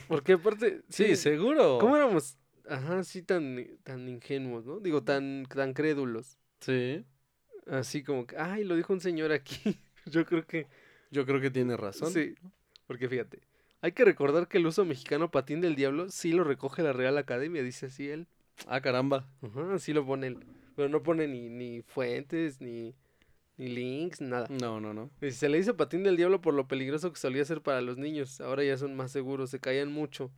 Porque 0.09 0.33
aparte, 0.33 0.83
Sí, 0.89 1.05
sí, 1.05 1.17
seguro. 1.17 1.79
¿cómo 1.81 1.97
éramos? 1.97 2.37
Ajá, 2.69 3.01
así 3.01 3.23
tan, 3.23 3.67
tan 3.83 4.09
ingenuos, 4.09 4.65
¿no? 4.65 4.81
Digo, 4.81 5.03
tan, 5.03 5.47
tan 5.47 5.75
crédulos. 5.75 6.39
Sí. 6.61 7.05
Así 7.67 8.03
como 8.03 8.27
que, 8.27 8.37
ay, 8.37 8.65
lo 8.65 8.77
dijo 8.77 8.93
un 8.93 9.01
señor 9.01 9.33
aquí. 9.33 9.79
Yo 10.07 10.27
creo 10.27 10.47
que 10.47 10.67
Yo 11.11 11.27
creo 11.27 11.41
que 11.41 11.51
tiene 11.51 11.77
razón. 11.77 12.13
Sí, 12.13 12.35
porque 12.87 13.09
fíjate, 13.09 13.41
hay 13.81 13.93
que 13.93 14.05
recordar 14.05 14.49
que 14.49 14.59
el 14.59 14.67
uso 14.67 14.85
mexicano 14.85 15.31
patín 15.31 15.61
del 15.61 15.77
diablo 15.77 16.09
sí 16.09 16.33
lo 16.33 16.45
recoge 16.45 16.83
la 16.83 16.93
Real 16.93 17.19
Academia, 17.19 17.63
dice 17.63 17.87
así 17.87 18.09
él. 18.09 18.27
Ah, 18.67 18.81
caramba. 18.81 19.29
Ajá, 19.43 19.75
así 19.75 19.93
lo 19.93 20.07
pone 20.07 20.29
él. 20.29 20.39
Pero 20.77 20.89
no 20.89 21.03
pone 21.03 21.29
ni, 21.29 21.49
ni 21.49 21.83
fuentes, 21.83 22.61
ni, 22.61 22.95
ni 23.57 23.69
links, 23.69 24.21
nada. 24.21 24.47
No, 24.49 24.81
no, 24.81 24.95
no. 24.95 25.11
Dice, 25.21 25.37
se 25.37 25.49
le 25.49 25.59
dice 25.59 25.75
patín 25.75 26.03
del 26.03 26.17
diablo 26.17 26.41
por 26.41 26.55
lo 26.55 26.67
peligroso 26.67 27.13
que 27.13 27.19
solía 27.21 27.45
ser 27.45 27.61
para 27.61 27.81
los 27.81 27.99
niños. 27.99 28.41
Ahora 28.41 28.65
ya 28.65 28.79
son 28.79 28.97
más 28.97 29.13
seguros, 29.13 29.51
se 29.51 29.61
caían 29.61 29.93
mucho. 29.93 30.31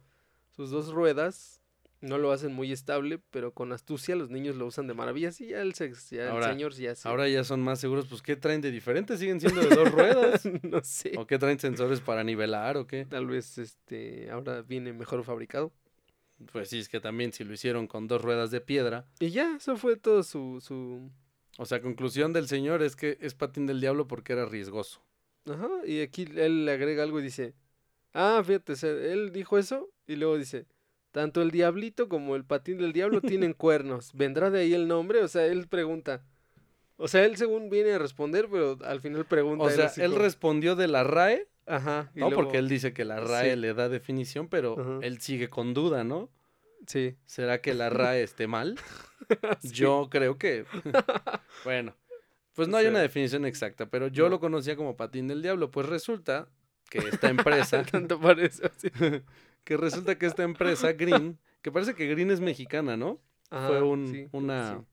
Sus 0.50 0.70
dos 0.70 0.92
ruedas 0.92 1.60
no 2.04 2.18
lo 2.18 2.30
hacen 2.32 2.52
muy 2.52 2.70
estable, 2.72 3.20
pero 3.30 3.52
con 3.52 3.72
astucia 3.72 4.14
los 4.16 4.30
niños 4.30 4.56
lo 4.56 4.66
usan 4.66 4.86
de 4.86 4.94
maravilla. 4.94 5.32
Sí, 5.32 5.48
ya 5.48 5.60
el, 5.62 5.72
ya 5.74 5.86
el 6.22 6.28
Ahora- 6.28 6.48
señor 6.50 6.72
ya 6.74 6.94
sí. 6.94 7.08
Ahora 7.08 7.28
ya 7.28 7.42
son 7.44 7.62
más 7.62 7.80
seguros. 7.80 8.06
Pues, 8.08 8.22
¿qué 8.22 8.36
traen 8.36 8.60
de 8.60 8.70
diferente? 8.70 9.16
¿Siguen 9.16 9.40
siendo 9.40 9.60
de 9.60 9.74
dos 9.74 9.90
ruedas? 9.90 10.42
no 10.62 10.82
sé. 10.84 11.12
¿O 11.16 11.26
qué 11.26 11.38
traen 11.38 11.58
sensores 11.58 12.00
para 12.00 12.22
nivelar 12.24 12.76
o 12.76 12.86
qué? 12.86 13.06
Tal 13.06 13.26
vez 13.26 13.58
este 13.58 14.30
ahora 14.30 14.62
viene 14.62 14.92
mejor 14.92 15.24
fabricado. 15.24 15.72
Pues 16.52 16.68
sí, 16.68 16.78
es 16.80 16.88
que 16.88 17.00
también 17.00 17.32
si 17.32 17.44
lo 17.44 17.52
hicieron 17.54 17.86
con 17.86 18.06
dos 18.08 18.20
ruedas 18.20 18.50
de 18.50 18.60
piedra. 18.60 19.06
Y 19.20 19.30
ya, 19.30 19.56
eso 19.56 19.76
fue 19.76 19.96
todo 19.96 20.22
su, 20.22 20.60
su... 20.60 21.10
O 21.58 21.64
sea, 21.64 21.80
conclusión 21.80 22.32
del 22.32 22.48
señor 22.48 22.82
es 22.82 22.96
que 22.96 23.16
es 23.20 23.34
patín 23.34 23.66
del 23.66 23.80
diablo 23.80 24.08
porque 24.08 24.32
era 24.32 24.44
riesgoso. 24.44 25.00
Ajá, 25.46 25.68
y 25.86 26.00
aquí 26.00 26.26
él 26.36 26.64
le 26.64 26.72
agrega 26.72 27.02
algo 27.04 27.20
y 27.20 27.22
dice, 27.22 27.54
ah, 28.12 28.42
fíjate, 28.44 28.72
él 29.12 29.30
dijo 29.32 29.58
eso 29.58 29.90
y 30.06 30.16
luego 30.16 30.36
dice, 30.36 30.66
tanto 31.14 31.42
el 31.42 31.52
diablito 31.52 32.08
como 32.08 32.34
el 32.34 32.44
patín 32.44 32.78
del 32.78 32.92
diablo 32.92 33.20
tienen 33.20 33.52
cuernos, 33.54 34.10
¿vendrá 34.14 34.50
de 34.50 34.60
ahí 34.62 34.74
el 34.74 34.88
nombre? 34.88 35.22
O 35.22 35.28
sea, 35.28 35.46
él 35.46 35.68
pregunta. 35.68 36.24
O 36.96 37.06
sea, 37.06 37.24
él 37.24 37.36
según 37.36 37.70
viene 37.70 37.92
a 37.92 37.98
responder, 37.98 38.48
pero 38.50 38.76
al 38.84 39.00
final 39.00 39.24
pregunta. 39.24 39.64
O 39.64 39.70
sea, 39.70 39.92
él 39.96 40.10
como- 40.10 40.22
respondió 40.24 40.74
de 40.74 40.88
la 40.88 41.04
RAE, 41.04 41.46
Ajá. 41.66 42.10
no, 42.16 42.28
luego- 42.30 42.42
porque 42.42 42.58
él 42.58 42.68
dice 42.68 42.92
que 42.92 43.04
la 43.04 43.20
RAE 43.20 43.52
Sí. 43.54 43.56
le 43.60 43.74
da 43.74 43.88
definición, 43.88 44.48
pero 44.48 44.76
Ajá. 44.78 44.98
él 45.02 45.20
sigue 45.20 45.48
con 45.48 45.72
duda, 45.72 46.02
¿no? 46.02 46.30
Sí. 46.88 47.14
¿Será 47.26 47.60
que 47.60 47.74
la 47.74 47.90
RAE 47.90 48.22
esté 48.24 48.46
mal? 48.48 48.74
Sí. 49.62 49.68
Yo 49.70 50.08
creo 50.10 50.36
que. 50.36 50.66
bueno, 51.64 51.94
pues 52.54 52.68
no 52.68 52.76
hay 52.76 52.84
Sí. 52.84 52.90
una 52.90 52.98
definición 53.00 53.46
exacta, 53.46 53.86
pero 53.86 54.08
yo 54.08 54.24
No. 54.24 54.30
lo 54.30 54.40
conocía 54.40 54.76
como 54.76 54.96
patín 54.96 55.28
del 55.28 55.40
diablo. 55.42 55.70
Pues 55.70 55.86
resulta 55.88 56.48
que 56.90 56.98
esta 56.98 57.30
empresa, 57.30 57.82
Tanto 57.84 58.20
parece 58.20 58.66
así. 58.66 58.88
Que 59.64 59.76
resulta 59.76 60.18
que 60.18 60.26
esta 60.26 60.42
empresa, 60.42 60.92
Green, 60.92 61.38
que 61.62 61.72
parece 61.72 61.94
que 61.94 62.06
Green 62.06 62.30
es 62.30 62.40
mexicana, 62.40 62.96
¿no? 62.96 63.20
Fue 63.48 63.82
un- 63.82 64.08
sí, 64.08 64.26
una, 64.32 64.78
sí. 64.78 64.84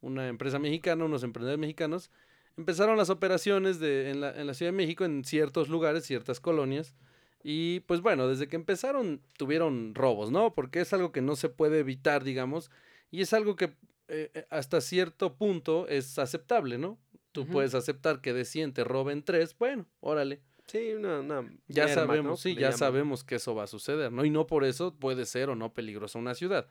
una 0.00 0.28
empresa 0.28 0.58
mexicana, 0.58 1.04
unos 1.04 1.22
emprendedores 1.22 1.58
mexicanos. 1.60 2.10
Empezaron 2.56 2.96
las 2.98 3.08
operaciones 3.10 3.78
de, 3.80 4.10
en, 4.10 4.20
la, 4.20 4.38
en 4.38 4.46
la 4.46 4.54
Ciudad 4.54 4.72
de 4.72 4.76
México 4.76 5.04
en 5.04 5.24
ciertos 5.24 5.68
lugares, 5.68 6.04
ciertas 6.04 6.40
colonias. 6.40 6.94
Y 7.42 7.80
pues 7.80 8.00
bueno, 8.02 8.28
desde 8.28 8.46
que 8.48 8.56
empezaron 8.56 9.20
tuvieron 9.36 9.94
robos, 9.94 10.30
¿no? 10.30 10.54
Porque 10.54 10.80
es 10.80 10.92
algo 10.92 11.10
que 11.12 11.22
no 11.22 11.34
se 11.34 11.48
puede 11.48 11.78
evitar, 11.80 12.22
digamos. 12.24 12.70
Y 13.10 13.22
es 13.22 13.32
algo 13.32 13.56
que 13.56 13.74
eh, 14.08 14.30
eh, 14.34 14.46
hasta 14.50 14.80
cierto 14.80 15.34
punto 15.36 15.88
es 15.88 16.18
aceptable, 16.18 16.76
¿no? 16.78 16.98
Tú 17.32 17.46
puedes 17.46 17.74
aceptar 17.74 18.20
que 18.20 18.34
de 18.34 18.44
100 18.44 18.74
te 18.74 18.84
roben 18.84 19.22
3, 19.22 19.56
bueno, 19.58 19.86
órale. 20.00 20.42
Sí, 20.72 20.94
una, 20.94 21.20
una 21.20 21.46
Ya 21.68 21.86
¿no? 21.86 21.92
sabemos, 21.94 22.40
sí, 22.40 22.54
le 22.54 22.62
ya 22.62 22.68
llaman. 22.68 22.78
sabemos 22.78 23.24
que 23.24 23.34
eso 23.34 23.54
va 23.54 23.64
a 23.64 23.66
suceder, 23.66 24.10
¿no? 24.10 24.24
Y 24.24 24.30
no 24.30 24.46
por 24.46 24.64
eso 24.64 24.94
puede 24.94 25.26
ser 25.26 25.50
o 25.50 25.54
no 25.54 25.74
peligrosa 25.74 26.18
una 26.18 26.34
ciudad. 26.34 26.66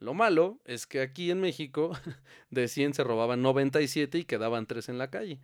Lo 0.00 0.14
malo 0.14 0.60
es 0.64 0.86
que 0.86 1.00
aquí 1.02 1.30
en 1.30 1.40
México 1.42 1.92
de 2.50 2.68
100 2.68 2.94
se 2.94 3.04
robaban 3.04 3.42
97 3.42 4.18
y 4.18 4.24
quedaban 4.24 4.66
3 4.66 4.88
en 4.88 4.96
la 4.98 5.10
calle. 5.10 5.40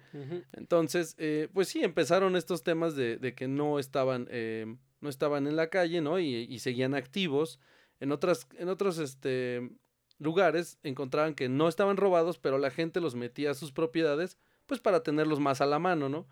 Entonces, 0.52 1.14
eh, 1.18 1.48
pues 1.52 1.68
sí, 1.68 1.84
empezaron 1.84 2.36
estos 2.36 2.62
temas 2.62 2.96
de, 2.96 3.18
de 3.18 3.34
que 3.34 3.48
no 3.48 3.78
estaban, 3.78 4.26
eh, 4.30 4.66
no 5.00 5.08
estaban 5.10 5.46
en 5.46 5.56
la 5.56 5.68
calle, 5.68 6.00
¿no? 6.00 6.18
Y, 6.18 6.34
y 6.34 6.58
seguían 6.60 6.94
activos. 6.94 7.60
En, 8.00 8.12
otras, 8.12 8.48
en 8.58 8.70
otros 8.70 8.96
este, 8.98 9.70
lugares 10.18 10.78
encontraban 10.82 11.34
que 11.34 11.48
no 11.50 11.68
estaban 11.68 11.98
robados, 11.98 12.38
pero 12.38 12.56
la 12.56 12.70
gente 12.70 13.00
los 13.00 13.14
metía 13.14 13.50
a 13.50 13.54
sus 13.54 13.72
propiedades, 13.72 14.38
pues 14.66 14.80
para 14.80 15.02
tenerlos 15.02 15.38
más 15.38 15.60
a 15.60 15.66
la 15.66 15.78
mano, 15.78 16.08
¿no? 16.08 16.26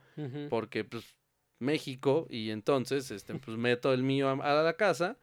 Porque 0.48 0.84
pues 0.84 1.14
México 1.58 2.26
y 2.30 2.50
entonces 2.50 3.10
este 3.10 3.34
pues 3.34 3.56
meto 3.56 3.92
el 3.92 4.02
mío 4.02 4.28
a, 4.28 4.32
a 4.32 4.62
la 4.62 4.72
casa. 4.74 5.16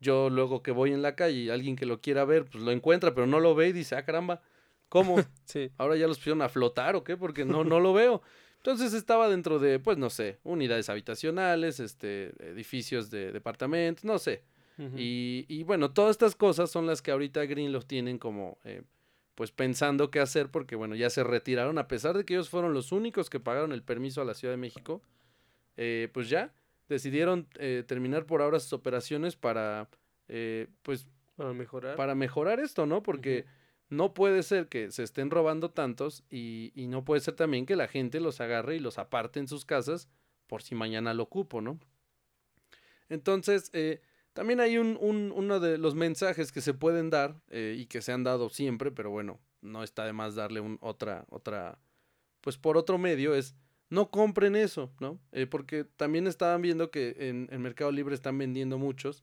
Yo 0.00 0.30
luego 0.30 0.62
que 0.62 0.72
voy 0.72 0.92
en 0.92 1.02
la 1.02 1.14
calle 1.14 1.38
y 1.38 1.50
alguien 1.50 1.76
que 1.76 1.86
lo 1.86 2.00
quiera 2.00 2.24
ver 2.24 2.44
pues 2.46 2.62
lo 2.64 2.70
encuentra 2.72 3.14
pero 3.14 3.26
no 3.26 3.38
lo 3.40 3.54
ve 3.54 3.68
y 3.68 3.72
dice 3.72 3.94
ah 3.96 4.04
caramba 4.04 4.40
cómo 4.88 5.16
Sí. 5.44 5.70
ahora 5.78 5.96
ya 5.96 6.06
los 6.08 6.18
pusieron 6.18 6.42
a 6.42 6.48
flotar 6.48 6.96
o 6.96 7.04
qué 7.04 7.16
porque 7.16 7.44
no 7.44 7.62
no 7.64 7.78
lo 7.80 7.92
veo. 7.92 8.22
Entonces 8.56 8.94
estaba 8.94 9.28
dentro 9.28 9.58
de 9.58 9.78
pues 9.80 9.98
no 9.98 10.08
sé 10.10 10.38
unidades 10.44 10.88
habitacionales 10.88 11.80
este 11.80 12.32
edificios 12.50 13.10
de 13.10 13.32
departamentos 13.32 14.04
no 14.04 14.18
sé. 14.18 14.42
Y, 14.96 15.44
y 15.48 15.62
bueno, 15.62 15.92
todas 15.92 16.10
estas 16.12 16.34
cosas 16.34 16.68
son 16.70 16.86
las 16.88 17.02
que 17.02 17.12
ahorita 17.12 17.44
Green 17.44 17.70
los 17.70 17.86
tienen 17.86 18.18
como, 18.18 18.58
eh, 18.64 18.82
pues 19.36 19.52
pensando 19.52 20.10
qué 20.10 20.18
hacer, 20.18 20.50
porque 20.50 20.74
bueno, 20.74 20.96
ya 20.96 21.08
se 21.08 21.22
retiraron, 21.22 21.78
a 21.78 21.86
pesar 21.86 22.16
de 22.16 22.24
que 22.24 22.34
ellos 22.34 22.48
fueron 22.48 22.72
los 22.74 22.90
únicos 22.90 23.30
que 23.30 23.38
pagaron 23.38 23.70
el 23.72 23.82
permiso 23.84 24.22
a 24.22 24.24
la 24.24 24.34
Ciudad 24.34 24.54
de 24.54 24.58
México, 24.58 25.00
eh, 25.76 26.08
pues 26.12 26.28
ya 26.28 26.52
decidieron 26.88 27.48
eh, 27.58 27.84
terminar 27.86 28.26
por 28.26 28.42
ahora 28.42 28.60
sus 28.60 28.72
operaciones 28.72 29.36
para, 29.36 29.88
eh, 30.28 30.68
pues, 30.82 31.06
Para 31.36 31.52
mejorar. 31.52 31.96
para 31.96 32.14
mejorar 32.14 32.60
esto, 32.60 32.86
¿no? 32.86 33.02
Porque 33.02 33.46
no 33.88 34.14
puede 34.14 34.42
ser 34.42 34.68
que 34.68 34.90
se 34.90 35.02
estén 35.02 35.30
robando 35.30 35.70
tantos 35.70 36.24
y, 36.30 36.72
y 36.74 36.86
no 36.86 37.04
puede 37.04 37.20
ser 37.20 37.34
también 37.34 37.66
que 37.66 37.76
la 37.76 37.88
gente 37.88 38.20
los 38.20 38.40
agarre 38.40 38.76
y 38.76 38.80
los 38.80 38.98
aparte 38.98 39.40
en 39.40 39.48
sus 39.48 39.64
casas 39.64 40.08
por 40.46 40.62
si 40.62 40.74
mañana 40.74 41.14
lo 41.14 41.24
ocupo, 41.24 41.60
¿no? 41.60 41.78
Entonces, 43.08 43.70
también 44.32 44.60
hay 44.60 44.78
un, 44.78 44.96
un- 45.00 45.32
uno 45.34 45.60
de 45.60 45.78
los 45.78 45.94
mensajes 45.94 46.52
que 46.52 46.60
se 46.60 46.74
pueden 46.74 47.10
dar 47.10 47.40
y 47.50 47.86
que 47.86 48.00
se 48.02 48.12
han 48.12 48.24
dado 48.24 48.48
siempre, 48.48 48.90
pero 48.90 49.10
bueno, 49.10 49.40
no 49.60 49.82
está 49.82 50.04
de 50.04 50.12
más 50.12 50.34
darle 50.34 50.60
un, 50.60 50.78
otra, 50.80 51.24
otra, 51.30 51.78
pues 52.40 52.56
por 52.56 52.76
otro 52.76 52.98
medio 52.98 53.34
es, 53.34 53.54
no 53.92 54.10
compren 54.10 54.56
eso, 54.56 54.90
¿no? 55.00 55.20
Eh, 55.32 55.46
porque 55.46 55.84
también 55.84 56.26
estaban 56.26 56.62
viendo 56.62 56.90
que 56.90 57.14
en, 57.18 57.46
en 57.52 57.60
Mercado 57.60 57.92
Libre 57.92 58.14
están 58.14 58.38
vendiendo 58.38 58.78
muchos 58.78 59.22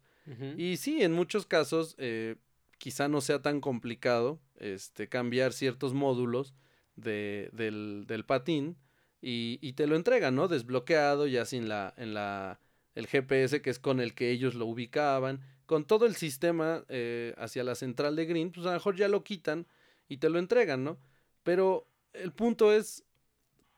y 0.58 0.78
sí, 0.78 1.02
en 1.02 1.12
muchos 1.12 1.48
casos 1.48 1.96
eh, 1.98 2.36
quizá 2.78 3.08
no 3.08 3.20
sea 3.20 3.42
tan 3.42 3.62
complicado 3.62 4.40
este, 4.58 5.10
cambiar 5.10 5.54
ciertos 5.54 5.96
módulos 5.96 6.54
de, 6.96 7.50
del, 7.52 8.04
del 8.06 8.26
patín 8.26 8.78
y, 9.24 9.58
y 9.60 9.74
te 9.74 9.88
lo 9.88 9.96
entregan, 9.96 10.36
¿no? 10.36 10.48
Desbloqueado 10.48 11.26
ya 11.26 11.46
sin 11.46 11.68
la, 11.68 11.96
en 11.98 12.14
la, 12.14 12.60
el 12.94 13.08
GPS 13.08 13.64
que 13.64 13.72
es 13.72 13.80
con 13.80 14.00
el 14.00 14.14
que 14.14 14.30
ellos 14.30 14.54
lo 14.54 14.68
ubicaban, 14.68 15.42
con 15.66 15.84
todo 15.84 16.06
el 16.06 16.16
sistema 16.16 16.86
eh, 16.90 17.34
hacia 17.40 17.64
la 17.64 17.74
central 17.74 18.16
de 18.16 18.28
Green, 18.28 18.52
pues 18.52 18.68
a 18.68 18.70
lo 18.70 18.76
mejor 18.76 18.96
ya 18.98 19.08
lo 19.08 19.24
quitan 19.24 19.66
y 20.08 20.18
te 20.18 20.30
lo 20.30 20.38
entregan, 20.38 20.84
¿no? 20.84 21.00
Pero 21.42 21.88
el 22.14 22.34
punto 22.34 22.72
es, 22.72 23.04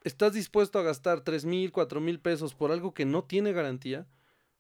¿estás 0.04 0.34
dispuesto 0.34 0.80
a 0.80 0.84
gastar 0.84 1.22
tres 1.22 1.46
mil, 1.46 1.72
cuatro 1.72 2.02
mil 2.02 2.20
pesos 2.20 2.54
por 2.54 2.72
algo 2.72 2.94
que 2.94 3.06
no 3.06 3.24
tiene 3.24 3.54
garantía? 3.54 4.08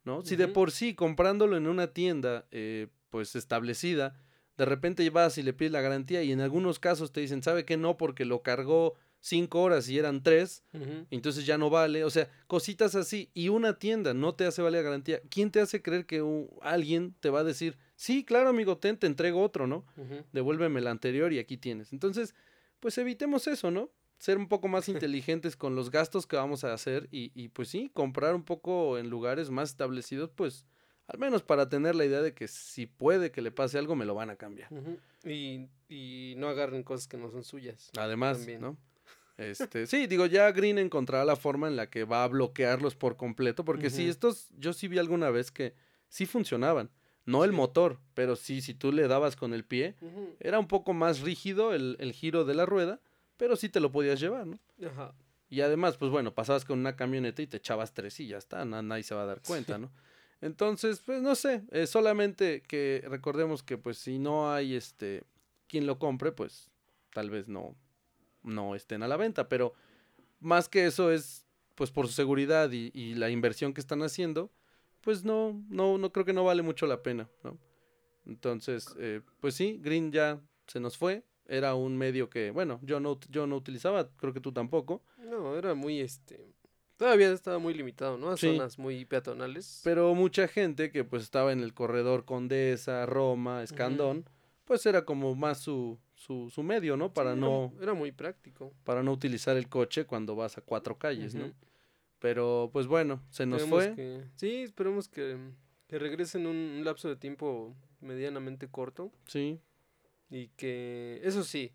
¿No? 0.04 0.24
Si 0.24 0.36
de 0.36 0.48
por 0.48 0.72
sí 0.72 0.96
comprándolo 0.96 1.58
en 1.58 1.68
una 1.68 1.88
tienda 1.88 2.48
eh, 2.52 2.88
pues 3.10 3.36
establecida, 3.36 4.16
de 4.58 4.66
repente 4.66 5.08
vas 5.10 5.38
y 5.38 5.44
le 5.44 5.54
pides 5.54 5.72
la 5.72 5.82
garantía 5.82 6.24
y 6.24 6.32
en 6.32 6.42
algunos 6.42 6.80
casos 6.80 7.12
te 7.12 7.22
dicen, 7.22 7.44
¿sabe 7.44 7.66
que 7.66 7.78
no? 7.78 7.98
Porque 7.98 8.26
lo 8.26 8.42
cargó 8.42 8.96
cinco 9.20 9.62
horas 9.62 9.88
y 9.90 10.00
eran 10.00 10.24
tres, 10.24 10.64
Ujú. 10.74 11.06
entonces 11.12 11.46
ya 11.46 11.58
no 11.58 11.70
vale. 11.70 12.04
O 12.04 12.10
sea, 12.10 12.28
cositas 12.48 12.96
así. 12.96 13.30
Y 13.34 13.50
una 13.50 13.78
tienda 13.78 14.14
no 14.14 14.34
te 14.34 14.46
hace 14.46 14.62
valer 14.62 14.80
la 14.84 14.90
garantía. 14.90 15.22
¿Quién 15.30 15.52
te 15.52 15.62
hace 15.62 15.82
creer 15.82 16.06
que 16.06 16.24
alguien 16.62 17.16
te 17.20 17.30
va 17.30 17.42
a 17.42 17.44
decir, 17.44 17.78
sí, 17.96 18.24
claro, 18.26 18.50
amigo, 18.50 18.78
ten, 18.78 18.98
te 18.98 19.08
entrego 19.08 19.42
otro, 19.42 19.68
¿no? 19.68 19.86
Devuélveme 20.34 20.80
el 20.80 20.88
anterior 20.88 21.32
y 21.32 21.40
aquí 21.40 21.58
tienes. 21.58 21.94
Entonces, 21.94 22.34
pues 22.80 22.98
evitemos 22.98 23.48
eso, 23.48 23.70
¿no? 23.70 23.92
Ser 24.22 24.38
un 24.38 24.48
poco 24.48 24.68
más 24.68 24.88
inteligentes 24.88 25.56
con 25.56 25.74
los 25.76 25.90
gastos 25.90 26.28
que 26.28 26.36
vamos 26.36 26.64
a 26.64 26.72
hacer 26.74 27.08
y, 27.12 27.32
y 27.34 27.48
pues 27.48 27.70
sí, 27.70 27.90
comprar 27.92 28.36
un 28.36 28.44
poco 28.44 29.00
en 29.00 29.10
lugares 29.10 29.50
más 29.50 29.70
establecidos, 29.72 30.30
pues 30.30 30.68
al 31.08 31.18
menos 31.18 31.42
para 31.42 31.70
tener 31.70 31.96
la 31.96 32.06
idea 32.06 32.22
de 32.22 32.36
que 32.36 32.48
si 32.48 32.86
puede 32.86 33.32
que 33.32 33.42
le 33.42 33.50
pase 33.50 33.80
algo, 33.80 33.96
me 33.96 34.06
lo 34.06 34.14
van 34.14 34.30
a 34.30 34.36
cambiar. 34.36 34.70
Y, 35.26 35.70
y 35.90 36.36
no 36.38 36.50
agarren 36.50 36.84
cosas 36.84 37.08
que 37.08 37.18
no 37.18 37.32
son 37.32 37.44
suyas. 37.44 37.90
Además, 37.98 38.38
También. 38.38 38.62
¿no? 38.62 38.78
Este, 39.38 39.88
sí, 39.88 40.06
digo, 40.06 40.28
ya 40.28 40.52
Green 40.52 40.78
encontrará 40.78 41.26
la 41.26 41.36
forma 41.36 41.68
en 41.68 41.76
la 41.76 41.90
que 41.90 42.04
va 42.04 42.24
a 42.24 42.28
bloquearlos 42.28 42.96
por 42.96 43.18
completo, 43.18 43.66
porque 43.66 43.90
sí, 43.90 44.08
estos, 44.08 44.50
yo 44.56 44.72
sí 44.74 44.88
vi 44.88 45.00
alguna 45.00 45.32
vez 45.32 45.50
que 45.50 45.74
sí 46.10 46.28
funcionaban. 46.28 46.92
No 47.26 47.44
el 47.44 47.50
Sí. 47.50 47.56
motor, 47.58 48.00
pero 48.14 48.36
sí, 48.36 48.62
si 48.62 48.76
tú 48.76 48.92
le 48.92 49.08
dabas 49.08 49.36
con 49.36 49.56
el 49.56 49.66
pie, 49.66 49.96
era 50.40 50.60
un 50.60 50.68
poco 50.68 50.94
más 50.94 51.22
rígido 51.22 51.74
el, 51.74 51.96
el 52.00 52.14
giro 52.14 52.46
de 52.46 52.54
la 52.54 52.68
rueda, 52.68 53.02
pero 53.42 53.56
sí 53.56 53.70
te 53.70 53.80
lo 53.80 53.92
podías 53.92 54.20
llevar, 54.20 54.46
¿no? 54.46 54.60
Ajá. 54.86 55.16
Y 55.50 55.62
además, 55.62 55.98
pues 55.98 56.12
bueno, 56.12 56.32
pasabas 56.32 56.64
con 56.64 56.78
una 56.78 56.96
camioneta 56.96 57.42
y 57.42 57.48
te 57.48 57.58
echabas 57.58 57.92
tres 57.92 58.20
y 58.20 58.28
ya 58.28 58.38
está, 58.38 58.64
na- 58.66 58.84
nadie 58.84 59.02
se 59.02 59.16
va 59.16 59.24
a 59.24 59.26
dar 59.26 59.42
cuenta, 59.42 59.80
¿no? 59.80 59.92
Entonces, 60.42 61.02
pues 61.04 61.24
no 61.24 61.34
sé, 61.34 61.64
eh, 61.72 61.88
solamente 61.88 62.62
que 62.62 63.04
recordemos 63.08 63.64
que 63.64 63.80
pues 63.80 63.98
si 63.98 64.20
no 64.20 64.54
hay 64.54 64.76
este 64.76 65.24
quien 65.68 65.88
lo 65.88 65.98
compre, 65.98 66.32
pues 66.32 66.70
tal 67.16 67.32
vez 67.32 67.48
no, 67.48 67.76
no 68.44 68.76
estén 68.76 69.02
a 69.02 69.08
la 69.08 69.18
venta, 69.18 69.50
pero 69.50 69.74
más 70.40 70.70
que 70.70 70.86
eso 70.86 71.12
es 71.12 71.48
pues 71.74 71.90
por 71.90 72.06
su 72.06 72.14
seguridad 72.14 72.72
y, 72.72 72.92
y 72.94 73.16
la 73.16 73.32
inversión 73.32 73.74
que 73.74 73.82
están 73.82 74.04
haciendo, 74.04 74.52
pues 75.02 75.24
no, 75.24 75.60
no, 75.68 75.98
no 75.98 76.12
creo 76.12 76.26
que 76.26 76.34
no 76.34 76.44
vale 76.44 76.62
mucho 76.62 76.86
la 76.86 77.02
pena, 77.02 77.28
¿no? 77.44 77.58
Entonces, 78.28 78.86
eh, 79.00 79.22
pues 79.40 79.56
sí, 79.56 79.80
Green 79.82 80.12
ya 80.12 80.40
se 80.68 80.80
nos 80.80 80.96
fue, 80.96 81.24
era 81.52 81.76
un 81.76 81.98
medio 81.98 82.30
que, 82.30 82.50
bueno, 82.52 82.80
yo 82.82 83.00
no, 83.00 83.20
yo 83.30 83.46
no 83.46 83.58
utilizaba, 83.58 84.10
creo 84.18 84.34
que 84.34 84.40
tú 84.40 84.52
tampoco, 84.52 85.04
No, 85.18 85.56
era 85.58 85.74
muy 85.76 86.00
este. 86.00 86.54
Todavía 86.98 87.32
estaba 87.32 87.58
muy 87.58 87.74
limitado, 87.74 88.18
¿no? 88.18 88.30
A 88.30 88.38
Sí. 88.38 88.48
zonas 88.52 88.78
muy 88.78 89.06
peatonales. 89.06 89.82
Pero 89.84 90.14
mucha 90.16 90.48
gente 90.48 90.92
que 90.92 91.04
pues 91.04 91.24
estaba 91.24 91.52
en 91.52 91.60
el 91.62 91.74
corredor 91.74 92.26
Condesa, 92.26 93.06
Roma, 93.08 93.64
Escandón, 93.64 94.26
pues 94.66 94.86
era 94.86 95.04
como 95.04 95.34
más 95.36 95.60
su, 95.60 95.98
su, 96.14 96.50
su 96.52 96.62
medio, 96.64 96.96
¿no? 96.98 97.12
Para 97.14 97.34
Sí, 97.34 97.40
no, 97.40 97.74
Era 97.82 97.94
muy 97.96 98.12
práctico. 98.12 98.72
para 98.84 99.02
no 99.04 99.12
utilizar 99.12 99.58
el 99.58 99.68
coche 99.68 100.06
cuando 100.06 100.36
vas 100.36 100.58
a 100.58 100.62
cuatro 100.62 100.98
calles, 101.00 101.34
¿no? 101.36 101.52
Pero 102.20 102.70
pues 102.72 102.86
bueno, 102.88 103.22
se 103.32 103.46
nos 103.48 103.64
Esperemos 103.64 103.86
fue. 103.88 103.96
que- 103.96 104.24
sí, 104.36 104.62
esperemos 104.62 105.08
que, 105.10 105.38
Que 105.88 106.00
regresen 106.00 106.46
un, 106.48 106.56
un 106.56 106.86
lapso 106.86 107.10
de 107.10 107.16
tiempo 107.18 107.76
medianamente 108.00 108.70
corto. 108.70 109.12
Sí. 109.28 109.60
Y 110.32 110.48
que, 110.56 111.20
eso 111.24 111.44
sí, 111.44 111.74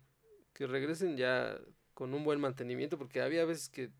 que 0.53 0.67
regresen 0.67 1.15
ya 1.15 1.57
con 1.93 2.13
un 2.13 2.23
buen 2.25 2.41
mantenimiento, 2.41 2.97
porque 2.97 3.21
había 3.21 3.45
veces 3.45 3.69
que, 3.69 3.91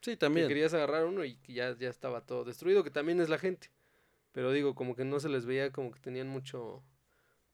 Sí, 0.00 0.12
que 0.12 0.16
también. 0.16 0.48
querías 0.48 0.72
agarrar 0.74 1.04
uno 1.04 1.24
y 1.24 1.36
que 1.36 1.52
ya, 1.52 1.76
ya 1.78 1.90
estaba 1.90 2.22
todo 2.22 2.44
destruido, 2.44 2.82
que 2.82 2.90
también 2.90 3.20
es 3.20 3.28
la 3.28 3.38
gente. 3.38 3.70
Pero 4.32 4.50
digo, 4.52 4.74
como 4.74 4.96
que 4.96 5.04
no 5.04 5.20
se 5.20 5.28
les 5.28 5.44
veía 5.46 5.70
como 5.72 5.90
que 5.90 6.00
tenían 6.00 6.28
mucho, 6.28 6.82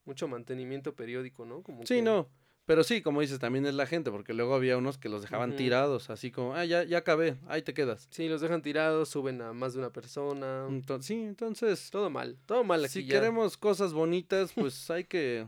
mucho 0.04 0.28
mantenimiento 0.28 0.94
periódico, 0.94 1.44
¿no? 1.44 1.62
Como 1.62 1.84
Sí, 1.84 1.96
que- 1.96 2.02
no. 2.02 2.28
Pero 2.66 2.82
sí, 2.82 3.02
como 3.02 3.20
dices, 3.20 3.38
también 3.40 3.66
es 3.66 3.74
la 3.74 3.86
gente, 3.86 4.10
porque 4.10 4.32
luego 4.32 4.54
había 4.54 4.78
unos 4.78 4.96
que 4.96 5.10
los 5.10 5.20
dejaban 5.20 5.54
tirados, 5.54 6.08
así 6.08 6.30
como, 6.30 6.54
ah, 6.54 6.64
ya, 6.64 6.82
ya 6.84 6.96
acabé, 6.98 7.36
ahí 7.46 7.60
te 7.60 7.74
quedas. 7.74 8.08
Sí, 8.10 8.26
los 8.26 8.40
dejan 8.40 8.62
tirados, 8.62 9.10
suben 9.10 9.42
a 9.42 9.52
más 9.52 9.74
de 9.74 9.80
una 9.80 9.90
persona. 9.90 10.64
Entonces, 10.68 11.06
sí, 11.06 11.14
entonces, 11.14 11.90
Todo 11.90 12.08
mal, 12.08 12.38
todo 12.46 12.64
mal 12.64 12.82
aquí 12.84 12.92
si 13.02 13.04
ya. 13.06 13.18
queremos 13.20 13.58
cosas 13.58 13.92
bonitas, 13.92 14.52
pues 14.54 14.90
hay 14.90 15.04
que, 15.04 15.46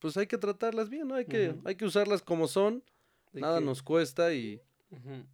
pues 0.00 0.16
hay 0.16 0.26
que 0.26 0.38
tratarlas 0.38 0.88
bien, 0.88 1.06
¿no? 1.08 1.14
Hay 1.14 1.26
que, 1.26 1.54
hay 1.64 1.74
que 1.76 1.84
usarlas 1.84 2.22
como 2.22 2.48
son, 2.48 2.82
nada 3.32 3.58
que- 3.60 3.64
nos 3.64 3.82
cuesta 3.82 4.32
y, 4.34 4.60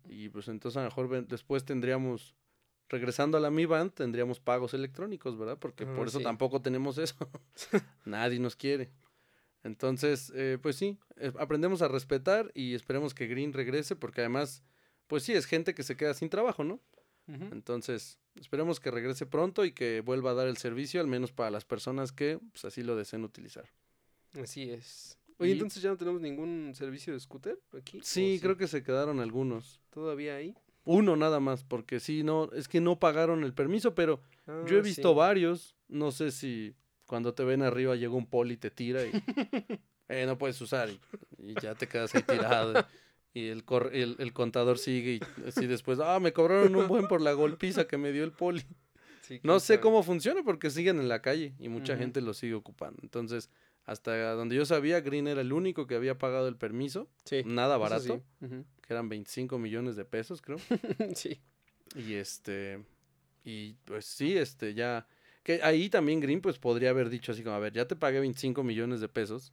y 0.09 0.29
pues 0.29 0.49
entonces 0.49 0.77
a 0.77 0.81
lo 0.81 0.87
mejor 0.89 1.09
ven- 1.09 1.27
después 1.29 1.65
tendríamos, 1.65 2.35
regresando 2.89 3.39
a 3.39 3.41
la 3.41 3.51
Mi 3.51 3.65
Band, 3.65 3.93
tendríamos 3.93 4.39
pagos 4.41 4.75
electrónicos, 4.75 5.39
¿verdad? 5.39 5.59
Porque 5.59 5.85
Ah, 5.85 5.95
por 5.97 6.09
eso 6.09 6.19
sí. 6.19 6.25
tampoco 6.25 6.61
tenemos 6.61 6.99
eso. 6.99 7.17
Nadie 8.05 8.39
nos 8.39 8.55
quiere. 8.57 8.91
Entonces, 9.65 10.31
eh, 10.37 10.59
pues 10.63 10.77
sí, 10.77 10.99
eh, 11.17 11.33
aprendemos 11.41 11.83
a 11.83 11.89
respetar 11.89 12.53
y 12.55 12.75
esperemos 12.75 13.15
que 13.15 13.27
Green 13.27 13.53
regrese 13.53 13.97
porque 13.97 14.21
además, 14.21 14.63
pues 15.09 15.25
sí, 15.25 15.33
es 15.33 15.47
gente 15.47 15.75
que 15.75 15.83
se 15.83 15.97
queda 15.97 16.15
sin 16.15 16.29
trabajo, 16.29 16.63
¿no? 16.65 16.81
Entonces, 17.51 18.21
esperemos 18.37 18.79
que 18.79 18.93
regrese 18.93 19.27
pronto 19.27 19.65
y 19.65 19.73
que 19.73 20.01
vuelva 20.01 20.31
a 20.31 20.35
dar 20.35 20.47
el 20.47 20.59
servicio, 20.59 21.01
al 21.01 21.09
menos 21.09 21.33
para 21.33 21.51
las 21.51 21.65
personas 21.65 22.13
que 22.13 22.39
pues, 22.53 22.65
así 22.65 22.85
lo 22.85 22.95
deseen 22.95 23.25
utilizar. 23.25 23.69
Así 24.43 24.71
es. 24.71 25.19
Oye, 25.39 25.51
Y- 25.51 25.53
entonces 25.55 25.83
ya 25.83 25.91
no 25.91 25.97
tenemos 25.97 26.21
ningún 26.21 26.73
servicio 26.75 27.13
de 27.13 27.21
scooter 27.21 27.59
aquí. 27.77 27.99
¿O 27.99 28.03
Sí, 28.03 28.39
creo 28.41 28.57
que 28.57 28.67
se 28.69 28.83
quedaron 28.83 29.21
algunos. 29.21 29.81
todavía 29.91 30.37
ahí. 30.37 30.55
Uno 30.85 31.17
nada 31.17 31.41
más, 31.41 31.65
porque 31.65 31.99
sí, 32.01 32.23
no, 32.23 32.51
es 32.53 32.69
que 32.69 32.81
no 32.81 32.99
pagaron 32.99 33.43
el 33.45 33.53
permiso, 33.53 33.95
pero 33.95 34.21
yo 34.67 34.77
he 34.77 34.79
Ah, 34.79 34.83
visto 34.83 35.11
sí. 35.11 35.15
varios. 35.17 35.77
No 35.89 36.13
sé 36.13 36.31
si 36.31 36.75
cuando 37.07 37.35
te 37.35 37.45
ven 37.45 37.63
arriba 37.63 37.97
llega 37.97 38.15
un 38.15 38.27
poli 38.27 38.55
y 38.55 38.57
te 38.57 38.71
tira 38.71 39.05
y 39.05 39.11
eh, 40.09 40.27
no 40.27 40.39
puedes 40.39 40.61
usar 40.61 40.89
y, 40.91 41.01
y 41.39 41.55
ya 41.61 41.75
te 41.75 41.89
quedas 41.89 42.15
ahí 42.15 42.23
tirado. 42.23 42.87
Y 43.35 43.49
el, 43.49 43.65
cor- 43.65 43.91
el, 43.93 44.17
el 44.19 44.33
contador 44.33 44.79
sigue 44.79 45.15
y 45.15 45.21
así 45.47 45.67
después, 45.67 45.99
ah, 46.01 46.19
me 46.21 46.33
cobraron 46.33 46.75
un 46.75 46.89
buen 46.89 47.07
por 47.09 47.21
la 47.21 47.33
golpiza 47.33 47.87
que 47.87 47.99
me 47.99 48.11
dio 48.13 48.25
el 48.25 48.33
poli. 48.33 48.65
Sí, 49.23 49.41
No 49.43 49.59
sé 49.61 49.75
sabe. 49.75 49.81
cómo 49.81 50.03
funciona 50.05 50.43
porque 50.45 50.71
siguen 50.71 51.01
en 51.01 51.09
la 51.09 51.21
calle 51.21 51.55
y 51.59 51.69
mucha 51.69 51.97
gente 51.97 52.21
lo 52.21 52.33
sigue 52.33 52.55
ocupando. 52.55 53.01
Entonces, 53.03 53.51
hasta 53.87 54.33
donde 54.33 54.57
yo 54.57 54.67
sabía, 54.67 55.01
Green 55.01 55.29
era 55.29 55.41
el 55.41 55.53
único 55.53 55.87
que 55.87 55.95
había 55.95 56.19
pagado 56.19 56.49
el 56.49 56.57
permiso, 56.57 57.09
Sí, 57.25 57.43
nada 57.47 57.77
barato, 57.77 58.23
sí. 58.41 58.57
Que 58.83 58.93
eran 58.93 59.09
25 59.09 59.59
millones 59.59 59.97
de 59.97 60.05
pesos, 60.05 60.43
creo. 60.43 60.59
sí. 61.15 61.41
Y 61.95 62.15
este, 62.15 62.85
y 63.45 63.75
pues 63.85 64.05
sí, 64.05 64.37
este, 64.37 64.75
ya, 64.75 65.07
que 65.43 65.61
ahí 65.63 65.89
también 65.89 66.21
Green 66.21 66.41
pues 66.41 66.59
podría 66.59 66.91
haber 66.91 67.09
dicho 67.09 67.33
así 67.33 67.43
como, 67.43 67.55
a 67.57 67.61
ver, 67.61 67.73
ya 67.73 67.87
te 67.87 67.97
pagué 67.97 68.21
25 68.21 68.63
millones 68.65 69.01
de 69.01 69.09
pesos 69.09 69.53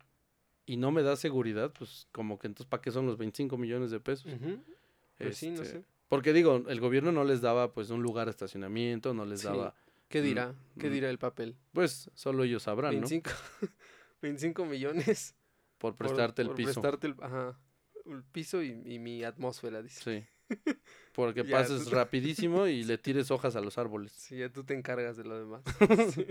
y 0.66 0.78
no 0.78 0.92
me 0.92 1.04
da 1.04 1.16
seguridad, 1.16 1.72
pues 1.78 2.08
como 2.12 2.40
que 2.40 2.48
entonces, 2.48 2.68
¿para 2.70 2.82
qué 2.82 2.92
son 2.92 3.06
los 3.06 3.18
25 3.18 3.58
millones 3.58 3.92
de 3.92 4.00
pesos? 4.00 4.32
Pues 5.18 5.38
sí, 5.38 5.52
no 5.52 5.62
Este, 5.62 5.80
sé. 5.80 5.84
Porque 6.10 6.34
digo, 6.34 6.64
el 6.68 6.80
gobierno 6.80 7.12
no 7.12 7.24
les 7.24 7.42
daba 7.42 7.72
pues 7.74 7.90
un 7.92 8.02
lugar 8.02 8.26
de 8.26 8.32
estacionamiento, 8.32 9.14
no 9.14 9.26
les 9.26 9.42
Sí. 9.42 9.48
daba, 9.48 9.74
¿Qué 10.10 10.22
mm, 10.22 10.24
dirá? 10.26 10.56
¿Qué 10.80 10.90
mm, 10.90 10.94
dirá 10.94 11.10
el 11.10 11.18
papel? 11.20 11.56
pues 11.72 12.10
solo 12.14 12.44
ellos 12.44 12.64
sabrán, 12.64 13.00
¿no? 13.02 13.08
25, 14.24 14.64
25 14.64 14.66
millones 14.66 15.36
Por 15.78 15.96
por- 15.96 16.08
prestarte 16.08 16.42
el 16.42 16.48
por 16.50 16.56
piso. 16.58 16.74
prestarte 16.82 17.08
el, 17.08 17.16
ajá, 17.22 17.60
el 18.06 18.24
piso 18.24 18.62
y, 18.64 18.70
y 18.86 19.00
mi 19.00 19.24
atmósfera, 19.24 19.82
dice. 19.82 20.28
Sí. 20.50 20.50
Porque 21.14 21.44
pases 21.44 21.86
tú- 21.86 21.92
rapidísimo 21.92 22.68
y 22.68 22.84
le 22.86 22.98
tires 22.98 23.30
hojas 23.32 23.56
a 23.56 23.62
los 23.62 23.78
árboles. 23.78 24.12
Sí, 24.14 24.38
ya 24.38 24.50
tú 24.50 24.64
te 24.64 24.74
encargas 24.74 25.18
de 25.18 25.24
lo 25.26 25.38
demás. 25.38 25.62
Sí. 26.14 26.26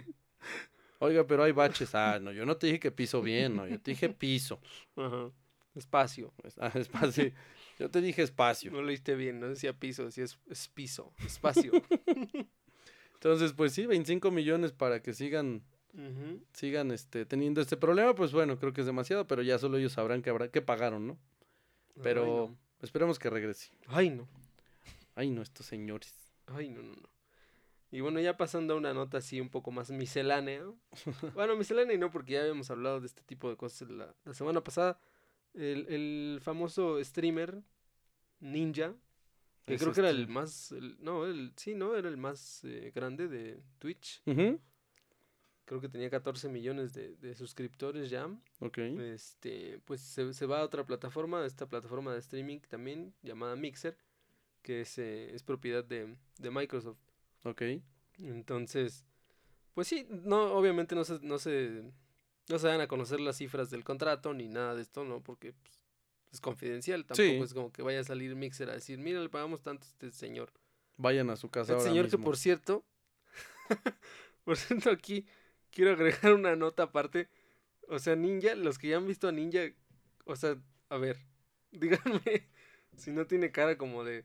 Oiga, 0.99 1.27
pero 1.27 1.43
hay 1.45 1.53
baches. 1.53 1.95
Ah, 1.95 2.19
no, 2.21 2.31
yo 2.33 2.47
no 2.47 2.57
te 2.57 2.67
dije 2.69 2.79
que 2.81 2.91
piso 2.93 3.21
bien, 3.23 3.57
no, 3.57 3.67
yo 3.67 3.81
te 3.81 3.91
dije 3.93 4.09
piso. 4.09 4.61
Ajá. 4.97 5.31
Espacio. 5.75 6.33
Ah, 6.59 6.71
espacio. 6.75 7.33
Yo 7.79 7.91
te 7.91 8.01
dije 8.01 8.23
espacio. 8.23 8.71
No 8.71 8.83
leíste 8.83 9.15
bien, 9.17 9.41
no 9.41 9.49
decía 9.49 9.73
piso, 9.73 10.05
decía 10.05 10.25
es, 10.25 10.39
es 10.49 10.69
piso, 10.69 11.13
espacio. 11.25 11.73
Entonces, 13.15 13.53
pues 13.53 13.73
sí, 13.73 13.87
25 13.87 14.31
millones 14.31 14.73
para 14.73 15.03
que 15.03 15.13
sigan, 15.15 15.63
Sigan 16.55 16.91
este, 16.91 17.27
teniendo 17.27 17.61
este 17.61 17.77
problema, 17.77 18.15
pues 18.15 18.33
bueno, 18.33 18.59
creo 18.59 18.73
que 18.73 18.81
es 18.81 18.87
demasiado, 18.87 19.27
pero 19.27 19.43
ya 19.43 19.59
solo 19.59 19.77
ellos 19.79 19.93
sabrán 19.93 20.23
que 20.23 20.31
habrá, 20.31 20.49
que 20.51 20.63
pagaron, 20.63 21.07
¿no? 21.07 21.19
Pero 22.03 22.49
Ay, 22.49 22.57
esperemos 22.81 23.19
que 23.19 23.29
regrese. 23.31 23.73
Ay, 23.89 24.09
no. 24.11 24.27
Ay, 25.15 25.31
no, 25.31 25.43
estos 25.43 25.67
señores. 25.67 26.15
Ay, 26.47 26.71
no, 26.71 26.83
no, 26.83 26.95
no. 26.95 27.09
Y 27.91 28.01
bueno, 28.01 28.19
ya 28.21 28.39
pasando 28.39 28.73
a 28.73 28.77
una 28.79 28.95
nota 28.95 29.19
así 29.19 29.39
un 29.41 29.51
poco 29.51 29.71
más 29.71 29.91
miscelánea. 29.91 30.65
bueno, 31.35 31.57
miscelánea 31.57 31.95
y 31.95 31.99
no, 31.99 32.11
porque 32.11 32.33
ya 32.33 32.41
habíamos 32.41 32.71
hablado 32.71 33.01
de 33.01 33.07
este 33.07 33.23
tipo 33.23 33.51
de 33.51 33.57
cosas 33.59 33.91
la, 33.91 34.15
la 34.25 34.33
semana 34.33 34.65
pasada. 34.65 34.99
El, 35.53 35.87
el 35.91 36.41
famoso 36.43 37.05
streamer 37.05 37.61
Ninja, 38.41 38.95
que 39.67 39.77
creo 39.77 39.93
que 39.93 40.01
era 40.01 40.09
el 40.09 40.23
stream. 40.23 40.33
más. 40.33 40.73
el- 40.73 40.97
no, 41.01 41.27
el, 41.27 41.53
sí, 41.57 41.75
¿no? 41.75 41.95
Era 41.95 42.09
el 42.09 42.17
más 42.17 42.65
eh, 42.65 42.91
grande 42.95 43.29
de 43.29 43.61
Twitch. 43.79 44.23
Ujú, 44.25 44.59
Creo 45.65 45.81
que 45.81 45.89
tenía 45.89 46.11
14 46.11 46.49
millones 46.49 46.93
de, 46.93 47.15
de 47.17 47.35
suscriptores 47.35 48.11
ya. 48.11 48.27
Ok. 48.61 48.79
Este, 48.79 49.81
pues 49.85 50.01
se, 50.01 50.35
se 50.35 50.47
va 50.47 50.61
a 50.61 50.65
otra 50.65 50.85
plataforma, 50.85 51.45
esta 51.47 51.67
plataforma 51.67 52.13
de 52.13 52.19
streaming 52.19 52.59
también, 52.69 53.15
llamada 53.23 53.55
Mixer, 53.57 53.97
que 54.63 54.81
es, 54.83 54.99
eh, 54.99 55.35
es 55.35 55.43
propiedad 55.43 55.85
de, 55.85 56.17
de 56.39 56.51
Microsoft. 56.51 56.99
Ok. 57.45 57.63
Entonces, 58.19 59.07
pues 59.75 59.89
sí, 59.89 60.07
no, 60.11 60.53
obviamente 60.55 60.95
no 60.95 61.05
se, 61.05 61.19
no 61.21 61.39
se, 61.39 61.83
no 62.49 62.59
se 62.59 62.67
dan 62.67 62.81
a 62.81 62.89
conocer 62.89 63.21
las 63.21 63.37
cifras 63.39 63.71
del 63.71 63.85
contrato 63.85 64.35
ni 64.35 64.49
nada 64.49 64.75
de 64.75 64.83
esto, 64.83 65.05
¿no? 65.05 65.23
Porque 65.23 65.53
pues, 65.53 65.81
es 66.33 66.41
confidencial, 66.41 67.05
tampoco 67.07 67.23
Sí. 67.23 67.37
es 67.43 67.55
como 67.55 67.73
que 67.73 67.83
vaya 67.83 68.01
a 68.01 68.05
salir 68.05 68.35
Mixer 68.35 68.69
a 68.71 68.75
decir, 68.75 68.99
mira, 68.99 69.21
le 69.21 69.29
pagamos 69.29 69.63
tanto 69.63 69.85
a 69.87 69.89
este 69.89 70.11
señor. 70.11 70.53
Vayan 70.97 71.31
a 71.31 71.37
su 71.37 71.49
casa 71.51 71.73
Este 71.73 71.75
ahora 71.75 71.91
señor 71.91 72.11
que 72.11 72.19
por 72.19 72.37
cierto, 72.37 72.85
por 74.45 74.57
cierto 74.57 74.91
aquí 74.91 75.27
quiero 75.73 75.91
agregar 75.93 76.33
una 76.35 76.55
nota 76.57 76.85
aparte, 76.85 77.29
o 77.89 77.99
sea, 77.99 78.15
Ninja, 78.17 78.55
los 78.55 78.79
que 78.79 78.89
ya 78.89 78.97
han 78.99 79.07
visto 79.07 79.29
a 79.29 79.33
Ninja, 79.33 79.61
o 80.25 80.37
sea, 80.37 80.57
a 80.89 80.97
ver, 80.99 81.17
díganme 81.73 82.49
si 82.97 83.11
no 83.11 83.27
tiene 83.27 83.51
cara 83.51 83.77
como 83.79 84.05
de, 84.05 84.25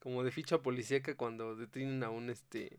como 0.00 0.24
de 0.24 0.30
ficha 0.30 0.58
policíaca 0.62 1.16
cuando 1.16 1.54
detienen 1.56 2.02
a 2.02 2.10
un, 2.10 2.30
este, 2.30 2.78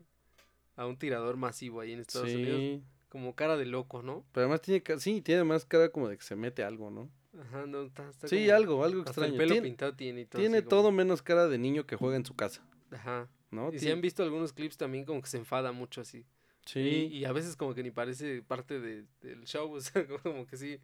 a 0.76 0.86
un 0.86 0.98
tirador 0.98 1.36
masivo 1.36 1.80
ahí 1.80 1.92
en 1.92 2.00
Estados 2.00 2.30
Unidos, 2.32 2.58
Sí. 2.60 2.82
como 3.08 3.34
cara 3.34 3.56
de 3.56 3.64
loco, 3.66 4.02
¿no? 4.02 4.24
Pero 4.32 4.44
además 4.46 4.60
tiene, 4.62 4.82
sí, 4.98 5.22
tiene 5.22 5.44
más 5.44 5.64
cara 5.64 5.88
como 5.90 6.08
de 6.08 6.16
que 6.18 6.24
se 6.24 6.36
mete 6.36 6.62
algo, 6.64 6.90
¿no? 6.90 7.10
Ajá, 7.40 7.66
no, 7.66 7.82
está, 7.82 8.08
está 8.08 8.26
Sí, 8.26 8.46
como- 8.46 8.56
algo, 8.56 8.84
algo 8.84 8.98
hasta 9.00 9.10
extraño. 9.12 9.32
el 9.34 9.38
pelo 9.38 9.52
Tiene, 9.52 9.68
pintado 9.68 9.94
tiene 9.94 10.20
y 10.22 10.26
todo. 10.26 10.40
tiene 10.42 10.58
como- 10.60 10.68
todo 10.70 10.92
menos 10.92 11.22
cara 11.22 11.46
de 11.46 11.58
niño 11.58 11.86
que 11.86 11.94
juega 11.96 12.16
en 12.16 12.24
su 12.26 12.34
casa, 12.34 12.66
Ajá. 12.90 13.28
¿no? 13.50 13.72
Y 13.72 13.78
si 13.78 13.90
han 13.90 14.00
visto 14.00 14.22
algunos 14.24 14.52
clips 14.52 14.76
también 14.76 15.04
como 15.04 15.20
que 15.22 15.28
se 15.28 15.36
enfada 15.38 15.70
mucho 15.72 16.00
así. 16.00 16.24
Sí, 16.68 17.08
Y, 17.10 17.18
y 17.18 17.24
a 17.24 17.32
veces 17.32 17.56
como 17.56 17.74
que 17.74 17.82
ni 17.82 17.90
parece 17.90 18.42
parte 18.42 18.78
de, 18.78 19.06
del 19.22 19.44
show, 19.46 19.72
o 19.76 19.80
sea, 19.80 20.06
como 20.22 20.46
que 20.46 20.56
sí. 20.58 20.80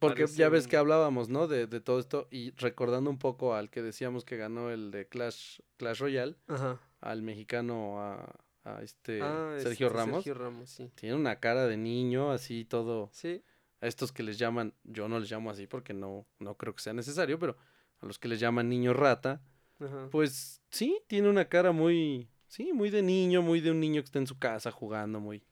porque 0.00 0.22
parece 0.22 0.36
ya 0.38 0.48
ves 0.48 0.66
que 0.66 0.76
hablábamos, 0.76 1.28
¿no? 1.28 1.46
De, 1.46 1.66
de 1.68 1.80
todo 1.80 2.00
esto 2.00 2.26
y 2.32 2.50
recordando 2.56 3.10
un 3.10 3.18
poco 3.18 3.54
al 3.54 3.70
que 3.70 3.80
decíamos 3.82 4.24
que 4.24 4.36
ganó 4.36 4.70
el 4.70 4.90
de 4.90 5.06
Clash, 5.06 5.60
Clash 5.76 6.00
Royale, 6.00 6.34
Ajá. 6.48 6.80
al 7.00 7.22
mexicano, 7.22 8.00
a, 8.02 8.34
a 8.64 8.82
este 8.82 9.20
Ah, 9.22 9.56
Sergio 9.60 9.86
este, 9.86 9.98
Ramos. 9.98 10.24
Sergio 10.24 10.34
Ramos, 10.34 10.70
sí. 10.70 10.90
Tiene 10.96 11.14
una 11.14 11.38
cara 11.38 11.66
de 11.66 11.76
niño, 11.76 12.32
así 12.32 12.64
todo. 12.64 13.08
Sí, 13.12 13.42
A 13.80 13.86
estos 13.86 14.10
que 14.12 14.22
les 14.24 14.36
llaman, 14.38 14.74
yo 14.82 15.06
no 15.08 15.20
les 15.20 15.30
llamo 15.30 15.50
así 15.50 15.66
porque 15.68 15.94
no, 15.94 16.26
no 16.40 16.56
creo 16.56 16.74
que 16.74 16.82
sea 16.82 16.92
necesario, 16.92 17.38
pero 17.38 17.56
a 18.00 18.06
los 18.06 18.18
que 18.18 18.26
les 18.28 18.40
llaman 18.40 18.68
niño 18.68 18.92
rata, 18.94 19.40
ajá. 19.78 20.08
pues 20.10 20.60
sí, 20.70 20.98
tiene 21.06 21.28
una 21.28 21.44
cara 21.48 21.70
muy, 21.72 22.28
sí, 22.54 22.72
muy 22.72 22.90
de 22.90 23.02
niño, 23.02 23.42
muy 23.42 23.60
de 23.60 23.70
un 23.70 23.80
niño 23.80 24.00
que 24.02 24.06
está 24.06 24.18
en 24.18 24.26
su 24.26 24.38
casa 24.38 24.70
jugando, 24.70 25.18
muy, 25.20 25.42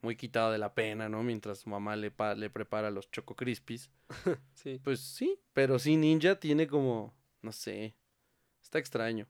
muy 0.00 0.16
quitado 0.16 0.50
de 0.52 0.58
la 0.58 0.74
pena, 0.74 1.08
¿no? 1.08 1.22
Mientras 1.22 1.58
su 1.58 1.70
mamá 1.70 1.94
le, 1.96 2.10
pa- 2.10 2.34
le 2.34 2.48
prepara 2.50 2.90
los 2.90 3.10
Choco 3.10 3.34
Crispies. 3.36 3.90
sí. 4.54 4.80
Pues 4.82 5.00
sí, 5.00 5.38
pero 5.52 5.78
sí 5.78 5.96
Ninja 5.96 6.38
tiene 6.40 6.66
como, 6.66 7.14
no 7.42 7.52
sé, 7.52 7.94
está 8.62 8.78
extraño. 8.78 9.26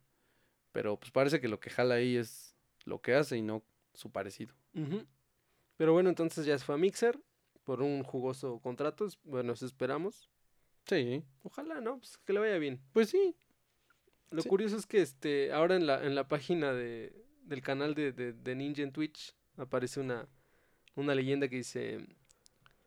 Pero 0.72 0.98
pues 0.98 1.10
parece 1.10 1.40
que 1.40 1.48
lo 1.48 1.60
que 1.60 1.70
jala 1.70 1.96
ahí 1.96 2.16
es 2.16 2.56
lo 2.84 3.00
que 3.02 3.14
hace 3.14 3.36
y 3.36 3.42
no 3.42 3.62
su 3.94 4.10
parecido. 4.10 4.54
Pero 5.76 5.92
bueno, 5.92 6.08
entonces 6.08 6.46
ya 6.46 6.56
se 6.58 6.64
fue 6.64 6.76
a 6.76 6.78
Mixer 6.78 7.18
por 7.64 7.82
un 7.82 8.02
jugoso 8.04 8.58
contrato. 8.60 9.06
Bueno, 9.24 9.52
eso 9.52 9.66
esperamos. 9.66 10.30
Sí, 10.86 11.24
Ojalá, 11.42 11.80
¿no? 11.80 11.98
Pues 11.98 12.16
que 12.18 12.32
le 12.32 12.40
vaya 12.40 12.58
bien. 12.58 12.80
pues 12.92 13.10
sí. 13.10 13.36
Lo 14.32 14.42
Sí. 14.42 14.48
curioso 14.48 14.76
es 14.76 14.86
que 14.86 15.00
este 15.02 15.52
ahora 15.52 15.76
en 15.76 15.86
la, 15.86 16.04
en 16.04 16.14
la 16.14 16.26
página 16.26 16.72
de, 16.72 17.12
del 17.44 17.62
canal 17.62 17.94
de, 17.94 18.12
de, 18.12 18.32
de 18.32 18.54
Ninja 18.54 18.82
en 18.82 18.92
Twitch 18.92 19.34
aparece 19.56 20.00
una, 20.00 20.26
una 20.96 21.14
leyenda 21.14 21.48
que 21.48 21.56
dice, 21.56 22.06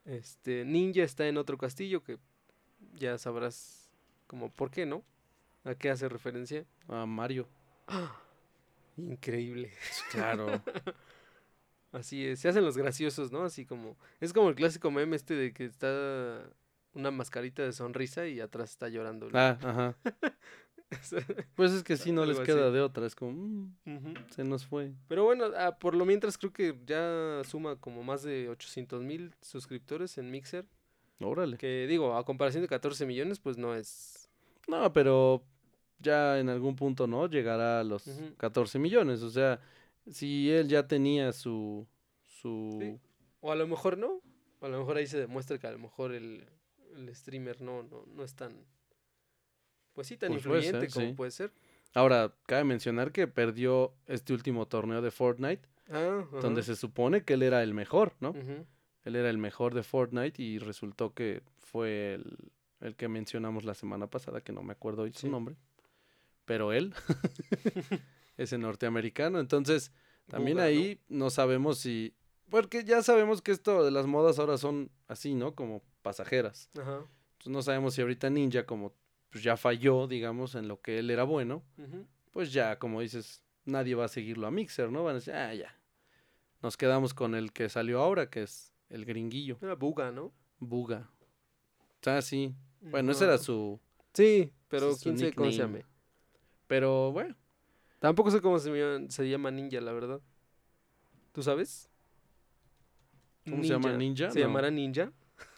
este, 0.05 0.65
Ninja 0.65 1.03
está 1.03 1.27
en 1.27 1.37
otro 1.37 1.57
castillo, 1.57 2.03
que 2.03 2.17
ya 2.95 3.17
sabrás 3.17 3.89
como 4.27 4.51
por 4.51 4.71
qué, 4.71 4.85
¿no? 4.85 5.03
¿A 5.63 5.75
qué 5.75 5.89
hace 5.89 6.09
referencia? 6.09 6.65
A 6.87 7.05
Mario. 7.05 7.47
Increíble. 8.97 9.71
Claro. 10.11 10.61
Así 11.91 12.25
es, 12.25 12.39
se 12.39 12.49
hacen 12.49 12.63
los 12.65 12.77
graciosos, 12.77 13.31
¿no? 13.31 13.43
Así 13.43 13.65
como, 13.65 13.95
es 14.19 14.33
como 14.33 14.49
el 14.49 14.55
clásico 14.55 14.91
meme 14.91 15.15
este 15.15 15.33
de 15.33 15.53
que 15.53 15.65
está 15.65 16.43
una 16.93 17.09
mascarita 17.11 17.63
de 17.63 17.71
sonrisa 17.71 18.27
y 18.27 18.41
atrás 18.41 18.71
está 18.71 18.89
llorando. 18.89 19.29
¿no? 19.29 19.37
Ah, 19.39 19.57
ajá. 19.61 19.95
Pues 21.55 21.71
es 21.71 21.83
que 21.83 21.97
sí, 21.97 22.11
no 22.11 22.25
les 22.25 22.39
queda 22.39 22.65
así. 22.65 22.73
de 22.73 22.81
otra. 22.81 23.05
Es 23.05 23.15
como, 23.15 23.71
mm, 23.86 24.13
se 24.29 24.43
nos 24.43 24.65
fue. 24.65 24.93
Pero 25.07 25.23
bueno, 25.25 25.45
ah, 25.57 25.77
por 25.79 25.95
lo 25.95 26.05
mientras 26.05 26.38
creo 26.38 26.53
que 26.53 26.77
ya 26.86 27.41
suma 27.43 27.75
como 27.77 28.03
más 28.03 28.23
de 28.23 28.49
800 28.49 29.03
mil 29.03 29.33
suscriptores 29.41 30.17
en 30.17 30.31
Mixer. 30.31 30.65
Órale. 31.19 31.57
Que 31.57 31.88
digo, 31.88 32.15
a 32.15 32.25
comparación 32.25 32.61
de 32.61 32.67
14 32.67 33.05
millones, 33.05 33.39
pues 33.39 33.57
no 33.57 33.73
es... 33.73 34.29
No, 34.67 34.91
pero 34.91 35.43
ya 35.99 36.39
en 36.39 36.49
algún 36.49 36.75
punto, 36.75 37.07
¿no? 37.07 37.27
Llegará 37.27 37.79
a 37.79 37.83
los 37.83 38.07
Ujú. 38.07 38.36
14 38.38 38.79
millones. 38.79 39.21
O 39.21 39.29
sea, 39.29 39.59
si 40.09 40.51
él 40.51 40.67
ya 40.67 40.88
tenía 40.88 41.31
su... 41.31 41.88
su... 42.41 42.77
Sí. 42.81 42.99
O 43.41 43.51
a 43.51 43.55
lo 43.55 43.67
mejor 43.67 43.97
no. 43.97 44.21
O 44.59 44.65
a 44.65 44.69
lo 44.69 44.79
mejor 44.79 44.97
ahí 44.97 45.07
se 45.07 45.19
demuestra 45.19 45.57
que 45.57 45.67
a 45.67 45.71
lo 45.71 45.79
mejor 45.79 46.13
el, 46.13 46.45
el 46.95 47.15
streamer 47.15 47.61
no, 47.61 47.83
no, 47.83 48.05
no 48.07 48.23
es 48.23 48.36
tan... 48.36 48.65
Pues 49.95 50.07
sí, 50.07 50.17
tan 50.17 50.29
Pues 50.31 50.43
puede 50.45 50.59
influyente 50.59 50.89
ser, 50.91 50.93
como 50.93 51.07
sí. 51.07 51.13
puede 51.15 51.31
ser. 51.31 51.51
Ahora, 51.95 52.35
cabe 52.45 52.65
mencionar 52.65 53.11
que 53.11 53.25
perdió 53.27 53.93
este 54.05 54.33
último 54.33 54.67
torneo 54.67 55.01
de 55.01 55.09
Fortnite, 55.09 55.67
Ah, 55.89 56.25
donde 56.41 56.61
se 56.63 56.75
supone 56.75 57.23
que 57.23 57.33
él 57.35 57.43
era 57.43 57.63
el 57.63 57.73
mejor, 57.73 58.13
¿no? 58.19 58.29
Ujú. 58.31 58.65
Él 59.05 59.15
era 59.15 59.29
el 59.29 59.37
mejor 59.37 59.73
de 59.73 59.83
Fortnite 59.83 60.41
y 60.41 60.57
resultó 60.59 61.13
que 61.13 61.41
fue 61.59 62.15
el, 62.15 62.37
el 62.81 62.95
que 62.95 63.07
mencionamos 63.07 63.63
la 63.63 63.73
semana 63.75 64.07
pasada, 64.07 64.41
que 64.41 64.51
no 64.51 64.61
me 64.63 64.73
acuerdo 64.73 65.03
hoy 65.03 65.13
su 65.13 65.29
nombre. 65.29 65.55
Pero 66.45 66.73
él, 66.73 66.93
ese 68.37 68.57
norteamericano. 68.57 69.39
Entonces, 69.39 69.91
también 70.27 70.57
Buga, 70.57 70.65
¿no? 70.65 70.69
ahí 70.69 70.99
no 71.07 71.29
sabemos 71.29 71.79
si... 71.79 72.13
Porque 72.49 72.83
ya 72.83 73.01
sabemos 73.01 73.41
que 73.41 73.51
esto 73.51 73.83
de 73.83 73.91
las 73.91 74.05
modas 74.05 74.37
ahora 74.39 74.57
son 74.57 74.91
así, 75.07 75.33
¿no? 75.35 75.55
Como 75.55 75.81
pasajeras. 76.01 76.69
Ajá. 76.79 76.97
Entonces 77.33 77.51
no 77.51 77.61
sabemos 77.61 77.93
si 77.95 78.01
ahorita 78.01 78.29
Ninja, 78.29 78.65
como 78.65 78.93
pues, 79.36 79.43
ya 79.43 79.57
falló, 79.57 80.07
digamos, 80.07 80.55
en 80.55 80.69
lo 80.69 80.79
que 80.79 80.99
él 80.99 81.09
era 81.09 81.25
bueno, 81.25 81.61
pues 82.31 82.53
ya, 82.53 82.79
como 82.79 83.01
dices, 83.01 83.43
nadie 83.65 83.93
va 83.93 84.05
a 84.05 84.07
seguirlo 84.07 84.47
a 84.47 84.51
Mixer, 84.51 84.89
¿no? 84.89 85.03
Van 85.03 85.11
a 85.11 85.15
decir, 85.15 85.33
ah, 85.33 85.53
ya. 85.53 85.77
Nos 86.61 86.77
quedamos 86.77 87.13
con 87.13 87.36
el 87.36 87.51
que 87.51 87.67
salió 87.67 87.99
ahora, 88.01 88.29
que 88.29 88.43
es 88.43 88.71
el 88.89 89.03
gringuillo, 89.03 89.57
Era 89.61 89.75
Buga, 89.75 90.09
¿no? 90.09 90.31
Buga. 90.59 91.09
Ah, 92.05 92.21
sí. 92.21 92.55
Bueno, 92.79 93.11
ese 93.11 93.25
era 93.25 93.38
su... 93.38 93.77
Sí, 94.13 94.53
pero 94.69 94.93
su 94.93 95.03
quién 95.03 95.17
sabe 95.17 95.33
cómo 95.33 95.51
se 95.51 95.57
llame. 95.57 95.83
Pero 96.67 97.11
bueno, 97.11 97.36
Tampoco 97.99 98.31
sé 98.31 98.39
cómo 98.39 98.57
se 98.57 98.69
llama, 98.71 99.05
se 99.09 99.29
llama 99.29 99.51
Ninja, 99.51 99.81
la 99.81 99.91
verdad. 99.91 100.21
¿Tú 101.33 101.43
sabes? 101.43 101.89
¿Cómo 103.49 103.63
se 103.63 103.69
llama, 103.71 103.91
Ninja? 103.97 104.31
¿Se 104.31 104.39
No. 104.39 104.45
llamará 104.47 104.71
Ninja? 104.71 105.11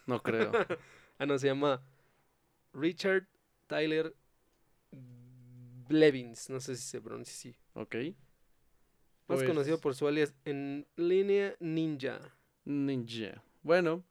no 0.08 0.20
creo. 0.24 0.52
Ah, 1.20 1.26
no, 1.28 1.38
se 1.38 1.46
llama 1.48 1.82
Richard 2.74 3.28
Tyler 3.68 4.16
Blevins. 5.88 6.50
No 6.50 6.60
sé 6.60 6.76
si 6.76 6.84
se 6.84 7.02
pronuncia 7.02 7.34
así. 7.34 7.58
ok. 7.74 7.96
Más 9.28 9.40
Pues, 9.40 9.44
conocido 9.50 9.80
por 9.80 9.94
su 9.94 10.08
alias 10.08 10.34
en 10.46 10.88
línea 10.96 11.56
Ninja. 11.60 12.20
Ninja. 12.64 13.44
Bueno, 13.62 14.04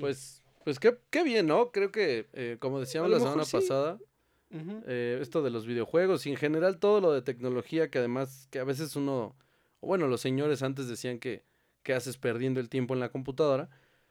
pues, 0.00 0.44
pues 0.64 0.78
qué, 0.78 0.96
qué 1.10 1.24
bien, 1.24 1.46
¿no? 1.48 1.72
Creo 1.72 1.90
que, 1.90 2.28
eh, 2.32 2.56
como 2.60 2.78
decíamos 2.78 3.10
la 3.10 3.18
semana 3.18 3.44
sí. 3.44 3.56
pasada, 3.56 3.98
eh, 4.50 5.18
esto 5.20 5.42
de 5.42 5.50
los 5.50 5.66
videojuegos 5.66 6.24
y 6.26 6.30
en 6.30 6.36
general 6.36 6.78
todo 6.78 7.00
lo 7.00 7.12
de 7.12 7.20
tecnología 7.22 7.90
que 7.90 7.98
además 7.98 8.46
que 8.50 8.60
a 8.60 8.64
veces 8.64 8.94
uno, 8.94 9.34
o 9.80 9.86
bueno, 9.88 10.06
los 10.06 10.20
señores 10.20 10.62
antes 10.62 10.86
decían 10.88 11.18
que, 11.18 11.44
que 11.82 11.92
haces 11.94 12.16
perdiendo 12.16 12.60
el 12.60 12.68
tiempo 12.68 12.94
en 12.94 13.00
la 13.00 13.10
computadora, 13.10 13.68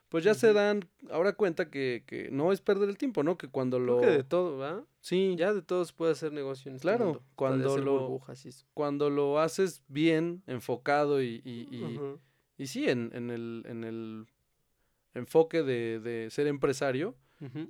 pues 0.10 0.24
ya 0.24 0.34
se 0.34 0.54
dan 0.54 0.88
ahora 1.12 1.34
cuenta 1.34 1.70
que, 1.70 2.04
que 2.08 2.30
no 2.32 2.52
es 2.52 2.62
perder 2.62 2.90
el 2.90 2.98
tiempo, 2.98 3.24
¿no? 3.24 3.38
Que 3.38 3.48
cuando 3.50 3.78
Creo 3.78 3.96
lo... 3.96 4.02
que 4.02 4.08
de 4.08 4.24
todo, 4.24 4.58
¿va? 4.58 4.84
Sí, 5.02 5.36
Ya 5.38 5.54
de 5.54 5.62
todos 5.62 5.92
puede 5.94 6.12
hacer 6.14 6.32
negocio 6.34 6.70
en 6.70 6.76
este 6.76 6.88
Claro, 6.88 7.06
mundo, 7.06 7.24
cuando 7.36 7.78
lo- 7.78 8.00
burbujas 8.08 8.46
y 8.46 8.50
eso. 8.50 8.66
cuando 8.74 9.10
lo 9.10 9.40
haces 9.40 9.84
bien, 9.88 10.44
enfocado 10.48 11.22
y, 11.22 11.42
y, 11.46 11.68
y- 11.76 12.00
y 12.58 12.68
sí, 12.68 12.88
en, 12.90 13.12
en 13.14 13.30
el, 13.30 13.64
en 13.68 13.84
el 13.84 14.26
enfoque 15.14 15.64
de, 15.64 16.00
de 16.00 16.30
ser 16.30 16.48
empresario, 16.48 17.16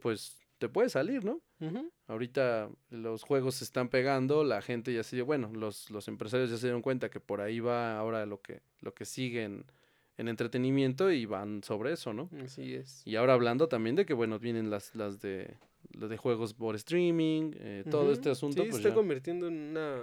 pues 0.01 0.39
te 0.57 0.69
puede 0.69 0.89
salir, 0.89 1.23
¿no? 1.25 1.41
Ahorita 2.07 2.69
los 2.89 3.23
juegos 3.23 3.55
se 3.55 3.63
están 3.65 3.89
pegando, 3.89 4.43
la 4.43 4.61
gente 4.61 4.93
ya 4.93 5.03
se 5.03 5.15
dio, 5.17 5.25
bueno, 5.25 5.51
los, 5.53 5.89
los 5.91 6.07
empresarios 6.07 6.49
ya 6.49 6.57
se 6.57 6.67
dieron 6.67 6.81
cuenta 6.81 7.09
que 7.09 7.19
por 7.19 7.41
ahí 7.41 7.59
va 7.59 7.97
ahora 7.99 8.25
lo 8.25 8.41
que, 8.41 8.61
lo 8.79 8.93
que 8.93 9.05
sigue 9.05 9.43
en, 10.17 10.21
en 10.23 10.27
entretenimiento 10.29 11.11
y 11.11 11.25
van 11.25 11.63
sobre 11.63 11.93
eso, 11.93 12.13
¿no? 12.13 12.29
Así 12.43 12.73
es. 12.75 13.01
Y 13.05 13.15
ahora 13.15 13.33
hablando 13.33 13.67
también 13.67 13.95
de 13.95 14.05
que, 14.05 14.13
bueno, 14.13 14.39
vienen 14.39 14.69
las, 14.69 14.95
las 14.95 15.19
de 15.21 15.55
las 15.91 16.09
de 16.09 16.17
juegos 16.17 16.53
por 16.53 16.75
streaming, 16.75 17.51
eh, 17.55 17.83
todo 17.89 18.03
Ujú. 18.03 18.11
este 18.11 18.29
asunto, 18.29 18.63
Sí, 18.63 18.69
pues 18.69 18.81
se 18.81 18.87
está 18.87 18.89
ya. 18.89 18.95
convirtiendo 18.95 19.47
en 19.47 19.53
una, 19.69 20.01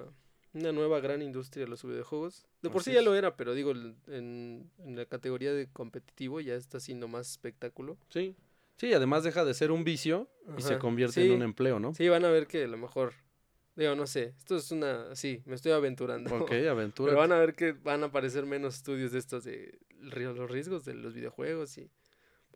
una 0.54 0.72
nueva 0.72 1.00
gran 1.00 1.20
industria 1.22 1.66
los 1.66 1.84
videojuegos. 1.84 2.46
De 2.62 2.70
por 2.70 2.80
Así 2.80 2.90
sí 2.90 2.94
ya 2.94 3.00
es. 3.00 3.04
lo 3.04 3.14
era, 3.14 3.36
pero 3.36 3.54
digo, 3.54 3.72
en, 3.72 4.70
en 4.78 4.96
la 4.96 5.04
categoría 5.06 5.52
de 5.52 5.68
competitivo 5.70 6.40
ya 6.40 6.54
está 6.54 6.80
siendo 6.80 7.06
más 7.08 7.30
espectáculo. 7.30 7.98
Sí. 8.08 8.34
Sí, 8.76 8.92
además 8.92 9.22
deja 9.24 9.44
de 9.44 9.54
ser 9.54 9.70
un 9.70 9.84
vicio 9.84 10.28
y 10.58 10.62
se 10.62 10.70
Ajá. 10.70 10.78
convierte 10.80 11.20
Sí, 11.20 11.26
en 11.26 11.32
un 11.36 11.42
empleo, 11.42 11.78
¿no? 11.78 11.94
Sí, 11.94 12.08
van 12.08 12.24
a 12.24 12.30
ver 12.30 12.46
que 12.48 12.64
a 12.64 12.66
lo 12.68 12.76
mejor, 12.76 13.12
digo, 13.76 13.94
no 13.94 14.06
sé, 14.08 14.34
esto 14.36 14.56
es 14.56 14.70
una, 14.72 15.14
sí, 15.14 15.42
me 15.44 15.54
estoy 15.54 15.70
aventurando. 15.72 16.34
Ok, 16.34 16.50
aventura. 16.70 17.10
Pero 17.10 17.18
van 17.20 17.30
a 17.32 17.38
ver 17.38 17.54
que 17.54 17.72
van 17.72 18.02
a 18.02 18.06
aparecer 18.06 18.46
menos 18.46 18.74
estudios 18.76 19.12
de 19.12 19.18
estos 19.20 19.44
de 19.44 19.78
los 20.05 20.50
riesgos 20.50 20.84
de 20.84 20.94
los 20.94 21.14
videojuegos 21.14 21.78
y... 21.78 21.90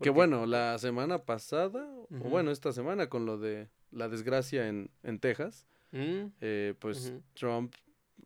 Que 0.01 0.09
bueno, 0.11 0.45
la 0.45 0.77
semana 0.79 1.25
pasada, 1.25 1.85
o 2.09 2.29
bueno, 2.29 2.51
esta 2.51 2.71
semana 2.71 3.09
con 3.09 3.25
lo 3.25 3.37
de 3.37 3.67
la 3.91 4.07
desgracia 4.07 4.67
en, 4.67 4.89
en 5.03 5.19
Texas, 5.19 5.65
Mm, 5.91 6.27
eh, 6.41 6.75
pues. 6.77 7.13
Trump, 7.33 7.73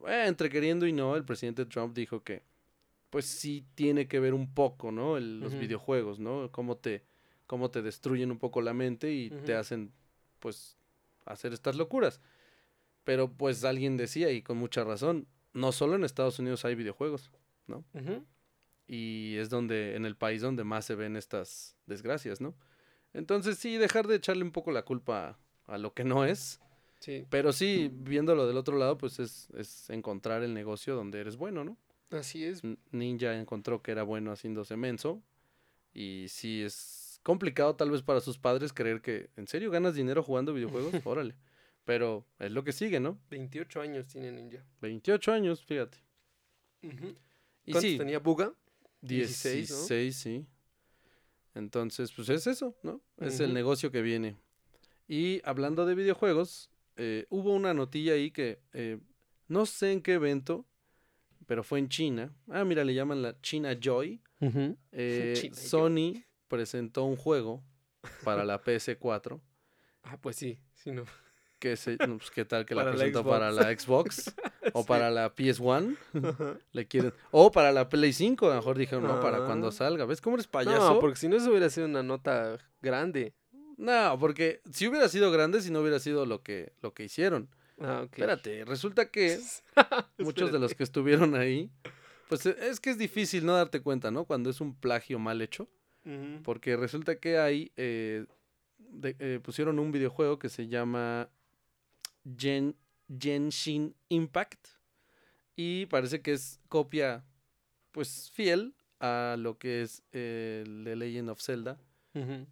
eh, 0.06 0.24
entre 0.26 0.50
queriendo 0.50 0.86
y 0.86 0.92
no, 0.92 1.16
el 1.16 1.24
presidente 1.24 1.64
Trump 1.64 1.94
dijo 1.94 2.22
que 2.22 2.42
pues 3.08 3.24
sí 3.26 3.64
tiene 3.74 4.06
que 4.08 4.20
ver 4.20 4.34
un 4.34 4.52
poco, 4.52 4.90
¿no? 4.92 5.16
El- 5.16 5.40
los 5.40 5.54
videojuegos, 5.60 6.18
¿no? 6.18 6.50
Cómo 6.52 6.76
te, 6.76 7.04
cómo 7.46 7.70
te 7.70 7.80
destruyen 7.80 8.30
un 8.30 8.38
poco 8.38 8.60
la 8.60 8.74
mente 8.74 9.12
y 9.12 9.30
te 9.30 9.54
hacen, 9.54 9.92
pues, 10.40 10.76
hacer 11.24 11.52
estas 11.52 11.76
locuras. 11.76 12.20
Pero 13.04 13.30
pues 13.32 13.64
alguien 13.64 13.96
decía, 13.96 14.30
y 14.32 14.42
con 14.42 14.56
mucha 14.58 14.82
razón, 14.84 15.26
no 15.52 15.70
solo 15.72 15.94
en 15.94 16.04
Estados 16.04 16.38
Unidos 16.38 16.64
hay 16.64 16.74
videojuegos, 16.74 17.30
Ujú. 17.68 18.24
Y 18.86 19.36
es 19.36 19.50
donde, 19.50 19.96
en 19.96 20.06
el 20.06 20.16
país 20.16 20.42
donde 20.42 20.64
más 20.64 20.84
se 20.84 20.94
ven 20.94 21.16
estas 21.16 21.76
desgracias, 21.86 22.40
¿no? 22.40 22.54
Entonces 23.12 23.58
sí, 23.58 23.76
dejar 23.76 24.06
de 24.06 24.16
echarle 24.16 24.42
un 24.42 24.52
poco 24.52 24.72
la 24.72 24.84
culpa 24.84 25.38
a 25.66 25.78
lo 25.78 25.94
que 25.94 26.04
no 26.04 26.24
es, 26.24 26.60
Sí, 27.04 27.26
pero 27.28 27.52
sí, 27.52 27.90
viéndolo 27.92 28.46
del 28.46 28.56
otro 28.56 28.78
lado, 28.78 28.96
pues 28.96 29.18
es, 29.18 29.50
es 29.58 29.90
encontrar 29.90 30.42
el 30.42 30.54
negocio 30.54 30.94
donde 30.94 31.20
eres 31.20 31.36
bueno, 31.36 31.62
¿no? 31.62 31.76
así 32.10 32.44
es. 32.44 32.62
Ninja 32.92 33.38
encontró 33.38 33.82
que 33.82 33.92
era 33.92 34.02
bueno 34.04 34.32
haciéndose 34.32 34.76
menso, 34.78 35.22
y 35.92 36.26
sí 36.28 36.62
es 36.62 37.20
complicado 37.22 37.76
tal 37.76 37.90
vez 37.90 38.00
para 38.00 38.20
sus 38.20 38.38
padres 38.38 38.72
creer 38.72 39.02
que, 39.02 39.28
¿en 39.36 39.46
serio 39.46 39.70
ganas 39.70 39.94
dinero 39.94 40.22
jugando 40.22 40.54
videojuegos? 40.54 40.94
Órale. 41.04 41.34
Pero 41.84 42.24
es 42.38 42.50
lo 42.50 42.64
que 42.64 42.72
sigue, 42.72 42.98
¿no? 43.00 43.18
28 43.28 43.82
años 43.82 44.06
tiene 44.06 44.32
Ninja. 44.32 44.64
28 44.80 45.30
años, 45.32 45.62
fíjate. 45.62 45.98
Ujú. 46.82 47.14
Y 47.66 47.72
¿Cuántos 47.72 47.90
sí, 47.90 47.98
tenía 47.98 48.18
Buga? 48.18 48.54
16, 49.08 49.68
16, 49.68 50.14
¿no? 50.14 50.22
sí. 50.22 50.46
Entonces, 51.54 52.12
pues 52.12 52.28
es 52.28 52.46
eso, 52.46 52.76
¿no? 52.82 53.00
Es 53.18 53.38
el 53.40 53.54
negocio 53.54 53.92
que 53.92 54.02
viene. 54.02 54.36
Y 55.06 55.40
hablando 55.44 55.86
de 55.86 55.94
videojuegos, 55.94 56.70
eh, 56.96 57.26
hubo 57.28 57.52
una 57.52 57.74
notilla 57.74 58.14
ahí 58.14 58.30
que 58.30 58.60
eh, 58.72 58.98
no 59.48 59.66
sé 59.66 59.92
en 59.92 60.02
qué 60.02 60.14
evento, 60.14 60.66
pero 61.46 61.62
fue 61.62 61.78
en 61.78 61.88
China. 61.88 62.34
Ah, 62.48 62.64
mira, 62.64 62.84
le 62.84 62.94
llaman 62.94 63.22
la 63.22 63.40
China 63.40 63.78
Joy. 63.78 64.20
Eh, 64.40 65.34
China 65.36 65.54
Joy. 65.54 65.68
Sony 65.68 66.24
presentó 66.48 67.04
un 67.04 67.16
juego 67.16 67.62
para 68.24 68.44
la 68.44 68.60
PS4. 68.64 69.40
Ah, 70.02 70.18
pues 70.20 70.36
sí, 70.36 70.58
sí, 70.74 70.90
no. 70.90 71.04
Que 71.64 71.76
se, 71.76 71.96
no, 72.06 72.18
pues, 72.18 72.30
¿Qué 72.30 72.44
tal 72.44 72.66
que 72.66 72.74
la 72.74 72.90
presentó 72.90 73.24
para 73.24 73.50
la 73.50 73.62
Xbox? 73.74 74.34
o 74.74 74.82
Sí. 74.82 74.86
para 74.86 75.10
la 75.10 75.34
PS1. 75.34 75.96
Ajá. 76.22 76.58
Le 76.72 76.86
quieren. 76.86 77.14
O 77.30 77.50
para 77.50 77.72
la 77.72 77.88
Play 77.88 78.12
5, 78.12 78.44
a 78.46 78.50
lo 78.50 78.56
mejor 78.56 78.76
dijeron, 78.76 79.04
no, 79.06 79.18
para 79.20 79.46
cuando 79.46 79.68
Ah. 79.68 79.72
salga. 79.72 80.04
¿Ves 80.04 80.20
cómo 80.20 80.36
eres 80.36 80.46
payaso? 80.46 80.92
No, 80.94 81.00
porque 81.00 81.16
si 81.18 81.26
no 81.26 81.36
eso 81.36 81.48
hubiera 81.48 81.70
sido 81.70 81.86
una 81.86 82.02
nota 82.02 82.58
grande. 82.82 83.32
No, 83.78 84.18
porque 84.20 84.60
si 84.70 84.86
hubiera 84.86 85.08
sido 85.08 85.30
grande, 85.30 85.62
si 85.62 85.70
no 85.70 85.80
hubiera 85.80 85.98
sido 86.00 86.26
lo 86.26 86.42
que, 86.42 86.74
lo 86.82 86.92
que 86.92 87.04
hicieron. 87.04 87.48
Ah, 87.80 88.02
ok. 88.04 88.12
Espérate, 88.12 88.66
resulta 88.66 89.10
que 89.10 89.40
muchos 90.18 90.52
de 90.52 90.58
los 90.58 90.74
que 90.74 90.84
estuvieron 90.84 91.34
ahí, 91.34 91.70
pues 92.28 92.44
e- 92.44 92.56
es 92.68 92.78
que 92.78 92.90
es 92.90 92.98
difícil 92.98 93.46
no 93.46 93.54
darte 93.56 93.80
cuenta, 93.80 94.10
¿no? 94.10 94.26
Cuando 94.26 94.50
es 94.50 94.60
un 94.60 94.74
plagio 94.78 95.18
mal 95.18 95.40
hecho. 95.40 95.66
Porque 96.44 96.76
resulta 96.76 97.16
que 97.16 97.38
ahí 97.38 97.72
eh, 97.76 98.26
eh, 99.02 99.40
pusieron 99.42 99.78
un 99.78 99.90
videojuego 99.92 100.38
que 100.38 100.50
se 100.50 100.68
llama 100.68 101.30
Gen, 102.38 102.74
Genshin 103.18 103.94
Impact. 104.08 104.68
Y 105.56 105.86
parece 105.86 106.20
que 106.20 106.32
es 106.32 106.60
copia, 106.68 107.24
pues 107.92 108.30
fiel 108.32 108.74
a 109.00 109.36
lo 109.38 109.58
que 109.58 109.82
es 109.82 110.02
el 110.12 110.82
The 110.84 110.96
Legend 110.96 111.30
of 111.30 111.40
Zelda. 111.40 111.78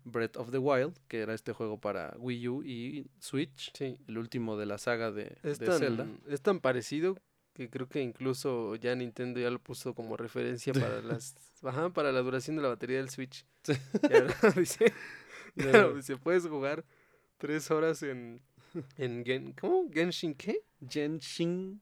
Breath 0.05 0.37
of 0.39 0.51
the 0.51 0.59
Wild, 0.59 0.93
que 1.07 1.21
era 1.21 1.35
este 1.35 1.53
juego 1.53 1.79
para 1.81 2.17
Wii 2.19 2.49
U 2.49 2.63
y 2.65 3.07
Switch, 3.21 3.71
Sí. 3.77 3.97
el 4.09 4.19
último 4.19 4.57
de 4.57 4.67
la 4.67 4.77
saga 4.77 5.13
de, 5.13 5.37
Es 5.45 5.61
de 5.61 5.67
tan, 5.67 5.79
Zelda. 5.79 6.07
es 6.29 6.41
tan 6.43 6.59
parecido 6.59 7.17
que 7.55 7.71
creo 7.71 7.89
que 7.89 8.03
incluso 8.03 8.75
ya 8.75 8.97
Nintendo 8.97 9.39
ya 9.39 9.51
lo 9.51 9.61
puso 9.61 9.95
como 9.95 10.17
referencia 10.17 10.73
para 10.73 11.01
las 11.03 11.37
ajá, 11.63 11.91
para 11.91 12.11
la 12.11 12.23
duración 12.23 12.57
de 12.57 12.63
la 12.63 12.71
batería 12.71 12.97
del 12.97 13.09
Switch. 13.11 13.47
Sí. 13.63 13.75
Ya 14.11 14.21
lo 14.43 14.51
dice, 14.61 14.93
ya 15.55 15.65
Ya. 15.71 15.83
lo 15.83 15.95
dice, 15.95 16.17
puedes 16.17 16.45
jugar 16.45 16.85
tres 17.39 17.71
horas 17.71 18.03
en 18.03 18.41
en 18.97 19.25
Gen, 19.25 19.53
¿cómo? 19.53 19.89
Genshin 19.93 20.35
qué? 20.35 20.63
Genshin 20.89 21.81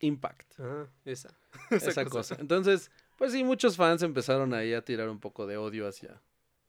Impact. 0.00 0.60
Ah, 0.60 0.86
esa. 1.04 1.36
esa 1.70 2.04
cosa. 2.04 2.36
Entonces, 2.38 2.90
pues 3.16 3.32
sí, 3.32 3.42
muchos 3.44 3.76
fans 3.76 4.02
empezaron 4.02 4.54
ahí 4.54 4.72
a 4.74 4.82
tirar 4.84 5.08
un 5.08 5.18
poco 5.20 5.46
de 5.46 5.56
odio 5.56 5.86
hacia. 5.88 6.20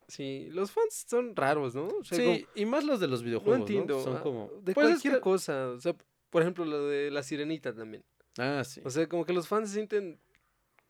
Sí, 0.07 0.47
los 0.51 0.71
fans 0.71 1.05
son 1.07 1.35
raros, 1.35 1.75
¿no? 1.75 1.87
O 1.87 2.03
sea, 2.03 2.17
Sí, 2.17 2.47
y 2.55 2.65
más 2.65 2.83
los 2.83 2.99
de 2.99 3.07
los 3.07 3.21
videojuegos. 3.21 3.59
no 3.59 3.65
entiendo. 3.65 4.03
Son 4.03 4.17
ah, 4.17 4.21
como. 4.21 4.49
de 4.63 4.73
pues 4.73 4.87
es 4.87 4.93
cualquier 4.93 5.13
que- 5.15 5.21
cosa, 5.21 5.69
o 5.69 5.79
sea, 5.79 5.95
por 6.31 6.41
ejemplo, 6.41 6.65
lo 6.65 6.87
de 6.87 7.11
la 7.11 7.21
Sirenita 7.21 7.73
también. 7.75 8.03
Ah, 8.37 8.63
sí. 8.63 8.81
O 8.83 8.89
sea, 8.89 9.07
como 9.07 9.25
que 9.25 9.33
los 9.33 9.47
fans 9.47 9.69
sienten 9.69 10.19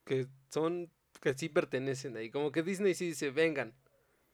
que 0.06 0.28
son, 0.50 0.90
que 1.22 1.34
sí 1.34 1.50
pertenecen 1.50 2.16
ahí. 2.16 2.30
Como 2.32 2.52
que 2.52 2.64
Disney 2.64 2.94
sí 2.94 3.08
dice, 3.08 3.32
vengan, 3.32 3.74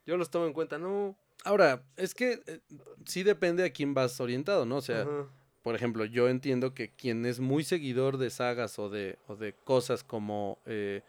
yo 0.04 0.16
los 0.16 0.30
tomo 0.30 0.46
en 0.46 0.52
cuenta. 0.52 0.78
No, 0.78 1.16
Ahora, 1.44 1.82
es 1.96 2.14
que 2.14 2.40
eh, 2.46 2.60
sí 3.04 3.22
depende 3.22 3.64
a 3.64 3.70
quién 3.70 3.94
vas 3.94 4.20
orientado, 4.20 4.66
¿no? 4.66 4.76
O 4.76 4.80
sea, 4.82 5.02
Ajá, 5.02 5.26
por 5.62 5.74
ejemplo, 5.74 6.04
yo 6.04 6.28
entiendo 6.28 6.74
que 6.74 6.90
quien 6.90 7.26
es 7.26 7.40
muy 7.40 7.64
seguidor 7.64 8.18
de 8.18 8.30
sagas 8.30 8.78
o 8.78 8.88
de, 8.88 9.18
o 9.28 9.36
de 9.36 9.52
cosas 9.52 10.02
como 10.04 10.58
eh, 10.66 11.02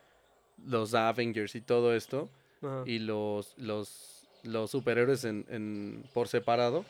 los 0.65 0.93
Avengers 0.93 1.55
y 1.55 1.61
todo 1.61 1.95
esto, 1.95 2.29
ajá, 2.61 2.83
y 2.85 2.99
los, 2.99 3.53
los, 3.57 4.27
los 4.43 4.71
superhéroes 4.71 5.23
en, 5.25 5.45
en- 5.49 6.03
por 6.13 6.27
separado, 6.27 6.85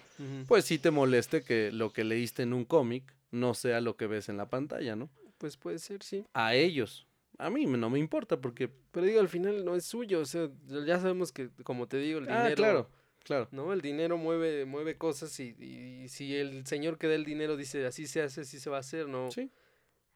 pues 0.48 0.66
sí 0.66 0.78
te 0.80 0.92
moleste 0.92 1.42
que 1.44 1.72
lo 1.72 1.92
que 1.94 2.04
leíste 2.04 2.44
en 2.44 2.54
un 2.54 2.66
cómic 2.66 3.14
no 3.32 3.54
sea 3.54 3.82
lo 3.82 3.98
que 3.98 4.08
ves 4.08 4.30
en 4.30 4.38
la 4.38 4.50
pantalla, 4.50 4.96
¿no? 4.96 5.10
Pues 5.38 5.58
puede 5.58 5.80
ser, 5.80 6.02
sí. 6.04 6.26
A 6.34 6.56
ellos. 6.56 7.06
A 7.38 7.50
mí 7.52 7.66
no 7.68 7.90
me 7.92 8.00
importa 8.00 8.38
porque... 8.42 8.68
Pero 8.92 9.06
digo, 9.06 9.20
al 9.20 9.30
final 9.30 9.64
no 9.64 9.76
es 9.76 9.86
suyo. 9.86 10.22
O 10.22 10.26
sea, 10.26 10.50
ya 10.86 11.00
sabemos 11.00 11.32
que, 11.32 11.50
como 11.64 11.88
te 11.88 11.98
digo, 11.98 12.18
el 12.18 12.26
dinero. 12.26 12.48
Ah, 12.50 12.56
claro, 12.56 12.90
claro. 13.28 13.48
¿no? 13.52 13.74
El 13.74 13.82
dinero 13.82 14.18
mueve, 14.18 14.66
mueve 14.66 14.98
cosas 14.98 15.38
y, 15.40 15.50
y 15.60 16.08
si 16.10 16.36
el 16.36 16.66
señor 16.66 16.98
que 16.98 17.08
da 17.08 17.16
el 17.16 17.26
dinero 17.26 17.58
dice 17.58 17.86
así 17.86 18.08
se 18.08 18.22
hace, 18.22 18.42
así 18.42 18.60
se 18.60 18.70
va 18.70 18.78
a 18.78 18.80
hacer, 18.80 19.08
no, 19.08 19.30
Sí. 19.32 19.52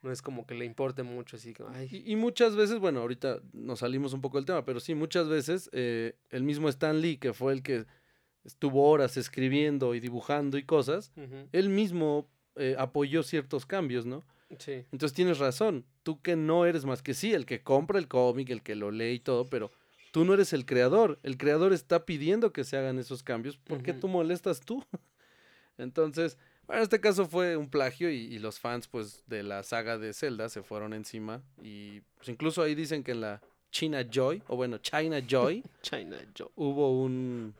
no 0.01 0.11
es 0.11 0.21
como 0.21 0.47
que 0.47 0.55
le 0.55 0.63
importe 0.65 1.03
mucho, 1.03 1.35
así 1.35 1.53
como, 1.53 1.69
ay, 1.69 1.87
Y, 1.91 2.13
y 2.13 2.15
muchas 2.15 2.55
veces, 2.55 2.79
bueno, 2.79 3.01
ahorita 3.01 3.41
nos 3.53 3.79
salimos 3.79 4.13
un 4.13 4.21
poco 4.21 4.37
del 4.37 4.45
tema, 4.45 4.63
pero 4.65 4.79
sí, 4.79 4.95
muchas 4.95 5.27
veces 5.27 5.69
eh, 5.73 6.15
el 6.29 6.43
mismo 6.43 6.69
Stan 6.69 6.99
Lee, 7.01 7.17
que 7.17 7.33
fue 7.33 7.53
el 7.53 7.61
que 7.61 7.85
estuvo 8.43 8.89
horas 8.89 9.17
escribiendo 9.17 9.93
y 9.93 9.99
dibujando 9.99 10.57
y 10.57 10.63
cosas, 10.63 11.11
él 11.51 11.69
mismo 11.69 12.27
eh, 12.55 12.75
apoyó 12.79 13.21
ciertos 13.23 13.65
cambios, 13.67 14.05
¿no? 14.05 14.23
sí, 14.57 14.83
Entonces 14.91 15.13
tienes 15.13 15.37
razón, 15.37 15.85
tú 16.03 16.21
que 16.21 16.35
no 16.35 16.65
eres 16.65 16.83
más 16.85 17.01
que 17.03 17.13
sí, 17.13 17.33
el 17.33 17.45
que 17.45 17.61
compra 17.61 17.99
el 17.99 18.07
cómic, 18.07 18.49
el 18.49 18.63
que 18.63 18.75
lo 18.75 18.89
lee 18.91 19.11
y 19.13 19.19
todo, 19.19 19.45
pero 19.49 19.71
tú 20.11 20.25
no 20.25 20.33
eres 20.33 20.53
el 20.53 20.65
creador, 20.65 21.19
el 21.23 21.37
creador 21.37 21.73
está 21.73 22.05
pidiendo 22.05 22.53
que 22.53 22.63
se 22.63 22.77
hagan 22.77 22.99
esos 22.99 23.23
cambios, 23.23 23.57
¿por 23.57 23.81
qué 23.81 23.93
tú 23.93 24.07
molestas 24.07 24.59
tú? 24.61 24.85
Entonces, 25.77 26.37
bueno, 26.67 26.81
en 26.81 26.83
este 26.83 26.99
caso 26.99 27.25
fue 27.25 27.57
un 27.57 27.69
plagio 27.69 28.11
y, 28.11 28.17
y 28.17 28.39
los 28.39 28.59
fans 28.59 28.87
pues 28.87 29.23
de 29.27 29.43
la 29.43 29.63
saga 29.63 29.97
de 29.97 30.13
Zelda 30.13 30.49
se 30.49 30.61
fueron 30.63 30.93
encima 30.93 31.41
y 31.61 32.01
pues 32.17 32.29
incluso 32.29 32.61
ahí 32.61 32.75
dicen 32.75 33.03
que 33.03 33.11
en 33.11 33.21
la 33.21 33.41
China 33.71 34.05
Joy, 34.09 34.43
o 34.47 34.55
bueno, 34.55 34.77
China 34.79 35.19
Joy, 35.25 35.63
China 35.81 36.17
Joe. 36.37 36.51
hubo 36.55 37.01
un, 37.01 37.55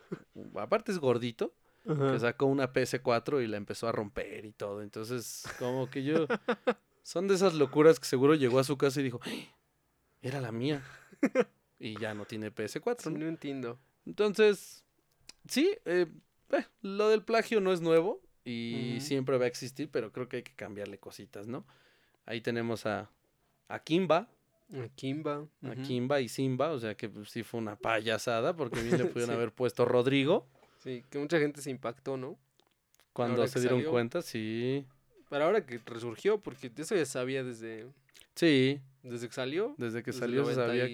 aparte 0.56 0.92
es 0.92 1.00
gordito, 1.00 1.54
que 1.84 2.20
sacó 2.20 2.46
una 2.46 2.72
PS4 2.72 3.44
y 3.44 3.48
la 3.48 3.58
empezó 3.58 3.88
a 3.88 3.92
romper 3.92 4.46
y 4.46 4.52
todo. 4.52 4.84
Entonces, 4.84 5.44
como 5.58 5.90
que 5.90 6.04
yo. 6.04 6.28
Son 7.04 7.28
de 7.28 7.34
esas 7.34 7.56
locuras 7.56 8.00
que 8.00 8.06
seguro 8.06 8.36
llegó 8.36 8.60
a 8.60 8.64
su 8.64 8.78
casa 8.78 9.00
y 9.00 9.04
dijo: 9.04 9.20
"¡Ay! 9.24 9.50
Era 10.22 10.40
la 10.40 10.52
mía. 10.52 10.84
Y 11.84 12.00
ya 12.00 12.14
no 12.14 12.26
tiene 12.26 12.54
PS4. 12.54 13.02
Sí, 13.04 13.10
¿no? 13.10 13.18
no 13.20 13.28
entiendo. 13.28 13.80
Entonces, 14.06 14.84
sí, 15.48 15.72
eh, 15.86 16.06
eh, 16.52 16.66
lo 16.82 17.10
del 17.10 17.24
plagio 17.24 17.60
no 17.60 17.74
es 17.74 17.82
nuevo 17.82 18.22
y 18.46 18.98
siempre 19.02 19.38
va 19.38 19.46
a 19.46 19.48
existir, 19.48 19.90
pero 19.92 20.12
creo 20.12 20.30
que 20.30 20.38
hay 20.38 20.44
que 20.44 20.54
cambiarle 20.54 20.98
cositas, 21.00 21.48
¿no? 21.48 21.66
Ahí 22.26 22.42
tenemos 22.42 22.86
a, 22.86 23.10
a 23.68 23.80
Kimba, 23.80 24.28
A 24.74 24.88
Kimba. 24.96 25.48
a. 25.64 25.76
Kimba 25.76 26.22
y 26.22 26.30
Simba, 26.30 26.70
o 26.72 26.80
sea 26.80 26.96
que 26.96 27.10
pues, 27.10 27.30
sí 27.30 27.42
fue 27.44 27.60
una 27.60 27.76
payasada 27.76 28.56
porque 28.56 28.82
bien 28.82 28.98
le 29.00 29.06
pudieron 29.14 29.30
Sí. 29.30 29.36
haber 29.36 29.52
puesto 29.52 29.86
Rodrigo 29.86 30.48
Sí, 30.84 31.04
que 31.10 31.18
mucha 31.20 31.38
gente 31.40 31.62
se 31.62 31.70
impactó, 31.72 32.16
¿no? 32.18 32.38
cuando 33.14 33.46
se 33.48 33.60
dieron 33.60 33.80
salió. 33.80 33.92
cuenta, 33.92 34.22
sí. 34.22 34.86
Pero 35.30 35.46
ahora 35.46 35.66
que 35.66 35.80
resurgió, 35.86 36.40
porque 36.40 36.72
eso 36.78 36.96
ya 36.96 37.06
sabía 37.06 37.44
desde, 37.44 37.88
Sí, 38.36 38.80
desde 39.04 39.28
que 39.28 39.34
salió. 39.34 39.76
desde 39.78 40.02
que 40.04 40.12
desde 40.12 40.20
salió 40.20 40.46
se 40.46 40.56
sabía. 40.56 40.88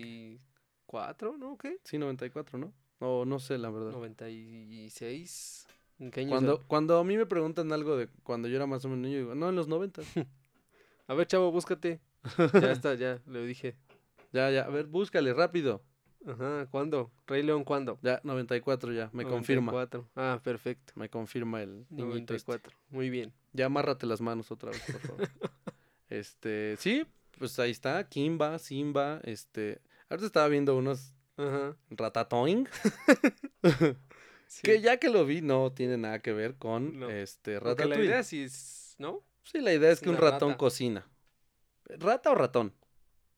94, 0.88 1.38
¿no? 1.38 1.58
¿Qué? 1.58 1.80
Sí, 1.84 1.98
94, 1.98 2.58
¿no? 2.58 2.74
O 3.00 3.26
no 3.26 3.40
sé, 3.40 3.58
la 3.58 3.70
verdad. 3.70 3.92
96. 3.92 5.68
¿En 6.00 6.12
qué 6.12 6.22
año 6.22 6.30
Cuando, 6.30 6.64
cuando 6.68 6.98
a 6.98 7.04
mí 7.04 7.18
me 7.18 7.26
preguntan 7.26 7.72
algo 7.72 7.98
de 7.98 8.08
cuando 8.24 8.48
yo 8.48 8.56
era 8.56 8.68
más 8.68 8.86
o 8.86 8.90
menos 8.90 9.04
niño, 9.04 9.18
digo, 9.18 9.36
no, 9.36 9.50
en 9.50 9.56
los 9.56 9.68
90. 9.68 10.02
A 11.08 11.14
ver, 11.14 11.28
chavo, 11.28 11.52
búscate. 11.52 12.00
Ya 12.62 12.72
está, 12.72 12.94
ya, 12.96 13.22
le 13.28 13.46
dije. 13.46 13.76
ya, 14.34 14.52
ya, 14.52 14.64
a 14.66 14.70
ver, 14.70 14.88
búscale 14.88 15.34
rápido. 15.34 15.82
Ajá, 16.26 16.68
¿cuándo? 16.70 17.10
Rey 17.26 17.42
León, 17.42 17.64
¿cuándo? 17.64 18.00
Ya, 18.02 18.20
94 18.24 18.92
ya, 18.92 19.10
me 19.14 19.24
confirma. 19.24 19.72
94. 19.72 20.10
Ah, 20.16 20.42
perfecto. 20.44 20.92
Me 20.98 21.08
confirma 21.08 21.62
el 21.62 21.86
niñito 21.90 22.34
este. 22.34 22.52
94. 22.52 22.74
Muy 22.90 23.10
bien. 23.10 23.32
Ya 23.54 23.68
amárrate 23.68 24.06
las 24.06 24.20
manos 24.20 24.52
otra 24.52 24.72
vez, 24.72 24.84
por 24.92 25.00
favor. 25.00 25.30
este, 26.10 26.76
sí, 26.78 27.06
pues 27.38 27.58
ahí 27.60 27.72
está, 27.72 28.04
Kimba, 28.10 28.60
Simba, 28.60 29.22
este... 29.24 29.80
Ahorita 30.10 30.26
estaba 30.28 30.48
viendo 30.48 30.76
unos 30.78 31.14
Ajá. 31.38 31.76
Ratatoing, 31.92 32.68
sí. 34.48 34.62
que 34.64 34.82
ya 34.82 34.98
que 34.98 35.10
lo 35.10 35.26
vi 35.26 35.42
no 35.42 35.72
tiene 35.72 35.98
nada 35.98 36.20
que 36.20 36.34
ver 36.34 36.56
con 36.56 37.00
No. 37.00 37.10
este 37.10 37.60
Porque 37.60 37.84
la 37.84 37.90
Ratatouille. 37.96 38.06
idea 38.06 38.24
sí 38.24 38.44
es, 38.44 38.96
¿no? 38.98 39.24
Sí, 39.44 39.60
la 39.62 39.74
idea 39.74 39.92
es 39.92 40.00
es 40.00 40.04
que 40.04 40.10
un 40.10 40.18
ratón 40.18 40.50
rata. 40.50 40.58
cocina. 40.58 41.08
¿Rata 41.86 42.32
o 42.32 42.36
ratón? 42.36 42.74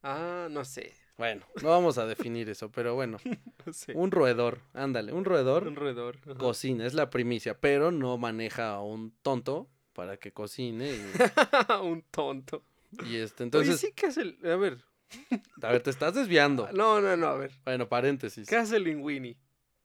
Ah, 0.02 0.48
no 0.50 0.64
sé. 0.66 0.94
Bueno, 1.18 1.46
no 1.62 1.70
vamos 1.70 1.98
a 1.98 2.06
definir 2.06 2.50
eso, 2.50 2.72
pero 2.72 2.96
bueno, 2.96 3.18
No 3.66 3.74
sé. 3.74 3.92
un 3.94 4.10
roedor, 4.12 4.62
ándale, 4.74 5.12
un 5.12 5.26
roedor 5.26 5.68
Un 5.68 5.76
roedor. 5.76 6.18
ajá. 6.24 6.36
cocina, 6.36 6.86
es 6.86 6.94
la 6.94 7.10
primicia, 7.10 7.60
pero 7.60 7.92
no 7.92 8.18
maneja 8.18 8.76
a 8.76 8.82
un 8.82 9.12
tonto 9.22 9.70
para 9.94 10.16
que 10.18 10.32
cocine 10.32 10.90
y, 10.94 11.02
un 11.84 12.02
tonto. 12.10 12.64
y 13.06 13.18
este, 13.18 13.44
Entonces, 13.44 13.70
entonces, 13.72 13.80
sí, 13.82 13.92
¿qué 13.94 14.06
hace 14.08 14.22
el...? 14.22 14.40
A 14.50 14.56
ver. 14.56 14.86
a 15.62 15.72
ver, 15.72 15.82
te 15.84 15.90
estás 15.90 16.14
desviando. 16.16 16.70
No, 16.74 17.02
no, 17.02 17.16
no, 17.18 17.28
a 17.28 17.36
ver. 17.38 17.52
Bueno, 17.66 17.88
paréntesis. 17.90 18.48
¿Qué 18.48 18.56
hace 18.56 18.80
Linguini? 18.80 19.38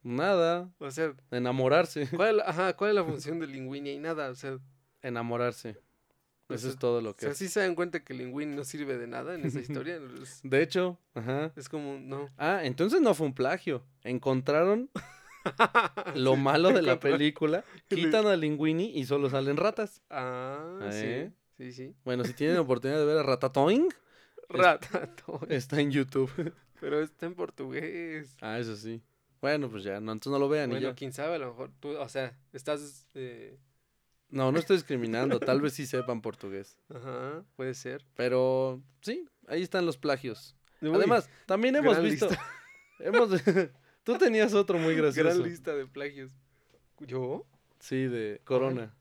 Nada, 0.03 0.71
O 0.79 0.91
sea, 0.91 1.15
enamorarse, 1.31 2.07
¿cuál 2.15 2.29
es 2.31 2.37
la, 2.37 2.43
ajá, 2.47 2.77
¿cuál 2.77 2.91
es 2.91 2.97
la 2.97 3.05
función 3.05 3.39
del 3.41 3.53
Linguini? 3.53 3.93
Y 3.93 3.99
nada, 3.99 4.29
o 4.31 4.35
sea, 4.35 4.59
enamorarse. 5.03 5.79
O 6.49 6.53
Eso 6.55 6.65
sea, 6.65 6.71
es 6.73 6.79
todo 6.79 7.01
lo 7.01 7.11
o 7.11 7.17
que 7.17 7.23
sea, 7.23 7.31
hace. 7.31 7.47
sí 7.47 7.51
se 7.51 7.61
dan 7.61 7.75
cuenta 7.75 8.05
que 8.05 8.13
Linguini 8.13 8.55
no 8.55 8.65
sirve 8.65 8.99
de 8.99 9.07
nada 9.07 9.35
en 9.35 9.47
esa 9.47 9.61
historia. 9.61 9.99
Es, 10.23 10.41
De 10.43 10.63
hecho, 10.63 10.99
ajá. 11.15 11.53
es 11.57 11.71
como, 11.71 11.99
no. 11.99 12.29
Ah, 12.37 12.61
entonces 12.65 13.01
no 13.01 13.15
fue 13.15 13.27
un 13.27 13.35
plagio. 13.35 13.83
Encontraron 14.03 14.91
lo 16.15 16.37
malo 16.37 16.71
de 16.73 16.83
la 16.83 17.01
película, 17.01 17.65
quitan 17.89 18.27
a 18.27 18.37
Linguini 18.37 18.93
y 18.99 19.05
solo 19.07 19.31
salen 19.31 19.57
ratas. 19.57 20.03
Ah, 20.11 20.81
¿Eh? 20.93 21.31
sí. 21.33 21.35
Sí, 21.57 21.73
sí. 21.73 21.95
Bueno, 22.05 22.25
si 22.25 22.35
tienen 22.35 22.57
oportunidad 22.59 22.99
de 22.99 23.07
ver 23.07 23.19
a 23.19 23.23
Ratatouille, 23.23 23.89
Ratatouille. 24.49 25.47
está 25.57 25.81
en 25.81 25.91
YouTube. 25.91 26.31
Pero 26.81 27.01
está 27.03 27.27
en 27.27 27.35
portugués. 27.35 28.37
ah, 28.41 28.59
eso 28.59 28.77
sí. 28.77 29.03
Bueno, 29.41 29.69
pues 29.71 29.85
ya, 29.85 30.01
no, 30.01 30.13
entonces 30.13 30.33
no 30.33 30.39
lo 30.39 30.49
vean 30.49 30.71
y 30.71 30.75
Bueno, 30.75 30.89
ya. 30.89 30.95
quién 30.95 31.13
sabe, 31.13 31.35
a 31.35 31.39
lo 31.39 31.49
mejor 31.49 31.71
tú, 31.79 31.91
o 31.97 32.09
sea, 32.09 32.35
estás, 32.53 33.07
eh, 33.15 33.59
No, 34.31 34.51
no 34.51 34.59
estoy 34.59 34.77
discriminando, 34.77 35.39
tal 35.39 35.61
vez 35.61 35.75
sí 35.75 35.85
sepan 35.87 36.23
portugués. 36.23 36.79
ajá, 36.89 37.45
puede 37.57 37.75
ser. 37.75 38.05
Pero 38.17 38.83
sí, 39.03 39.29
ahí 39.47 39.63
están 39.63 39.85
los 39.85 39.99
plagios. 39.99 40.57
Uy, 40.81 40.91
Además, 40.95 41.29
también 41.47 41.77
hemos 41.77 41.95
gran 41.95 42.05
visto. 42.11 42.29
lista. 42.29 42.43
Hemos, 43.01 43.31
tú 44.03 44.17
tenías 44.19 44.55
otro 44.55 44.79
muy 44.79 44.95
gracioso. 44.95 45.29
gran 45.29 45.43
lista 45.43 45.75
de 45.75 45.87
plagios. 45.87 46.33
¿Yo? 47.01 47.47
Sí, 47.81 48.05
de 48.07 48.41
Corona. 48.45 48.95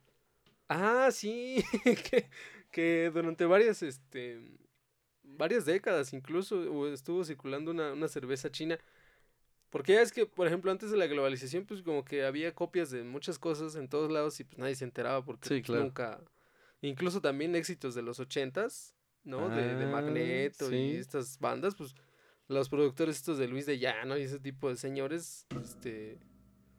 Ah, 0.68 1.10
sí, 1.12 1.64
que, 1.84 2.30
que 2.72 3.12
durante 3.14 3.46
varias, 3.46 3.82
este, 3.84 4.42
varias 5.24 5.66
décadas 5.66 6.14
incluso 6.14 6.88
estuvo 6.94 7.24
circulando 7.24 7.72
una, 7.72 7.94
una 7.94 8.08
cerveza 8.08 8.52
china. 8.52 8.78
Porque 9.70 9.94
ya 9.94 10.02
es 10.04 10.12
que, 10.12 10.28
por 10.28 10.46
ejemplo, 10.46 10.70
antes 10.72 10.92
de 10.92 10.98
la 10.98 11.08
globalización, 11.08 11.66
pues 11.66 11.82
como 11.82 12.06
que 12.06 12.24
había 12.26 12.54
copias 12.54 12.92
de 12.92 13.04
muchas 13.04 13.40
cosas 13.40 13.76
en 13.76 13.88
todos 13.90 14.12
lados 14.12 14.40
y 14.40 14.44
pues 14.44 14.60
nadie 14.60 14.76
se 14.76 14.84
enteraba 14.86 15.26
porque 15.26 15.48
Sí, 15.48 15.56
pues, 15.56 15.66
claro. 15.66 15.84
nunca... 15.84 16.22
Incluso 16.82 17.22
también 17.22 17.56
éxitos 17.56 17.96
de 17.96 18.02
los 18.04 18.20
ochentas, 18.20 18.94
¿no? 19.24 19.50
de, 19.50 19.76
de 19.76 19.86
Ah, 19.86 19.88
Magneto 19.88 20.72
y 20.72 20.98
estas 20.98 21.40
bandas, 21.40 21.76
pues 21.76 21.96
los 22.50 22.68
productores 22.70 23.16
estos 23.16 23.38
de 23.38 23.48
Luis 23.48 23.66
de 23.66 23.80
Llano 23.80 24.18
y 24.18 24.24
ese 24.24 24.38
tipo 24.40 24.70
de 24.70 24.76
señores, 24.76 25.48
este... 25.64 26.20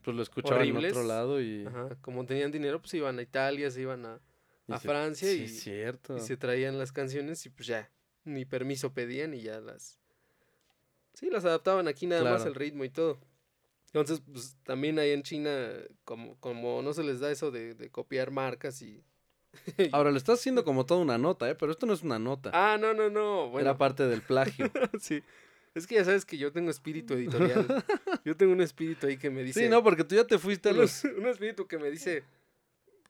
Pues 0.02 0.14
lo 0.14 0.22
escuchaban 0.22 0.60
en 0.62 0.70
horribles. 0.72 0.92
otro 0.92 1.08
lado 1.08 1.40
y... 1.40 1.64
Ajá, 1.66 1.96
como 2.02 2.24
tenían 2.26 2.52
dinero, 2.52 2.80
pues 2.80 2.92
iban 2.94 3.18
a 3.18 3.22
Italia, 3.22 3.70
se 3.70 3.80
iban 3.80 4.04
a, 4.04 4.20
a 4.68 4.78
se- 4.78 4.86
Francia 4.86 5.26
sí, 5.28 5.44
y- 5.44 5.48
cierto. 5.48 6.16
y 6.18 6.20
se 6.20 6.36
traían 6.36 6.78
las 6.78 6.92
canciones 6.92 7.44
y 7.46 7.48
pues 7.48 7.66
ya, 7.66 7.90
ni 8.24 8.44
permiso 8.44 8.92
pedían 8.92 9.34
y 9.34 9.42
ya 9.42 9.60
las... 9.60 9.98
Sí, 11.14 11.30
las 11.30 11.44
adaptaban 11.44 11.86
aquí 11.86 12.06
nada 12.06 12.24
más 12.24 12.44
el 12.44 12.54
ritmo 12.54 12.84
y 12.84 12.90
todo. 12.90 13.18
Entonces, 13.86 14.22
pues 14.30 14.56
también 14.64 14.98
ahí 14.98 15.12
en 15.12 15.22
China, 15.22 15.70
como, 16.04 16.36
como 16.40 16.82
no 16.82 16.92
se 16.92 17.04
les 17.04 17.20
da 17.20 17.30
eso 17.30 17.52
de, 17.52 17.74
de 17.74 17.90
copiar 17.90 18.32
marcas 18.32 18.82
y... 18.82 19.04
Ahora 19.92 20.10
lo 20.10 20.16
estás 20.16 20.40
haciendo 20.40 20.64
como 20.64 20.84
toda 20.84 21.00
una 21.00 21.16
nota, 21.16 21.48
¿eh? 21.48 21.54
Pero 21.54 21.70
esto 21.70 21.86
no 21.86 21.92
es 21.92 22.02
una 22.02 22.18
nota. 22.18 22.50
Ah, 22.52 22.76
no, 22.76 22.92
no, 22.92 23.08
no. 23.08 23.50
Bueno, 23.50 23.68
Era 23.68 23.78
parte 23.78 24.04
del 24.08 24.22
plagio. 24.22 24.68
sí. 25.00 25.22
Es 25.76 25.86
que 25.86 25.94
ya 25.94 26.04
sabes 26.04 26.24
que 26.24 26.38
yo 26.38 26.50
tengo 26.50 26.70
espíritu 26.70 27.14
editorial. 27.14 27.84
yo 28.24 28.36
tengo 28.36 28.52
un 28.52 28.60
espíritu 28.60 29.06
ahí 29.06 29.16
que 29.16 29.30
me 29.30 29.44
dice... 29.44 29.60
sí, 29.60 29.68
no, 29.68 29.82
porque 29.84 30.02
tú 30.02 30.16
ya 30.16 30.26
te 30.26 30.38
fuiste 30.38 30.70
a 30.70 30.72
los... 30.72 31.04
un 31.04 31.26
espíritu 31.26 31.68
que 31.68 31.78
me 31.78 31.90
dice... 31.90 32.24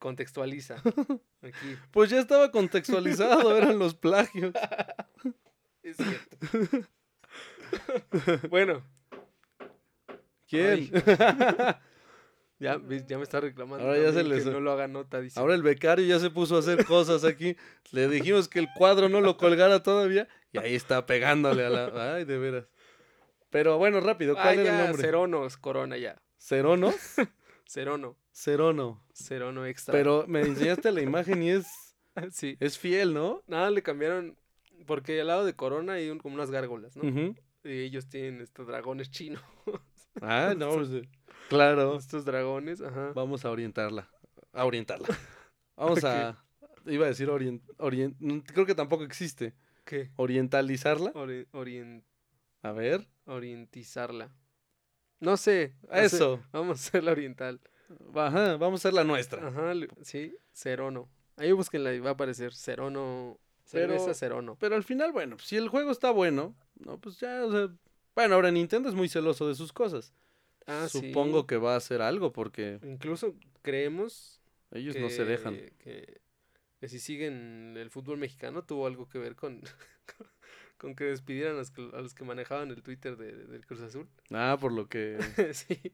Contextualiza. 0.04 0.82
Aquí. 1.40 1.78
Pues 1.90 2.10
ya 2.10 2.20
estaba 2.20 2.50
contextualizado, 2.50 3.56
eran 3.56 3.78
los 3.78 3.94
plagios. 3.94 4.52
Es 5.82 5.96
cierto. 5.96 6.88
bueno, 8.50 8.82
¿Quién? 10.46 10.90
ya, 12.58 12.78
me 12.78 12.96
está 13.22 13.40
reclamando. 13.40 13.86
Ahora 13.86 13.98
ya 13.98 14.12
se 14.12 14.24
les- 14.24 14.44
que 14.44 14.50
no 14.50 14.60
lo 14.60 14.72
haga 14.72 14.88
nota, 14.88 15.20
dice. 15.20 15.40
Ahora 15.40 15.54
el 15.54 15.62
becario 15.62 16.04
ya 16.06 16.18
se 16.18 16.28
puso 16.30 16.56
a 16.56 16.58
hacer 16.60 16.84
cosas 16.84 17.24
aquí. 17.24 17.56
Le 17.90 18.08
dijimos 18.08 18.48
que 18.48 18.58
el 18.58 18.68
cuadro 18.76 19.08
no 19.08 19.22
lo 19.22 19.38
colgara 19.38 19.82
todavía 19.82 20.28
y 20.52 20.58
ahí 20.58 20.74
está 20.74 21.04
pegándole 21.06 21.64
a 21.64 21.70
la... 21.70 22.14
Ay, 22.14 22.24
de 22.24 22.38
veras. 22.38 22.66
Pero 23.50 23.78
bueno, 23.78 24.00
rápido, 24.00 24.34
ah, 24.38 24.42
¿cuál 24.42 24.60
era 24.60 24.64
ya, 24.64 24.80
el 24.80 24.86
nombre? 24.86 25.02
Ceronos, 25.02 25.56
Corona 25.58 25.96
ya. 25.96 26.20
¿Cerono? 26.38 26.92
Cerono. 27.66 28.16
Cerono. 28.34 29.02
Cerono 29.14 29.64
extra. 29.66 29.92
Pero 29.92 30.24
me 30.28 30.40
enseñaste 30.42 30.90
la 30.92 31.00
imagen 31.02 31.42
y 31.42 31.50
es, 31.50 31.66
sí. 32.32 32.56
es 32.60 32.78
fiel, 32.78 33.14
¿no? 33.14 33.42
Nada, 33.46 33.70
le 33.70 33.82
cambiaron. 33.82 34.36
Porque 34.86 35.20
al 35.20 35.28
lado 35.28 35.44
de 35.46 35.54
Corona 35.54 35.94
hay 35.94 36.10
un- 36.10 36.18
como 36.18 36.34
unas 36.34 36.50
gárgolas, 36.50 36.96
¿no? 36.96 37.04
Y 37.64 37.70
ellos 37.80 38.08
tienen 38.08 38.40
estos 38.40 38.66
dragones 38.66 39.10
chinos. 39.10 39.42
Ah, 40.22 40.54
no, 40.56 40.70
pues, 40.76 40.90
eh, 40.90 41.08
claro. 41.48 41.96
Estos 41.96 42.24
dragones, 42.24 42.80
ajá. 42.80 43.10
Vamos 43.16 43.44
a 43.44 43.50
orientarla. 43.50 44.08
A 44.52 44.64
orientarla. 44.64 45.08
Vamos 45.76 46.04
a... 46.04 46.40
Iba 46.86 47.06
a 47.06 47.08
decir 47.08 47.28
orient, 47.28 47.64
orient- 47.78 48.44
Creo 48.52 48.64
que 48.64 48.76
tampoco 48.76 49.02
existe. 49.02 49.54
¿Qué? 49.84 50.12
¿Orientalizarla? 50.14 51.12
Ori- 51.14 51.48
orien- 51.50 52.04
A 52.62 52.70
ver. 52.70 53.08
orientizarla. 53.24 54.32
No 55.18 55.36
sé. 55.36 55.74
hace- 55.90 56.04
Eso. 56.16 56.40
Vamos 56.52 56.78
a 56.78 56.88
hacerla 56.88 57.10
oriental. 57.10 57.60
Ajá, 58.14 58.56
vamos 58.56 58.80
a 58.84 58.88
hacer 58.88 58.94
la 58.94 59.04
nuestra. 59.04 59.46
Ajá, 59.48 59.72
sí, 60.02 60.36
Cerono. 60.52 61.08
Ahí 61.36 61.52
búsquenla 61.52 61.92
y 61.94 61.98
va 62.00 62.10
a 62.10 62.12
aparecer 62.14 62.54
Cerono. 62.54 63.38
Cerveza 63.64 64.04
Pero- 64.04 64.14
Cerono. 64.14 64.56
Pero 64.60 64.76
al 64.76 64.84
final, 64.84 65.12
bueno, 65.12 65.38
si 65.38 65.56
el 65.56 65.68
juego 65.68 65.90
está 65.90 66.10
bueno, 66.10 66.54
no, 66.76 66.98
pues 67.00 67.18
ya, 67.18 67.44
o 67.44 67.50
sea... 67.50 67.74
Bueno, 68.14 68.34
ahora 68.36 68.50
Nintendo 68.50 68.88
es 68.88 68.94
muy 68.94 69.08
celoso 69.08 69.48
de 69.48 69.54
sus 69.54 69.72
cosas. 69.72 70.12
Ah, 70.66 70.86
sí. 70.88 71.00
Supongo 71.00 71.46
que 71.46 71.56
va 71.56 71.74
a 71.74 71.76
hacer 71.76 72.00
algo 72.02 72.32
porque 72.32 72.78
Incluso 72.84 73.34
creemos 73.62 74.40
ellos 74.70 74.94
que, 74.94 75.00
no 75.00 75.10
se 75.10 75.24
dejan. 75.24 75.56
Que, 75.78 76.20
que 76.78 76.88
si 76.88 77.00
siguen 77.00 77.74
el 77.76 77.90
fútbol 77.90 78.18
mexicano 78.18 78.62
tuvo 78.64 78.86
algo 78.86 79.08
que 79.08 79.18
ver 79.18 79.34
con, 79.34 79.62
con 80.78 80.94
que 80.94 81.04
despidieran 81.04 81.54
a 81.56 81.58
los 81.58 81.70
que, 81.70 81.82
a 81.92 82.00
los 82.00 82.14
que 82.14 82.24
manejaban 82.24 82.70
el 82.70 82.82
Twitter 82.82 83.16
de- 83.16 83.46
del 83.46 83.66
Cruz 83.66 83.80
Azul. 83.80 84.08
Ah, 84.30 84.56
por 84.60 84.72
lo 84.72 84.88
que... 84.88 85.18
sí. 85.54 85.92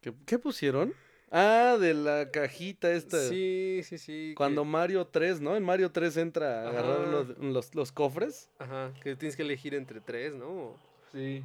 ¿Qué, 0.00 0.12
qué 0.26 0.38
pusieron? 0.38 0.92
Ah, 1.30 1.76
de 1.80 1.92
la 1.94 2.30
cajita 2.30 2.92
esta. 2.92 3.18
sí, 3.28 3.80
sí, 3.82 3.98
sí. 3.98 4.28
que- 4.30 4.34
Cuando 4.36 4.64
Mario 4.64 5.06
3, 5.06 5.40
¿no? 5.40 5.56
En 5.56 5.64
Mario 5.64 5.90
3 5.90 6.16
entra 6.18 6.62
a 6.62 6.68
agarrar 6.70 7.08
los, 7.08 7.38
los, 7.38 7.74
los 7.74 7.92
cofres. 7.92 8.48
Ajá, 8.58 8.92
que 9.02 9.16
tienes 9.16 9.36
que 9.36 9.42
elegir 9.42 9.74
entre 9.74 10.00
tres, 10.00 10.34
¿no? 10.34 10.76
Sí. 11.12 11.42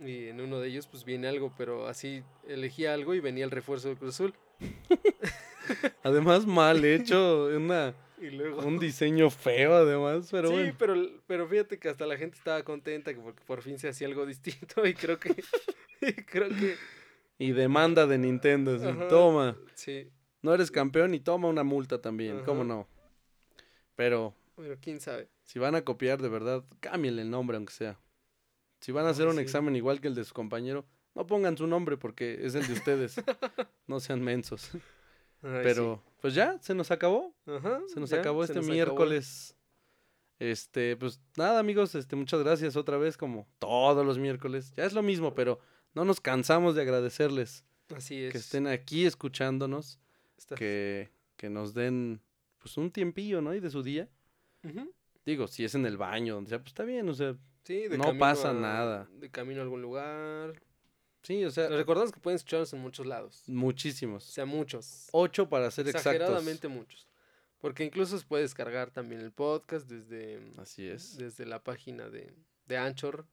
Y 0.00 0.28
en 0.28 0.40
uno 0.40 0.60
de 0.60 0.68
ellos 0.68 0.86
pues 0.86 1.04
viene 1.04 1.28
algo, 1.28 1.52
pero 1.56 1.86
así 1.86 2.22
elegía 2.48 2.94
algo 2.94 3.14
y 3.14 3.20
venía 3.20 3.44
el 3.44 3.50
refuerzo 3.50 3.88
del 3.88 3.98
Cruz 3.98 4.14
Azul. 4.14 4.34
Además, 6.02 6.46
mal 6.46 6.84
hecho. 6.84 7.46
Una, 7.54 7.94
Y 8.20 8.30
luego... 8.30 8.62
un 8.62 8.78
diseño 8.78 9.30
feo, 9.30 9.74
además. 9.74 10.28
Pero 10.30 10.48
sí, 10.48 10.54
bueno. 10.54 10.74
pero, 10.78 10.94
pero 11.26 11.48
fíjate 11.48 11.78
que 11.78 11.88
hasta 11.88 12.06
la 12.06 12.16
gente 12.18 12.36
estaba 12.36 12.62
contenta 12.62 13.14
que 13.14 13.20
porque 13.20 13.42
por 13.46 13.62
fin 13.62 13.78
se 13.78 13.88
hacía 13.88 14.06
algo 14.08 14.26
distinto 14.26 14.86
y 14.86 14.94
creo 14.94 15.18
que... 15.18 15.30
y 16.02 16.12
creo 16.12 16.48
que... 16.48 16.76
Y 17.40 17.52
demanda 17.52 18.06
de 18.06 18.18
Nintendo. 18.18 18.74
así, 18.76 18.84
Ajá. 18.86 19.08
Toma. 19.08 19.56
Sí, 19.74 20.10
No 20.42 20.54
eres 20.54 20.70
campeón 20.70 21.14
y 21.14 21.20
toma 21.20 21.48
una 21.48 21.64
multa 21.64 22.00
también. 22.00 22.42
¿Cómo 22.44 22.64
no? 22.64 22.86
Pero 23.96 24.34
bueno, 24.56 24.74
quién 24.80 25.00
sabe. 25.00 25.28
si 25.44 25.58
van 25.58 25.74
a 25.74 25.82
copiar 25.82 26.20
de 26.22 26.28
verdad, 26.28 26.64
cámbienle 26.80 27.22
el 27.22 27.30
nombre, 27.30 27.56
aunque 27.56 27.72
sea. 27.72 27.98
Si 28.80 28.92
van 28.92 29.06
a 29.06 29.10
hacer 29.10 29.24
Ay, 29.26 29.30
un 29.30 29.36
sí. 29.36 29.42
examen 29.42 29.74
igual 29.76 30.00
que 30.00 30.08
el 30.08 30.14
de 30.14 30.24
su 30.24 30.32
compañero, 30.34 30.86
no 31.14 31.26
pongan 31.26 31.56
su 31.56 31.66
nombre 31.66 31.96
porque 31.96 32.38
es 32.46 32.54
el 32.54 32.66
de 32.66 32.72
ustedes. 32.74 33.16
no 33.86 34.00
sean 34.00 34.22
mensos. 34.22 34.70
Ay, 35.42 35.60
Pero, 35.62 36.02
pues 36.20 36.34
ya, 36.34 36.58
se 36.60 36.74
nos 36.74 36.90
acabó. 36.90 37.34
Ajá, 37.46 37.80
Se 37.88 37.98
nos 38.00 38.10
ya, 38.10 38.18
acabó 38.20 38.42
este 38.44 38.54
nos 38.56 38.64
acabó. 38.66 38.74
miércoles. 38.74 39.56
Este, 40.38 40.96
pues 40.96 41.20
nada, 41.36 41.58
amigos, 41.58 41.94
este, 41.94 42.16
muchas 42.16 42.40
gracias 42.42 42.76
otra 42.76 42.96
vez, 42.96 43.16
como 43.18 43.46
todos 43.58 44.04
los 44.06 44.18
miércoles. 44.18 44.72
Ya 44.76 44.84
es 44.84 44.92
lo 44.94 45.02
mismo, 45.02 45.34
pero 45.34 45.58
no 45.94 46.04
nos 46.04 46.20
cansamos 46.20 46.74
de 46.74 46.82
agradecerles 46.82 47.64
Así 47.94 48.22
es. 48.24 48.32
que 48.32 48.38
estén 48.38 48.66
aquí 48.66 49.06
escuchándonos, 49.06 49.98
que, 50.56 51.10
que 51.36 51.50
nos 51.50 51.74
den 51.74 52.20
pues 52.58 52.76
un 52.76 52.90
tiempillo, 52.90 53.40
¿no? 53.40 53.54
Y 53.54 53.60
de 53.60 53.70
su 53.70 53.82
día. 53.82 54.08
Digo, 55.24 55.46
si 55.48 55.64
es 55.64 55.74
en 55.74 55.86
el 55.86 55.96
baño, 55.96 56.34
donde 56.34 56.48
sea, 56.50 56.58
pues 56.58 56.68
está 56.68 56.84
bien, 56.84 57.08
o 57.08 57.14
sea, 57.14 57.36
Sí, 57.64 57.88
de 57.88 57.98
No 57.98 58.16
pasa 58.18 58.50
a- 58.50 58.54
nada. 58.54 59.06
De 59.18 59.30
camino 59.30 59.60
a 59.60 59.64
algún 59.64 59.82
lugar. 59.82 60.60
sí, 61.22 61.44
o 61.44 61.50
sea, 61.50 61.68
recordamos 61.68 62.10
que 62.10 62.18
pueden 62.18 62.36
escucharnos 62.36 62.72
en 62.72 62.80
muchos 62.80 63.06
lados. 63.06 63.44
O 63.48 63.52
muchísimos. 63.52 64.24
sea, 64.24 64.46
muchos. 64.46 65.08
Ocho 65.12 65.48
para 65.48 65.70
ser 65.70 65.86
exactos. 65.86 66.12
Exageradamente 66.14 66.68
muchos. 66.68 67.06
Porque 67.58 67.84
incluso 67.84 68.18
se 68.18 68.24
puede 68.24 68.42
descargar 68.44 68.90
también 68.90 69.20
el 69.20 69.30
podcast 69.32 69.86
desde, 69.88 70.40
Así 70.56 70.86
es. 70.88 71.18
desde 71.18 71.44
la 71.44 71.62
página 71.62 72.08
de, 72.08 72.32
de 72.66 72.76
Anchor. 72.78 73.26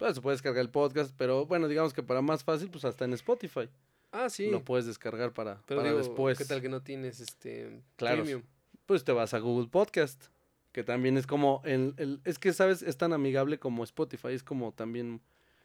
Pues 0.00 0.14
se 0.14 0.22
puede 0.22 0.34
descargar 0.34 0.62
el 0.62 0.70
podcast, 0.70 1.14
pero 1.16 1.44
bueno, 1.44 1.68
digamos 1.68 1.92
que 1.92 2.02
para 2.02 2.22
más 2.22 2.42
fácil, 2.42 2.70
pues 2.70 2.86
hasta 2.86 3.04
en 3.04 3.12
Spotify. 3.12 3.68
Ah, 4.12 4.30
sí. 4.30 4.50
Lo 4.50 4.64
puedes 4.64 4.86
descargar 4.86 5.34
para, 5.34 5.60
pero 5.66 5.80
para 5.80 5.90
digo, 5.90 5.98
después. 5.98 6.38
¿qué 6.38 6.46
tal 6.46 6.62
que 6.62 6.70
no 6.70 6.80
tienes 6.82 7.20
este 7.20 7.82
Claro. 7.96 8.22
premium? 8.22 8.42
Pues 8.86 9.04
te 9.04 9.12
vas 9.12 9.34
a 9.34 9.38
Google 9.40 9.68
Podcast, 9.68 10.24
que 10.72 10.82
también 10.84 11.18
es 11.18 11.26
como 11.26 11.60
el, 11.66 11.92
el- 11.98 12.20
es 12.24 12.38
que 12.38 12.54
sabes, 12.54 12.80
es 12.82 12.96
tan 12.96 13.12
amigable 13.12 13.58
como 13.58 13.84
Spotify, 13.84 14.28
es 14.28 14.42
como 14.42 14.72
también 14.72 15.20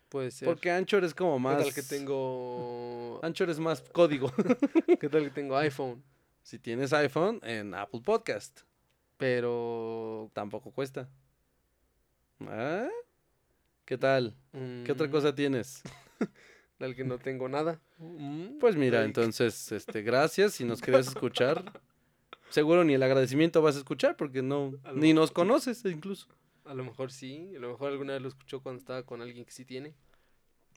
Puede 0.09 0.31
ser. 0.31 0.47
porque 0.47 0.69
Anchor 0.69 1.05
es 1.05 1.13
como 1.15 1.39
más 1.39 1.57
¿Qué 1.57 1.63
tal 1.63 1.73
que 1.73 1.81
tengo 1.81 3.19
Anchor 3.23 3.49
es 3.49 3.59
más 3.59 3.81
código. 3.93 4.31
¿Qué 4.99 5.07
tal 5.09 5.23
que 5.23 5.29
tengo 5.31 5.55
iPhone? 5.57 6.03
si 6.43 6.59
tienes 6.59 6.91
iPhone 6.93 7.39
en 7.41 7.73
Apple 7.73 8.01
Podcast, 8.03 8.59
Pero 9.17 10.29
tampoco 10.33 10.71
cuesta. 10.71 11.09
¿Ah? 12.41 12.87
¿Qué 13.85 13.99
tal? 13.99 14.35
¿Qué 14.83 14.91
otra 14.91 15.07
mm, 15.07 15.11
cosa 15.11 15.35
tienes? 15.35 15.83
Tal 16.79 16.95
que 16.95 17.03
no 17.03 17.19
tengo 17.19 17.47
nada. 17.47 17.79
Mm, 17.99 18.57
Pues 18.59 18.75
mira, 18.75 19.03
entonces, 19.03 19.71
este, 19.71 20.01
gracias 20.01 20.55
si 20.55 20.65
nos 20.65 20.81
quieres 20.81 21.07
escuchar. 21.07 21.63
Seguro 22.49 22.83
ni 22.83 22.95
el 22.95 23.03
agradecimiento 23.03 23.61
vas 23.61 23.75
a 23.75 23.79
escuchar 23.79 24.17
porque 24.17 24.41
no 24.41 24.73
ni 24.93 25.13
nos 25.13 25.31
conoces 25.31 25.85
incluso. 25.85 26.27
A 26.65 26.73
lo 26.73 26.83
mejor 26.83 27.11
sí, 27.11 27.53
a 27.55 27.59
lo 27.59 27.69
mejor 27.69 27.91
alguna 27.91 28.13
vez 28.13 28.23
lo 28.23 28.27
escuchó 28.27 28.61
cuando 28.61 28.79
estaba 28.79 29.03
con 29.03 29.21
alguien 29.21 29.45
que 29.45 29.51
sí 29.51 29.65
tiene. 29.65 29.93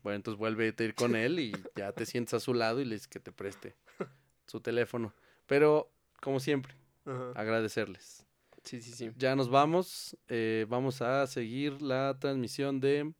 Bueno, 0.02 0.16
entonces 0.16 0.38
vuelve 0.38 0.74
a 0.76 0.82
ir 0.82 0.94
con 0.94 1.16
él 1.16 1.40
y 1.40 1.52
ya 1.76 1.92
te 1.92 2.04
sientas 2.04 2.34
a 2.34 2.40
su 2.40 2.52
lado 2.52 2.80
y 2.80 2.84
le 2.84 2.94
dices 2.94 3.08
que 3.08 3.20
te 3.20 3.32
preste 3.32 3.74
su 4.46 4.60
teléfono. 4.60 5.14
Pero, 5.46 5.90
como 6.20 6.40
siempre, 6.40 6.74
Ajá. 7.06 7.32
agradecerles. 7.34 8.27
Sí, 8.64 8.80
sí, 8.82 8.92
sí. 8.92 9.10
Ya 9.16 9.34
nos 9.36 9.48
vamos. 9.48 10.16
eh, 10.28 10.66
vamos 10.68 11.00
a 11.02 11.26
seguir 11.26 11.80
la 11.82 12.16
transmisión 12.18 12.80
de 12.80 13.12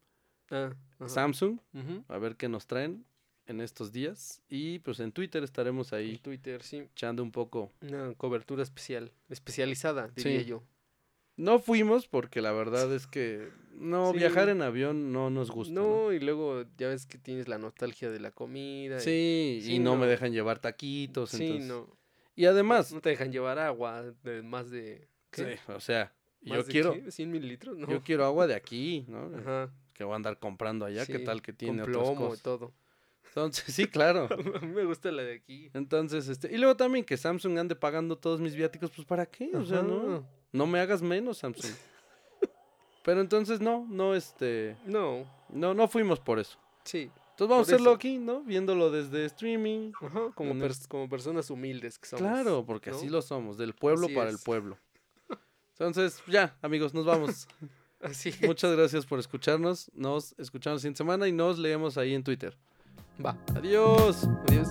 Ah. 0.51 0.74
Samsung. 1.07 1.59
A 2.09 2.18
ver 2.18 2.36
qué 2.36 2.49
nos 2.49 2.66
traen 2.66 3.05
en 3.47 3.61
estos 3.61 3.93
días. 3.93 4.43
Y 4.49 4.78
pues 4.80 5.01
en 5.01 5.12
Twitter 5.12 5.43
estaremos 5.43 5.93
En 5.93 5.99
ahí 5.99 6.18
Twitter, 6.18 6.62
sí. 6.62 6.78
echando 6.78 7.22
un 7.22 7.32
poco. 7.32 7.70
Una 7.82 8.14
cobertura 8.14 8.62
especial, 8.62 9.12
especializada, 9.28 10.09
diría 10.14 10.41
Sí. 10.41 10.45
yo. 10.47 10.62
No 11.36 11.61
fuimos 11.61 12.09
porque 12.09 12.41
la 12.43 12.51
verdad 12.53 12.93
es 12.93 13.07
que 13.07 13.49
no, 13.72 14.11
Sí. 14.12 14.18
viajar 14.18 14.49
en 14.49 14.61
avión 14.61 15.12
no 15.12 15.30
nos 15.30 15.51
gusta. 15.53 15.72
¿no? 15.72 15.82
No, 16.07 16.12
y 16.12 16.18
luego 16.18 16.64
ya 16.76 16.89
ves 16.89 17.07
que 17.07 17.16
tienes 17.16 17.47
la 17.47 17.59
nostalgia 17.59 18.11
de 18.11 18.18
la 18.20 18.32
comida. 18.32 18.97
y- 18.99 19.01
Sí, 19.01 19.61
y 19.74 19.78
no, 19.78 19.97
me 19.97 20.07
dejan 20.07 20.32
llevar 20.32 20.59
taquitos. 20.59 21.30
sí, 21.30 21.45
entonces- 21.45 21.68
no. 21.68 21.97
Y 22.34 22.47
además, 22.47 22.93
No 22.93 23.01
te 23.01 23.11
dejan 23.11 23.32
llevar 23.32 23.59
agua 23.59 24.03
de 24.24 24.43
más 24.43 24.70
de. 24.70 25.09
¿Qué? 25.31 25.57
sí, 25.57 25.72
o 25.72 25.81
sea, 25.81 26.12
¿Más 26.43 26.59
yo 26.59 26.64
quiero, 26.64 26.93
qué? 26.93 27.07
¿100 27.07 27.26
mililitros? 27.26 27.76
No. 27.76 27.89
yo 27.89 28.03
quiero 28.03 28.24
agua 28.24 28.47
de 28.47 28.55
aquí, 28.55 29.05
¿no? 29.09 29.31
Ajá. 29.39 29.70
Que 29.93 30.05
voy 30.05 30.12
a 30.12 30.16
andar 30.16 30.39
comprando 30.39 30.85
allá, 30.85 31.05
¿qué 31.07 31.18
sí, 31.18 31.24
tal 31.24 31.43
que 31.43 31.53
tiene 31.53 31.83
con 31.83 31.91
otras 31.91 32.14
plomo 32.14 32.35
y 32.35 32.39
todo. 32.39 32.72
Entonces, 33.26 33.74
sí, 33.74 33.87
claro. 33.89 34.29
A 34.31 34.61
mí 34.61 34.72
me 34.72 34.85
gusta 34.85 35.11
la 35.11 35.22
de 35.22 35.35
aquí. 35.35 35.70
Entonces, 35.74 36.29
este, 36.29 36.53
y 36.53 36.59
luego 36.59 36.76
también 36.76 37.05
que 37.05 37.16
Samsung 37.16 37.59
ande 37.59 37.74
pagando 37.74 38.16
todos 38.16 38.41
mis 38.41 38.55
viáticos, 38.55 38.91
pues 38.91 39.07
¿para 39.07 39.26
qué? 39.26 39.51
O 39.55 39.64
sea, 39.64 39.83
no, 39.83 40.26
no 40.53 40.66
me 40.66 40.81
hagas 40.81 41.03
menos, 41.03 41.39
Samsung. 41.39 41.72
Pero 43.05 43.20
entonces 43.20 43.61
no, 43.61 43.87
no, 43.89 44.14
este, 44.14 44.76
No, 44.85 45.24
no, 45.49 45.74
no 45.74 45.89
fuimos 45.89 46.20
por 46.20 46.39
eso. 46.39 46.59
sí. 46.85 47.11
Entonces 47.31 47.51
vamos 47.51 47.68
a 47.68 47.70
hacerlo 47.70 47.91
eso. 47.91 47.97
aquí, 47.97 48.18
¿no? 48.18 48.43
Viéndolo 48.43 48.91
desde 48.91 49.24
streaming. 49.26 49.93
Ajá, 50.03 50.33
como, 50.35 51.09
personas 51.09 51.49
humildes 51.51 51.97
que 51.97 52.09
somos. 52.09 52.20
Claro, 52.20 52.64
porque 52.66 52.91
¿no? 52.91 52.97
así 52.97 53.09
lo 53.09 53.22
somos, 53.22 53.57
del 53.57 53.74
pueblo 53.74 54.07
Así 54.07 54.14
para 54.16 54.29
el 54.29 54.39
pueblo. 54.45 54.76
Entonces, 55.79 56.20
ya, 56.26 56.57
amigos, 56.61 56.93
nos 56.93 57.05
vamos. 57.05 57.47
Así 58.01 58.31
es. 58.31 58.43
Muchas 58.43 58.76
gracias 58.76 59.07
por 59.07 59.18
escucharnos. 59.18 59.91
Nos 59.95 60.35
escuchamos 60.39 60.81
siguiente 60.83 60.99
semana 60.99 61.29
y 61.29 61.33
nos 61.33 61.59
leemos 61.59 61.99
ahí 61.99 62.14
en 62.14 62.22
Twitter. 62.22 62.57
Va. 63.24 63.37
Adiós. 63.55 64.24
Adiós. 64.49 64.68